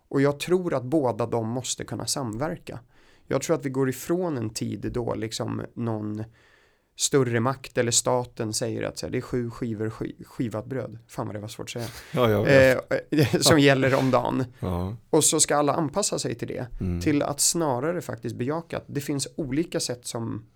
Och 0.09 0.21
jag 0.21 0.41
tror 0.41 0.75
att 0.75 0.85
båda 0.85 1.27
de 1.27 1.49
måste 1.49 1.85
kunna 1.85 2.07
samverka. 2.07 2.81
Jag 3.27 3.43
tror 3.43 3.57
att 3.57 3.67
vi 3.67 3.71
går 3.71 3.89
ifrån 3.89 4.37
en 4.37 4.51
tid 4.51 4.91
då 4.95 5.15
liksom 5.15 5.63
någon 5.75 6.25
större 6.97 7.41
makt 7.41 7.79
eller 7.79 7.91
staten 7.91 8.53
säger 8.53 8.83
att 8.83 8.99
så 8.99 9.07
här, 9.07 9.11
det 9.11 9.19
är 9.19 9.23
sju 9.23 9.51
skivor 9.51 9.91
skivat 10.25 10.67
bröd. 10.67 10.99
Fan 11.09 11.27
vad 11.27 11.37
det 11.37 11.41
var 11.41 11.49
svårt 11.49 11.65
att 11.65 11.71
säga. 11.71 11.89
Ja, 12.13 12.47
eh, 12.47 13.41
som 13.41 13.59
gäller 13.59 13.95
om 13.95 14.11
dagen. 14.11 14.45
Ja. 14.61 14.97
Och 15.11 15.25
så 15.25 15.41
ska 15.41 15.57
alla 15.57 15.75
anpassa 15.75 16.19
sig 16.19 16.35
till 16.35 16.49
det. 16.49 16.67
Mm. 16.81 17.01
Till 17.01 17.23
att 17.23 17.41
snarare 17.41 18.01
faktiskt 18.01 18.37
bejaka 18.37 18.77
att 18.77 18.85
det 18.87 19.01
finns 19.01 19.29
olika 19.37 19.81
sätt 19.81 20.07
som 20.07 20.47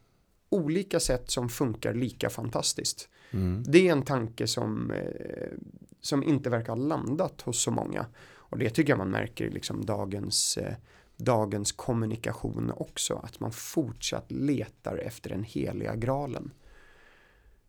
olika 0.50 1.00
sätt 1.00 1.30
som 1.30 1.48
funkar 1.48 1.94
lika 1.94 2.30
fantastiskt. 2.30 3.08
Mm. 3.30 3.62
Det 3.66 3.88
är 3.88 3.92
en 3.92 4.02
tanke 4.02 4.46
som, 4.46 4.90
eh, 4.90 5.58
som 6.00 6.22
inte 6.22 6.50
verkar 6.50 6.68
ha 6.68 6.82
landat 6.82 7.40
hos 7.40 7.62
så 7.62 7.70
många. 7.70 8.06
Och 8.50 8.58
det 8.58 8.70
tycker 8.70 8.92
jag 8.92 8.98
man 8.98 9.10
märker 9.10 9.44
i 9.44 9.50
liksom 9.50 9.84
dagens, 9.84 10.56
eh, 10.56 10.74
dagens 11.18 11.72
kommunikation 11.72 12.72
också. 12.76 13.14
Att 13.14 13.40
man 13.40 13.52
fortsatt 13.52 14.32
letar 14.32 14.96
efter 14.96 15.30
den 15.30 15.44
heliga 15.44 15.94
graalen. 15.94 16.50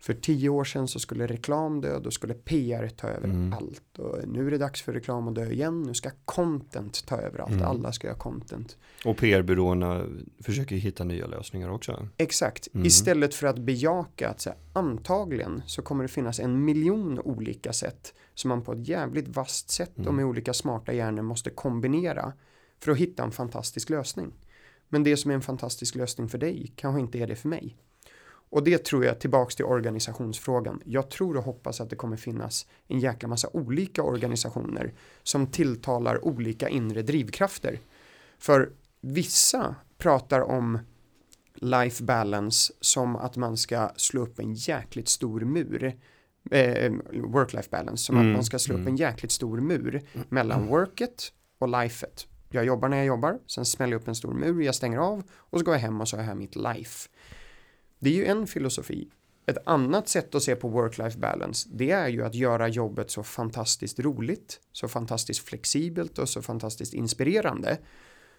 För 0.01 0.13
tio 0.13 0.49
år 0.49 0.63
sedan 0.63 0.87
så 0.87 0.99
skulle 0.99 1.27
reklam 1.27 1.81
dö, 1.81 1.99
då 1.99 2.11
skulle 2.11 2.33
PR 2.33 2.89
ta 2.89 3.07
över 3.07 3.27
mm. 3.27 3.53
allt. 3.53 3.99
Och 3.99 4.27
nu 4.27 4.47
är 4.47 4.51
det 4.51 4.57
dags 4.57 4.81
för 4.81 4.93
reklam 4.93 5.27
att 5.27 5.35
dö 5.35 5.49
igen, 5.49 5.83
nu 5.83 5.93
ska 5.93 6.09
content 6.25 7.05
ta 7.05 7.17
över 7.17 7.39
allt. 7.39 7.51
Mm. 7.51 7.65
Alla 7.65 7.91
ska 7.91 8.07
göra 8.07 8.17
content. 8.17 8.77
Och 9.05 9.17
PR-byråerna 9.17 10.05
försöker 10.39 10.75
hitta 10.75 11.03
nya 11.03 11.27
lösningar 11.27 11.69
också. 11.69 12.07
Exakt, 12.17 12.67
mm. 12.73 12.85
istället 12.85 13.35
för 13.35 13.47
att 13.47 13.57
bejaka 13.59 14.29
att 14.29 14.41
så 14.41 14.49
här, 14.49 14.59
antagligen 14.73 15.61
så 15.65 15.81
kommer 15.81 16.03
det 16.03 16.07
finnas 16.07 16.39
en 16.39 16.65
miljon 16.65 17.19
olika 17.19 17.73
sätt 17.73 18.13
som 18.33 18.49
man 18.49 18.61
på 18.61 18.73
ett 18.73 18.87
jävligt 18.87 19.27
vasst 19.27 19.69
sätt 19.69 19.91
och 19.93 19.99
mm. 19.99 20.15
med 20.15 20.25
olika 20.25 20.53
smarta 20.53 20.93
hjärnor 20.93 21.23
måste 21.23 21.49
kombinera 21.49 22.33
för 22.79 22.91
att 22.91 22.97
hitta 22.97 23.23
en 23.23 23.31
fantastisk 23.31 23.89
lösning. 23.89 24.33
Men 24.89 25.03
det 25.03 25.17
som 25.17 25.31
är 25.31 25.35
en 25.35 25.41
fantastisk 25.41 25.95
lösning 25.95 26.29
för 26.29 26.37
dig 26.37 26.73
kanske 26.75 27.01
inte 27.01 27.19
är 27.19 27.27
det 27.27 27.35
för 27.35 27.49
mig. 27.49 27.77
Och 28.51 28.63
det 28.63 28.85
tror 28.85 29.05
jag, 29.05 29.19
tillbaks 29.19 29.55
till 29.55 29.65
organisationsfrågan, 29.65 30.81
jag 30.85 31.09
tror 31.09 31.37
och 31.37 31.43
hoppas 31.43 31.81
att 31.81 31.89
det 31.89 31.95
kommer 31.95 32.17
finnas 32.17 32.67
en 32.87 32.99
jäkla 32.99 33.29
massa 33.29 33.49
olika 33.53 34.03
organisationer 34.03 34.93
som 35.23 35.47
tilltalar 35.47 36.25
olika 36.25 36.69
inre 36.69 37.01
drivkrafter. 37.01 37.79
För 38.37 38.71
vissa 39.01 39.75
pratar 39.97 40.41
om 40.41 40.79
life 41.53 42.03
balance 42.03 42.73
som 42.81 43.15
att 43.15 43.37
man 43.37 43.57
ska 43.57 43.91
slå 43.95 44.21
upp 44.21 44.39
en 44.39 44.53
jäkligt 44.53 45.07
stor 45.07 45.41
mur. 45.41 45.97
Eh, 46.51 46.91
work-life 47.11 47.69
balance, 47.69 48.03
som 48.03 48.17
mm. 48.17 48.27
att 48.27 48.33
man 48.33 48.43
ska 48.43 48.59
slå 48.59 48.73
upp 48.73 48.79
mm. 48.79 48.93
en 48.93 48.97
jäkligt 48.97 49.31
stor 49.31 49.59
mur 49.59 50.01
mellan 50.29 50.67
worket 50.67 51.33
och 51.57 51.81
lifet. 51.81 52.27
Jag 52.49 52.65
jobbar 52.65 52.89
när 52.89 52.97
jag 52.97 53.05
jobbar, 53.05 53.39
sen 53.47 53.65
smäller 53.65 53.93
jag 53.93 54.01
upp 54.01 54.07
en 54.07 54.15
stor 54.15 54.33
mur, 54.33 54.61
jag 54.61 54.75
stänger 54.75 54.97
av 54.97 55.23
och 55.31 55.59
så 55.59 55.65
går 55.65 55.73
jag 55.73 55.81
hem 55.81 56.01
och 56.01 56.07
så 56.07 56.17
har 56.17 56.23
jag 56.23 56.37
mitt 56.37 56.55
life. 56.55 57.09
Det 57.99 58.09
är 58.09 58.13
ju 58.13 58.25
en 58.25 58.47
filosofi. 58.47 59.09
Ett 59.45 59.67
annat 59.67 60.09
sätt 60.09 60.35
att 60.35 60.43
se 60.43 60.55
på 60.55 60.69
work-life 60.69 61.19
balance, 61.19 61.69
det 61.71 61.91
är 61.91 62.07
ju 62.07 62.23
att 62.23 62.35
göra 62.35 62.67
jobbet 62.67 63.11
så 63.11 63.23
fantastiskt 63.23 63.99
roligt, 63.99 64.59
så 64.71 64.87
fantastiskt 64.87 65.47
flexibelt 65.47 66.17
och 66.17 66.29
så 66.29 66.41
fantastiskt 66.41 66.93
inspirerande. 66.93 67.77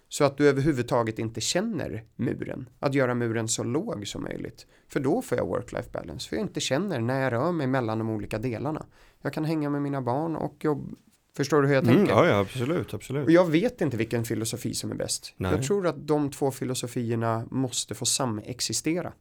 Så 0.09 0.25
att 0.25 0.37
du 0.37 0.49
överhuvudtaget 0.49 1.19
inte 1.19 1.41
känner 1.41 2.05
muren. 2.17 2.69
Att 2.79 2.95
göra 2.95 3.15
muren 3.15 3.49
så 3.49 3.65
låg 3.65 4.09
som 4.09 4.23
möjligt. 4.23 4.67
För 4.89 5.01
då 5.01 5.23
får 5.23 5.39
jag 5.39 5.47
work-life 5.47 5.93
balance. 5.93 6.29
För 6.29 6.37
jag 6.37 6.45
inte 6.45 6.61
känner 6.61 7.01
när 7.01 7.21
jag 7.21 7.33
rör 7.33 7.53
mig 7.53 7.67
mellan 7.67 7.99
de 7.99 8.11
olika 8.11 8.39
delarna. 8.39 8.87
Jag 9.23 9.33
kan 9.33 9.45
hänga 9.45 9.71
med 9.71 9.83
mina 9.83 10.03
barn 10.03 10.37
och 10.37 10.65
jobb, 10.65 10.95
Förstår 11.41 11.63
du 11.63 11.69
hur 11.69 11.75
jag 11.75 11.85
mm, 11.85 11.97
tänker? 11.97 12.13
Ja, 12.13 12.27
ja, 12.27 12.39
absolut, 12.39 12.95
absolut. 12.95 13.25
Och 13.27 13.31
jag 13.33 13.51
vet 13.51 13.81
inte 13.81 13.97
vilken 13.97 14.25
filosofi 14.25 14.75
som 14.75 14.91
är 14.91 14.95
bäst. 14.95 15.33
Nej. 15.37 15.51
Jag 15.53 15.63
tror 15.63 15.87
att 15.87 16.07
de 16.07 16.31
två 16.31 16.51
filosofierna 16.51 17.47
måste 17.51 17.95
få 17.95 18.05
samexistera. 18.07 19.13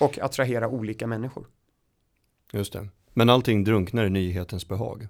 Och 0.00 0.18
attrahera 0.18 0.68
olika 0.68 1.06
människor. 1.06 1.46
Just 2.52 2.72
det. 2.72 2.88
Men 3.14 3.30
allting 3.30 3.64
drunknar 3.64 4.06
i 4.06 4.10
nyhetens 4.10 4.68
behag. 4.68 5.08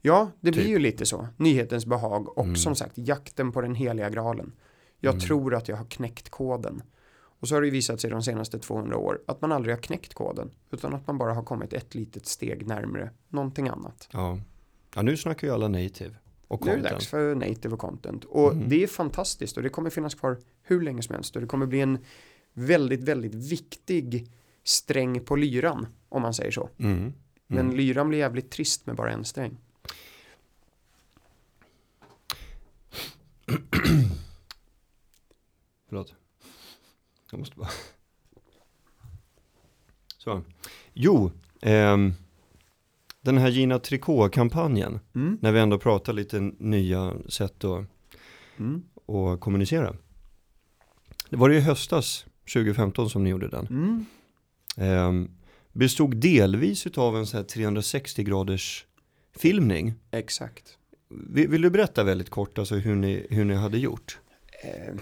Ja, 0.00 0.30
det 0.40 0.50
blir 0.50 0.62
Typ. 0.62 0.70
ju 0.70 0.78
lite 0.78 1.06
så. 1.06 1.28
Nyhetens 1.36 1.86
behag 1.86 2.38
och 2.38 2.44
Mm. 2.44 2.56
som 2.56 2.74
sagt 2.74 2.98
jakten 2.98 3.52
på 3.52 3.60
den 3.60 3.74
heliga 3.74 4.10
graalen. 4.10 4.52
Jag 4.98 5.14
Mm. 5.14 5.20
tror 5.20 5.54
att 5.54 5.68
jag 5.68 5.76
har 5.76 5.84
knäckt 5.84 6.28
koden. 6.30 6.82
Och 7.40 7.48
så 7.48 7.54
har 7.54 7.60
det 7.60 7.66
ju 7.66 7.72
visat 7.72 8.00
sig 8.00 8.10
de 8.10 8.22
senaste 8.22 8.58
200 8.58 8.96
år 8.96 9.20
att 9.26 9.40
man 9.40 9.52
aldrig 9.52 9.74
har 9.74 9.82
knäckt 9.82 10.14
koden. 10.14 10.50
Utan 10.70 10.94
att 10.94 11.06
man 11.06 11.18
bara 11.18 11.34
har 11.34 11.42
kommit 11.42 11.72
ett 11.72 11.94
litet 11.94 12.26
steg 12.26 12.66
närmre 12.66 13.10
någonting 13.28 13.68
annat. 13.68 14.08
Ja. 14.12 14.38
Ja, 14.94 15.02
nu 15.02 15.16
snackar 15.16 15.46
ju 15.48 15.54
alla 15.54 15.68
native 15.68 16.14
och 16.48 16.64
Nu 16.66 16.70
är 16.72 16.76
det 16.76 16.80
content. 16.82 16.94
dags 16.94 17.06
för 17.06 17.34
native 17.34 17.74
och 17.74 17.78
content. 17.80 18.24
Och 18.24 18.52
Mm. 18.52 18.68
det 18.68 18.82
är 18.82 18.86
fantastiskt 18.86 19.56
och 19.56 19.62
det 19.62 19.68
kommer 19.68 19.90
finnas 19.90 20.14
kvar 20.14 20.38
hur 20.62 20.82
länge 20.82 21.02
som 21.02 21.14
helst. 21.14 21.34
Och 21.36 21.42
det 21.42 21.48
kommer 21.48 21.66
bli 21.66 21.80
en 21.80 21.98
väldigt, 22.52 23.02
väldigt 23.02 23.34
viktig 23.34 24.30
sträng 24.64 25.20
på 25.24 25.36
lyran. 25.36 25.86
Om 26.08 26.22
man 26.22 26.34
säger 26.34 26.50
så. 26.50 26.70
Mm. 26.78 27.12
Men 27.46 27.58
Mm. 27.60 27.76
lyran 27.76 28.08
blir 28.08 28.18
jävligt 28.18 28.50
trist 28.50 28.86
med 28.86 28.96
bara 28.96 29.12
en 29.12 29.24
sträng. 29.24 29.56
Förlåt. 35.88 36.14
Jag 37.30 37.38
måste 37.38 37.56
bara. 37.56 37.68
Så. 40.18 40.42
Jo, 40.92 41.30
ehm, 41.62 42.12
den 43.22 43.38
här 43.38 43.48
Gina 43.48 43.78
Tricot-kampanjen, 43.78 45.00
Mm. 45.14 45.38
när 45.42 45.52
vi 45.52 45.60
ändå 45.60 45.78
pratar 45.78 46.12
lite 46.12 46.40
nya 46.58 47.14
sätt 47.28 47.64
att, 47.64 47.84
Mm. 48.58 48.82
att 49.06 49.40
kommunicera. 49.40 49.96
Det 51.30 51.36
var 51.36 51.48
det 51.48 51.56
i 51.56 51.60
höstas, 51.60 52.26
2015, 52.54 53.10
som 53.10 53.24
ni 53.24 53.30
gjorde 53.30 53.48
den. 53.48 53.66
Mm. 53.66 54.04
Ehm, 54.76 55.30
bestod 55.72 56.16
delvis 56.16 56.86
av 56.86 57.16
en 57.16 57.26
sån 57.26 57.38
här 57.38 57.44
360 57.44 58.22
graders 58.24 58.86
filmning. 59.36 59.94
Exakt. 60.10 60.76
Vill, 61.30 61.48
vill 61.48 61.62
du 61.62 61.70
berätta 61.70 62.04
väldigt 62.04 62.30
kort 62.30 62.58
alltså 62.58 62.74
hur 62.74 62.94
ni, 62.94 63.26
hur 63.30 63.44
ni 63.44 63.54
hade 63.54 63.78
gjort? 63.78 64.18
Eh, 64.64 64.94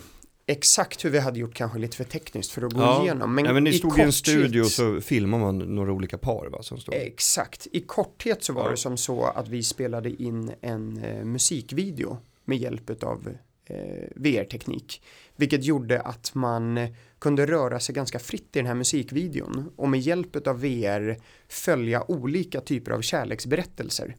exakt 0.48 1.04
hur 1.04 1.10
vi 1.10 1.18
hade 1.18 1.38
gjort 1.38 1.54
kanske 1.54 1.78
lite 1.78 1.96
för 1.96 2.04
tekniskt 2.04 2.50
för 2.50 2.62
att 2.62 2.72
gå 2.72 2.80
Ja. 2.80 3.02
igenom. 3.02 3.34
Men 3.34 3.44
Nej, 3.44 3.54
men 3.54 3.64
ni 3.64 3.70
i 3.70 3.78
stod 3.78 3.98
i 3.98 4.02
en 4.02 4.12
studio 4.12 4.60
och 4.60 4.66
så 4.70 5.00
filmar 5.00 5.38
man 5.38 5.58
några 5.58 5.92
olika 5.92 6.18
par 6.18 6.46
va, 6.46 6.62
som 6.62 6.78
stod. 6.78 6.94
Exakt. 6.94 7.66
I 7.72 7.80
korthet 7.80 8.44
så 8.44 8.52
var 8.52 8.64
Ja. 8.64 8.70
det 8.70 8.76
som 8.76 8.96
så 8.96 9.24
att 9.24 9.48
vi 9.48 9.62
spelade 9.62 10.22
in 10.22 10.52
en 10.60 11.04
eh, 11.04 11.24
musikvideo 11.24 12.16
med 12.44 12.58
hjälp 12.58 13.02
av 13.02 13.28
eh, 13.66 13.76
VR-teknik. 14.16 15.02
Vilket 15.36 15.64
gjorde 15.64 16.00
att 16.00 16.34
man 16.34 16.78
kunde 17.18 17.46
röra 17.46 17.80
sig 17.80 17.94
ganska 17.94 18.18
fritt 18.18 18.56
i 18.56 18.58
den 18.58 18.66
här 18.66 18.74
musikvideon 18.74 19.70
och 19.76 19.88
med 19.88 20.00
hjälp 20.00 20.46
av 20.46 20.60
VR 20.60 21.16
följa 21.48 22.10
olika 22.10 22.60
typer 22.60 22.92
av 22.92 23.00
kärleksberättelser. 23.02 24.16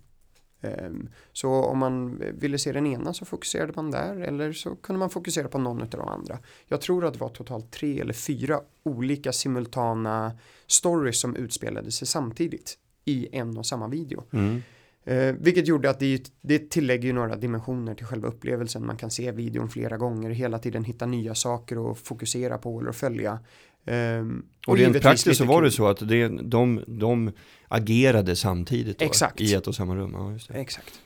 Ehm, 0.61 1.09
Så 1.33 1.49
om 1.49 1.77
man 1.77 2.23
ville 2.33 2.57
se 2.57 2.71
den 2.71 2.87
ena 2.87 3.13
så 3.13 3.25
fokuserade 3.25 3.73
man 3.75 3.91
där 3.91 4.19
eller 4.19 4.53
så 4.53 4.75
kunde 4.75 4.99
man 4.99 5.09
fokusera 5.09 5.47
på 5.47 5.57
någon 5.57 5.81
av 5.81 5.89
de 5.89 6.07
andra. 6.07 6.39
Jag 6.67 6.81
tror 6.81 7.05
att 7.05 7.13
det 7.13 7.19
var 7.19 7.29
totalt 7.29 7.71
tre 7.71 7.99
eller 7.99 8.13
fyra 8.13 8.61
olika 8.83 9.31
simultana 9.31 10.31
stories 10.67 11.19
som 11.19 11.35
utspelade 11.35 11.91
sig 11.91 12.07
samtidigt 12.07 12.77
i 13.05 13.27
en 13.31 13.57
och 13.57 13.65
samma 13.65 13.87
video. 13.87 14.23
Mm. 14.33 14.61
Eh, 15.03 15.35
vilket 15.39 15.67
gjorde 15.67 15.89
att 15.89 15.99
det, 15.99 16.31
det 16.41 16.69
tillägger 16.69 17.07
ju 17.07 17.13
några 17.13 17.35
dimensioner 17.35 17.95
till 17.95 18.05
själva 18.05 18.27
upplevelsen. 18.27 18.85
Man 18.85 18.97
kan 18.97 19.11
se 19.11 19.31
videon 19.31 19.69
flera 19.69 19.97
gånger, 19.97 20.29
hela 20.29 20.59
tiden 20.59 20.83
hitta 20.83 21.05
nya 21.05 21.35
saker 21.35 21.91
att 21.91 21.97
fokusera 21.97 22.57
på 22.57 22.79
eller 22.79 22.91
följa. 22.91 23.39
Ehm, 23.85 24.45
Och 24.67 24.75
rent 24.77 24.87
givetvis 24.87 25.01
praktiskt 25.03 25.37
så 25.37 25.45
var 25.45 25.61
det 25.61 25.71
så 25.71 25.87
att 25.87 26.07
det, 26.07 26.27
de, 26.27 26.83
de 26.87 27.31
agerade 27.67 28.35
samtidigt 28.35 28.99
då, 28.99 29.05
i 29.37 29.53
ett 29.53 29.67
och 29.67 29.75
samma 29.75 29.95
rum. 29.95 30.39
Ja. 30.49 30.55
Exakt. 30.55 30.99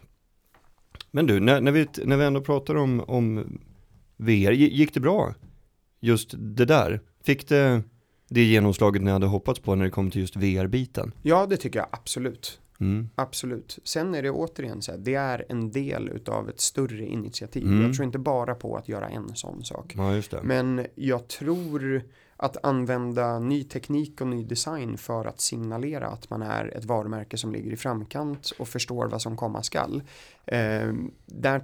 Men 1.12 1.26
du, 1.28 1.40
när, 1.40 1.62
när, 1.62 1.72
vi, 1.72 1.88
när 2.06 2.18
vi 2.18 2.26
ändå 2.26 2.42
pratar 2.42 2.76
om, 2.76 3.00
om 3.08 3.58
VR, 4.18 4.52
gi- 4.52 4.70
gick 4.74 4.94
det 4.94 5.00
bra? 5.00 5.36
Just 6.00 6.34
det 6.38 6.66
där? 6.66 7.02
Fick 7.24 7.48
det 7.48 7.82
det 8.30 8.44
genomslaget 8.44 9.02
ni 9.02 9.12
hade 9.12 9.26
hoppats 9.26 9.60
på 9.60 9.76
när 9.76 9.86
det 9.86 9.92
kom 9.92 10.12
till 10.12 10.22
just 10.22 10.36
VR-biten? 10.36 11.12
Ja, 11.22 11.46
det 11.46 11.58
tycker 11.58 11.80
jag 11.80 11.88
absolut. 11.92 12.60
Mm. 12.80 13.10
Absolut. 13.16 13.80
Sen 13.84 14.16
är 14.16 14.24
det 14.24 14.32
återigen 14.32 14.82
så 14.82 14.92
här, 14.92 15.00
det 15.00 15.16
är 15.16 15.46
en 15.50 15.72
del 15.72 16.10
utav 16.10 16.50
ett 16.50 16.60
större 16.62 17.06
initiativ. 17.06 17.64
Mm. 17.64 17.82
Jag 17.82 17.94
tror 17.96 18.06
inte 18.06 18.20
bara 18.20 18.56
på 18.56 18.78
att 18.78 18.90
göra 18.90 19.10
en 19.10 19.36
sån 19.36 19.64
sak. 19.64 19.94
Ja. 19.98 20.22
Men 20.44 20.86
jag 20.96 21.28
tror 21.28 22.02
att 22.44 22.66
använda 22.66 23.40
ny 23.40 23.64
teknik 23.64 24.22
och 24.22 24.28
ny 24.28 24.44
design 24.44 24.98
för 24.98 25.26
att 25.26 25.42
signalera 25.42 26.08
att 26.08 26.30
man 26.30 26.42
är 26.42 26.78
ett 26.78 26.86
varumärke 26.86 27.38
som 27.38 27.52
ligger 27.52 27.72
i 27.72 27.76
framkant 27.76 28.52
och 28.60 28.68
förstår 28.68 29.08
vad 29.08 29.22
som 29.22 29.38
komma 29.38 29.64
skall. 29.64 30.04
Eh, 30.46 30.94
där 31.26 31.60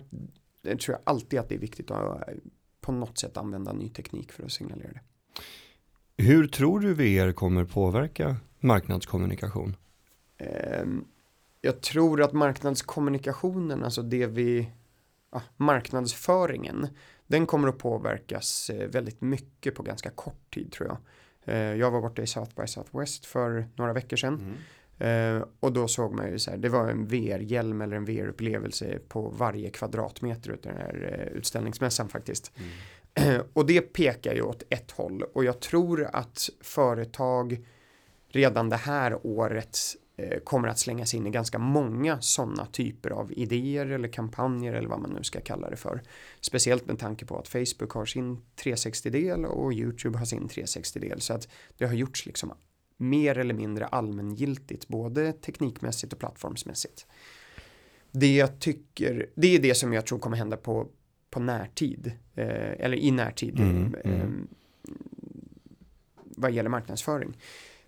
tror 0.64 0.80
jag 0.88 1.00
alltid 1.04 1.40
att 1.40 1.50
det 1.50 1.56
är 1.56 1.60
viktigt 1.60 1.92
att 1.92 2.30
eh, 2.30 2.34
på 2.82 2.92
något 2.92 3.18
sätt 3.18 3.38
använda 3.38 3.74
ny 3.74 3.90
teknik 3.90 4.32
för 4.32 4.44
att 4.44 4.52
signalera 4.52 4.92
det. 4.94 5.02
Hur 6.24 6.48
tror 6.48 6.80
du 6.80 6.94
VR 6.94 7.32
kommer 7.32 7.66
påverka 7.66 8.36
marknadskommunikation? 8.60 9.76
Eh, 10.38 10.86
jag 11.62 11.82
tror 11.82 12.22
att 12.22 12.34
marknadskommunikationen, 12.34 13.84
alltså 13.84 14.02
det 14.02 14.26
vi, 14.26 14.72
ja, 15.32 15.42
marknadsföringen, 15.58 16.88
den 17.30 17.46
kommer 17.46 17.68
att 17.68 17.78
påverkas 17.78 18.70
eh, 18.70 18.88
väldigt 18.88 19.22
mycket 19.22 19.76
på 19.76 19.84
ganska 19.84 20.10
kort 20.10 20.54
tid 20.54 20.72
tror 20.72 20.88
jag. 20.88 20.98
Eh, 21.56 21.76
jag 21.76 21.92
var 21.92 22.02
borta 22.02 22.22
i 22.22 22.28
South 22.28 22.62
by 22.62 22.68
Southwest 22.68 23.26
för 23.26 23.68
några 23.76 23.94
veckor 23.94 24.18
sedan. 24.18 24.58
Eh, 24.98 25.44
och 25.60 25.74
då 25.74 25.88
såg 25.88 26.14
man 26.14 26.32
ju 26.32 26.40
så 26.40 26.52
här, 26.52 26.58
det 26.58 26.70
var 26.70 26.90
en 26.90 27.08
VR-hjälm 27.08 27.82
eller 27.82 27.98
en 27.98 28.06
VR-upplevelse 28.06 29.00
på 29.08 29.30
varje 29.30 29.70
kvadratmeter 29.70 30.52
utav 30.52 30.72
den 30.74 30.82
här 30.82 31.30
utställningsmässan 31.36 32.10
faktiskt. 32.10 32.52
och 33.54 33.66
det 33.66 33.82
pekar 33.82 34.34
ju 34.34 34.42
åt 34.42 34.64
ett 34.70 34.92
håll 34.92 35.24
och 35.24 35.44
jag 35.44 35.60
tror 35.60 36.10
att 36.14 36.50
företag 36.62 37.66
redan 38.30 38.70
det 38.70 38.76
här 38.76 39.26
året 39.26 39.78
kommer 40.44 40.68
att 40.68 40.80
slängas 40.80 41.14
in 41.14 41.28
i 41.28 41.30
ganska 41.30 41.60
många 41.60 42.22
sådana 42.22 42.66
typer 42.66 43.10
av 43.10 43.34
idéer 43.34 43.86
eller 43.86 44.08
kampanjer 44.08 44.74
eller 44.74 44.90
vad 44.90 45.00
man 45.00 45.12
nu 45.12 45.24
ska 45.24 45.42
kalla 45.42 45.70
det 45.70 45.76
för. 45.76 46.02
Speciellt 46.42 46.88
med 46.88 47.00
tanke 47.00 47.26
på 47.26 47.38
att 47.38 47.48
Facebook 47.48 47.92
har 47.92 48.06
sin 48.06 48.42
360-del 48.64 49.46
och 49.46 49.74
YouTube 49.74 50.18
har 50.18 50.26
sin 50.26 50.48
360-del 50.48 51.22
så 51.22 51.34
att 51.34 51.48
det 51.78 51.86
har 51.86 51.94
gjorts 51.94 52.26
liksom 52.26 52.54
mer 52.98 53.38
eller 53.38 53.54
mindre 53.54 53.86
allmängiltigt 53.86 54.88
både 54.88 55.34
teknikmässigt 55.34 56.14
och 56.14 56.20
plattformsmässigt. 56.20 57.06
Det 58.12 58.36
jag 58.36 58.60
tycker, 58.60 59.30
det 59.36 59.56
är 59.56 59.60
det 59.60 59.76
som 59.76 59.94
jag 59.94 60.06
tror 60.06 60.20
kommer 60.20 60.38
hända 60.38 60.58
på, 60.58 60.88
på 61.30 61.40
närtid, 61.40 62.12
eh, 62.36 62.46
eller 62.86 62.98
i 62.98 63.12
närtid 63.12 63.60
Mm, 63.60 63.96
eh, 64.04 64.22
mm. 64.22 64.48
vad 66.24 66.52
gäller 66.52 66.70
marknadsföring. 66.70 67.38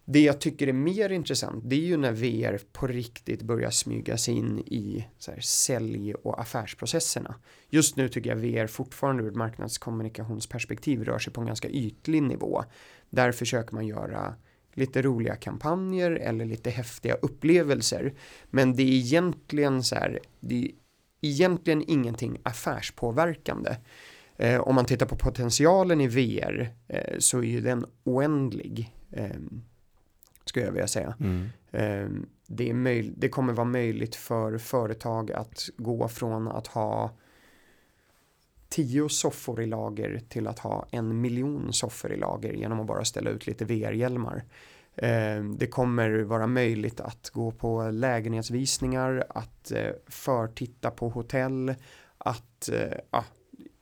Det 0.05 0.21
jag 0.21 0.41
tycker 0.41 0.67
är 0.67 0.73
mer 0.73 1.09
intressant 1.09 1.63
det 1.67 1.75
är 1.75 1.79
ju 1.79 1.97
när 1.97 2.11
VR 2.11 2.59
på 2.71 2.87
riktigt 2.87 3.41
börjar 3.41 3.69
smyga 3.69 4.17
sig 4.17 4.33
in 4.33 4.59
i 4.59 5.07
så 5.17 5.31
här, 5.31 5.39
sälj 5.39 6.13
och 6.13 6.41
affärsprocesserna. 6.41 7.35
Just 7.69 7.95
nu 7.95 8.09
tycker 8.09 8.29
jag 8.29 8.37
VR 8.37 8.67
fortfarande 8.67 9.23
ur 9.23 9.29
ett 9.29 9.35
marknadskommunikationsperspektiv 9.35 11.03
rör 11.03 11.19
sig 11.19 11.33
på 11.33 11.41
en 11.41 11.47
ganska 11.47 11.69
ytlig 11.69 12.23
nivå. 12.23 12.63
Där 13.09 13.31
försöker 13.31 13.75
man 13.75 13.87
göra 13.87 14.35
lite 14.73 15.01
roliga 15.01 15.35
kampanjer 15.35 16.11
eller 16.11 16.45
lite 16.45 16.69
häftiga 16.69 17.13
upplevelser. 17.13 18.13
Men 18.49 18.75
det 18.75 18.83
är 18.83 18.91
egentligen 18.91 19.83
så 19.83 19.95
här, 19.95 20.19
det 20.39 20.63
är 20.63 20.71
egentligen 21.21 21.83
ingenting 21.87 22.37
affärspåverkande. 22.43 23.75
Eh, 24.37 24.61
om 24.61 24.75
man 24.75 24.85
tittar 24.85 25.05
på 25.05 25.15
potentialen 25.15 26.01
i 26.01 26.07
VR 26.07 26.73
eh, 26.87 27.15
så 27.19 27.37
är 27.37 27.43
ju 27.43 27.61
den 27.61 27.85
oändlig. 28.03 28.95
Eh, 29.11 29.29
skulle 30.51 30.65
jag 30.65 30.71
vilja 30.73 30.87
säga. 30.87 31.13
Mm. 31.19 31.49
Eh, 31.71 32.09
det, 32.47 32.69
är 32.69 32.73
möj- 32.73 33.13
det 33.17 33.29
kommer 33.29 33.53
vara 33.53 33.65
möjligt 33.65 34.15
för 34.15 34.57
företag 34.57 35.31
att 35.31 35.69
gå 35.77 36.07
från 36.07 36.47
att 36.47 36.67
ha 36.67 37.11
tio 38.69 39.09
soffor 39.09 39.61
i 39.61 39.65
lager 39.65 40.21
till 40.29 40.47
att 40.47 40.59
ha 40.59 40.85
en 40.91 41.21
miljon 41.21 41.73
soffor 41.73 42.13
i 42.13 42.17
lager 42.17 42.53
genom 42.53 42.79
att 42.79 42.87
bara 42.87 43.05
ställa 43.05 43.29
ut 43.29 43.47
lite 43.47 43.65
VR-hjälmar. 43.65 44.43
Eh, 44.95 45.43
Det 45.57 45.67
kommer 45.71 46.21
vara 46.21 46.47
möjligt 46.47 46.99
att 46.99 47.29
gå 47.29 47.51
på 47.51 47.89
lägenhetsvisningar, 47.91 49.25
att 49.29 49.71
eh, 49.71 49.89
förtitta 50.07 50.91
på 50.91 51.09
hotell, 51.09 51.75
att, 52.17 52.69
eh, 52.69 52.97
ja, 53.11 53.23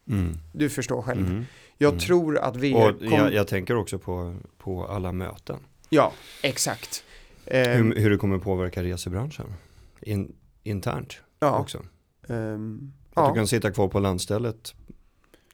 Mm. 0.07 0.37
du 0.53 0.69
förstår 0.69 1.01
själv. 1.01 1.25
Mm. 1.27 1.45
Jag 1.77 1.89
Mm. 1.93 1.99
tror 1.99 2.37
att 2.37 2.55
VR 2.55 2.75
Och 2.91 3.05
jag, 3.05 3.33
jag 3.33 3.47
tänker 3.47 3.75
också 3.75 3.99
på, 3.99 4.35
på 4.57 4.85
alla 4.87 5.11
möten. 5.11 5.59
Ja, 5.89 6.13
exakt. 6.43 7.03
Eh, 7.45 7.69
Hur, 7.69 7.95
hur 7.95 8.09
det 8.09 8.17
kommer 8.17 8.37
påverka 8.37 8.83
resebranschen. 8.83 9.53
In, 10.01 10.35
internt 10.63 11.17
ja, 11.39 11.59
också. 11.59 11.85
ehm, 12.27 12.93
Att 13.09 13.15
ja. 13.15 13.29
du 13.29 13.35
kan 13.35 13.47
sitta 13.47 13.71
kvar 13.71 13.87
på 13.87 13.99
landstället 13.99 14.75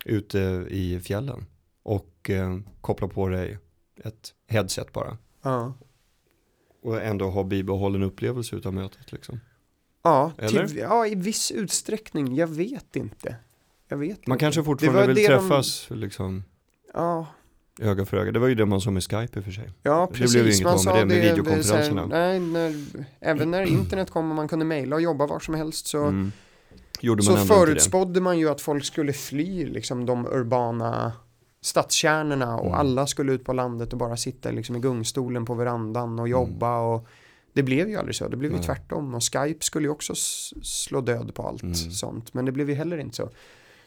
ute 0.06 0.40
i 0.70 1.00
fjällen 1.00 1.46
och 1.84 2.30
eh, 2.30 2.58
koppla 2.82 3.08
på 3.08 3.28
dig 3.28 3.58
ett 4.04 4.34
headset 4.48 4.94
bara. 4.94 5.18
ja. 5.42 5.74
Och 6.82 7.02
ändå 7.02 7.30
ha 7.30 7.44
bibehållen 7.44 8.04
upplevelse 8.04 8.56
utav 8.56 8.74
mötet 8.74 9.12
liksom. 9.12 9.40
Ja, 10.04 10.32
till, 10.50 10.78
ja, 10.78 11.08
i 11.08 11.16
viss 11.16 11.52
utsträckning. 11.52 12.36
Jag 12.36 12.48
vet 12.48 12.96
inte. 12.96 13.36
Jag 13.88 13.98
vet 13.98 14.28
Man 14.28 14.36
inte. 14.36 14.44
kanske 14.46 14.64
fortfarande 14.64 15.08
vill 15.08 15.16
de- 15.16 15.28
träffas 15.28 15.88
liksom 15.90 16.44
Ja, 16.94 17.28
öga 17.82 18.06
för 18.06 18.18
öga. 18.18 18.32
Det 18.32 18.40
var 18.40 18.48
ju 18.48 18.56
det 18.56 18.66
man 18.66 18.82
sa 18.82 18.92
med 18.92 19.04
Skype 19.04 19.38
i 19.38 19.42
och 19.42 19.44
för 19.46 19.52
sig. 19.52 19.70
ja 19.84 20.08
Det 20.12 20.18
blev 20.18 20.22
precis. 20.28 20.36
ju 20.36 20.42
inget 20.46 20.64
Man 20.64 20.74
av 20.74 20.76
med 20.76 20.84
sa 20.84 20.94
det 21.00 21.06
med 21.06 21.22
videokonferenserna. 21.22 22.02
här, 22.02 22.08
nej, 22.08 22.40
när, 22.40 22.86
även 23.20 23.52
när 23.52 23.62
internet 23.64 24.12
kom 24.12 24.30
och 24.30 24.36
man 24.36 24.48
kunde 24.48 24.66
mejla 24.66 24.96
och 24.96 25.02
jobba 25.02 25.28
var 25.28 25.40
som 25.40 25.54
helst 25.56 25.88
så, 25.88 26.04
Mm. 26.04 26.32
Så 27.02 27.16
det. 27.16 27.38
förutspådde 27.46 28.22
man 28.22 28.40
ju 28.40 28.50
att 28.50 28.62
folk 28.62 28.86
skulle 28.86 29.14
fly 29.14 29.66
liksom 29.66 30.06
de 30.06 30.26
urbana 30.28 31.12
stadskärnorna 31.62 32.56
och 32.58 32.66
Mm. 32.68 32.80
alla 32.80 33.08
skulle 33.08 33.34
ut 33.34 33.44
på 33.46 33.54
landet 33.54 33.94
och 33.94 34.00
bara 34.00 34.18
sitta 34.18 34.52
liksom 34.52 34.76
i 34.76 34.80
gungstolen 34.80 35.46
på 35.46 35.54
verandan 35.54 36.20
och 36.20 36.30
jobba 36.30 36.80
och 36.80 37.08
det 37.54 37.64
blev 37.64 37.90
ju 37.90 37.96
aldrig 37.98 38.16
så, 38.16 38.28
det 38.28 38.38
blev 38.38 38.52
ju 38.52 38.58
Nej. 38.58 38.66
tvärtom 38.66 39.14
och 39.16 39.24
Skype 39.34 39.66
skulle 39.66 39.88
ju 39.88 39.92
också 39.92 40.14
slå 40.62 41.02
död 41.02 41.32
på 41.36 41.44
allt 41.48 41.64
Mm. 41.64 41.76
sånt 41.76 42.34
men 42.34 42.46
det 42.46 42.52
blev 42.52 42.70
ju 42.70 42.76
heller 42.76 42.98
inte 42.98 43.16
så. 43.16 43.30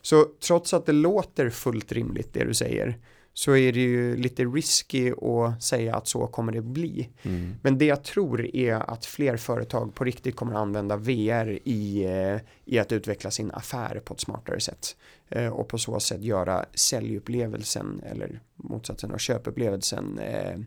Så 0.03 0.27
trots 0.47 0.75
att 0.75 0.87
det 0.87 0.93
låter 0.93 1.51
fullt 1.51 1.93
rimligt 1.93 2.33
det 2.33 2.45
du 2.45 2.55
säger 2.55 2.99
så 3.39 3.57
är 3.57 3.73
det 3.73 3.81
ju 3.81 4.17
lite 4.17 4.45
risky 4.45 5.13
att 5.13 5.63
säga 5.63 5.97
att 5.97 6.09
så 6.09 6.27
kommer 6.27 6.53
det 6.53 6.63
bli. 6.63 7.09
Mm. 7.23 7.55
Men 7.63 7.79
det 7.79 7.85
jag 7.85 8.05
tror 8.05 8.57
är 8.57 8.75
att 8.75 9.07
fler 9.07 9.37
företag 9.37 9.95
på 9.95 10.05
riktigt 10.05 10.37
kommer 10.37 10.53
att 10.53 10.59
använda 10.59 10.97
VR 10.97 11.59
i, 11.65 12.05
eh, 12.05 12.41
i 12.65 12.79
att 12.79 12.93
utveckla 12.93 13.31
sin 13.31 13.51
affär 13.51 14.01
på 14.05 14.15
ett 14.15 14.21
smartare 14.21 14.61
sätt. 14.61 14.97
Eh, 15.29 15.49
och 15.49 15.69
på 15.69 15.79
så 15.79 16.01
sätt 16.01 16.23
göra 16.23 16.65
säljupplevelsen 16.75 18.01
eller 18.07 18.41
motsatsen 18.57 19.11
och 19.11 19.21
köpupplevelsen 19.21 20.19
eh, 20.19 20.59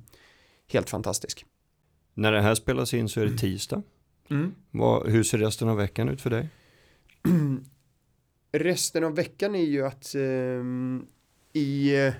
helt 0.71 0.89
fantastisk. 0.89 1.45
När 2.13 2.31
det 2.31 2.41
här 2.41 2.55
spelas 2.55 2.93
in 2.93 3.09
så 3.09 3.21
är 3.21 3.25
det 3.25 3.37
tisdag. 3.37 3.83
Mm. 4.29 4.55
Vad, 4.71 5.09
hur 5.09 5.23
ser 5.23 5.37
resten 5.37 5.69
av 5.69 5.77
veckan 5.77 6.09
ut 6.09 6.21
för 6.21 6.29
dig? 6.29 6.49
Resten 8.51 9.03
av 9.03 9.15
veckan 9.15 9.55
är 9.55 9.65
ju 9.65 9.85
att 9.85 10.15
ehm, 10.15 11.05
i 11.53 12.05
eh, 12.05 12.13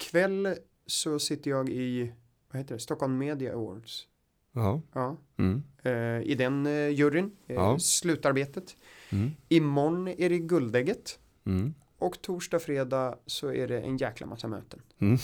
kväll 0.00 0.54
så 0.86 1.18
sitter 1.18 1.50
jag 1.50 1.68
i 1.68 2.12
vad 2.52 2.62
heter 2.62 2.74
det? 2.74 2.80
Stockholm 2.80 3.18
Media 3.18 3.52
Awards. 3.54 4.06
Ja. 4.52 4.82
Ja, 4.92 5.16
Mm. 5.38 5.62
eh, 5.82 6.22
I 6.30 6.34
den 6.38 6.66
eh, 6.66 6.88
juryn, 6.88 7.30
eh, 7.46 7.76
slutarbetet. 7.76 8.76
Mm. 9.12 9.30
Imorgon 9.48 10.08
är 10.08 10.28
det 10.28 10.38
Guldägget. 10.38 11.18
Mm. 11.46 11.74
Och 11.98 12.22
torsdag, 12.22 12.58
fredag 12.58 13.14
så 13.26 13.52
är 13.52 13.68
det 13.68 13.80
en 13.80 13.96
jäkla 13.96 14.26
massa 14.26 14.48
möten. 14.48 14.82
Mm. 14.98 15.18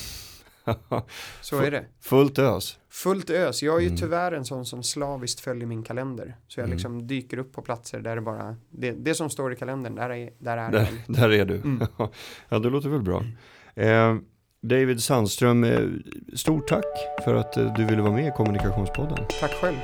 Så 1.40 1.60
är 1.60 1.70
det. 1.70 1.84
Fullt 2.00 2.38
ös. 2.38 2.78
Fullt 2.88 3.30
ös. 3.30 3.62
Jag 3.62 3.76
är 3.76 3.80
ju 3.80 3.86
Mm. 3.86 3.98
tyvärr 3.98 4.32
en 4.32 4.44
sån 4.44 4.66
som 4.66 4.82
slaviskt 4.82 5.40
följer 5.40 5.66
min 5.66 5.82
kalender. 5.82 6.36
Så 6.48 6.60
jag 6.60 6.64
Mm. 6.64 6.76
liksom 6.76 7.06
dyker 7.06 7.38
upp 7.38 7.52
på 7.52 7.62
platser 7.62 8.00
där 8.00 8.14
det 8.16 8.22
bara, 8.22 8.56
det, 8.70 8.90
det 8.92 9.14
som 9.14 9.30
står 9.30 9.52
i 9.52 9.56
kalendern, 9.56 9.94
där 9.94 10.10
är, 10.10 10.30
där 10.38 10.56
är 10.56 10.70
Där, 10.72 10.88
jag. 11.06 11.16
där 11.16 11.32
är 11.32 11.44
du. 11.44 11.54
Mm. 11.56 11.86
ja, 12.48 12.58
det 12.58 12.70
låter 12.70 12.88
väl 12.88 13.02
bra. 13.02 13.24
Eh, 13.74 14.16
David 14.68 15.02
Sandström, 15.02 15.64
eh, 15.64 15.80
stort 16.34 16.68
tack 16.68 16.84
för 17.24 17.34
att 17.34 17.56
eh, 17.56 17.74
du 17.76 17.84
ville 17.84 18.02
vara 18.02 18.12
med 18.12 18.28
i 18.28 18.30
Kommunikationspodden. 18.36 19.18
Tack 19.40 19.50
själv. 19.50 19.76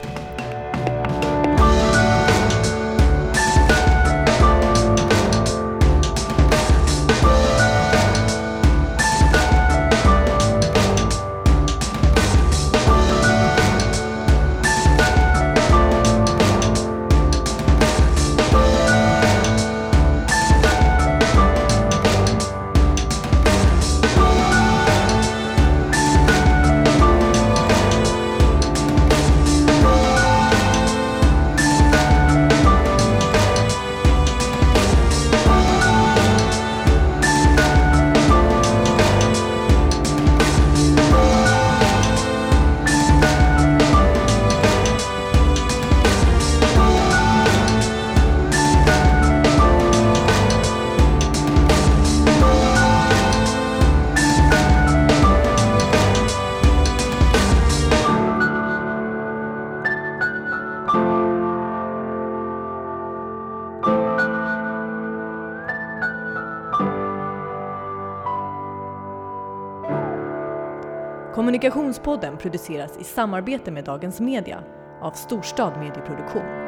Kommunikationspodden 72.02 72.36
produceras 72.38 72.98
i 73.00 73.04
samarbete 73.04 73.70
med 73.70 73.84
Dagens 73.84 74.20
Media 74.20 74.64
av 75.00 75.12
Storstad 75.12 75.78
Medieproduktion. 75.78 76.61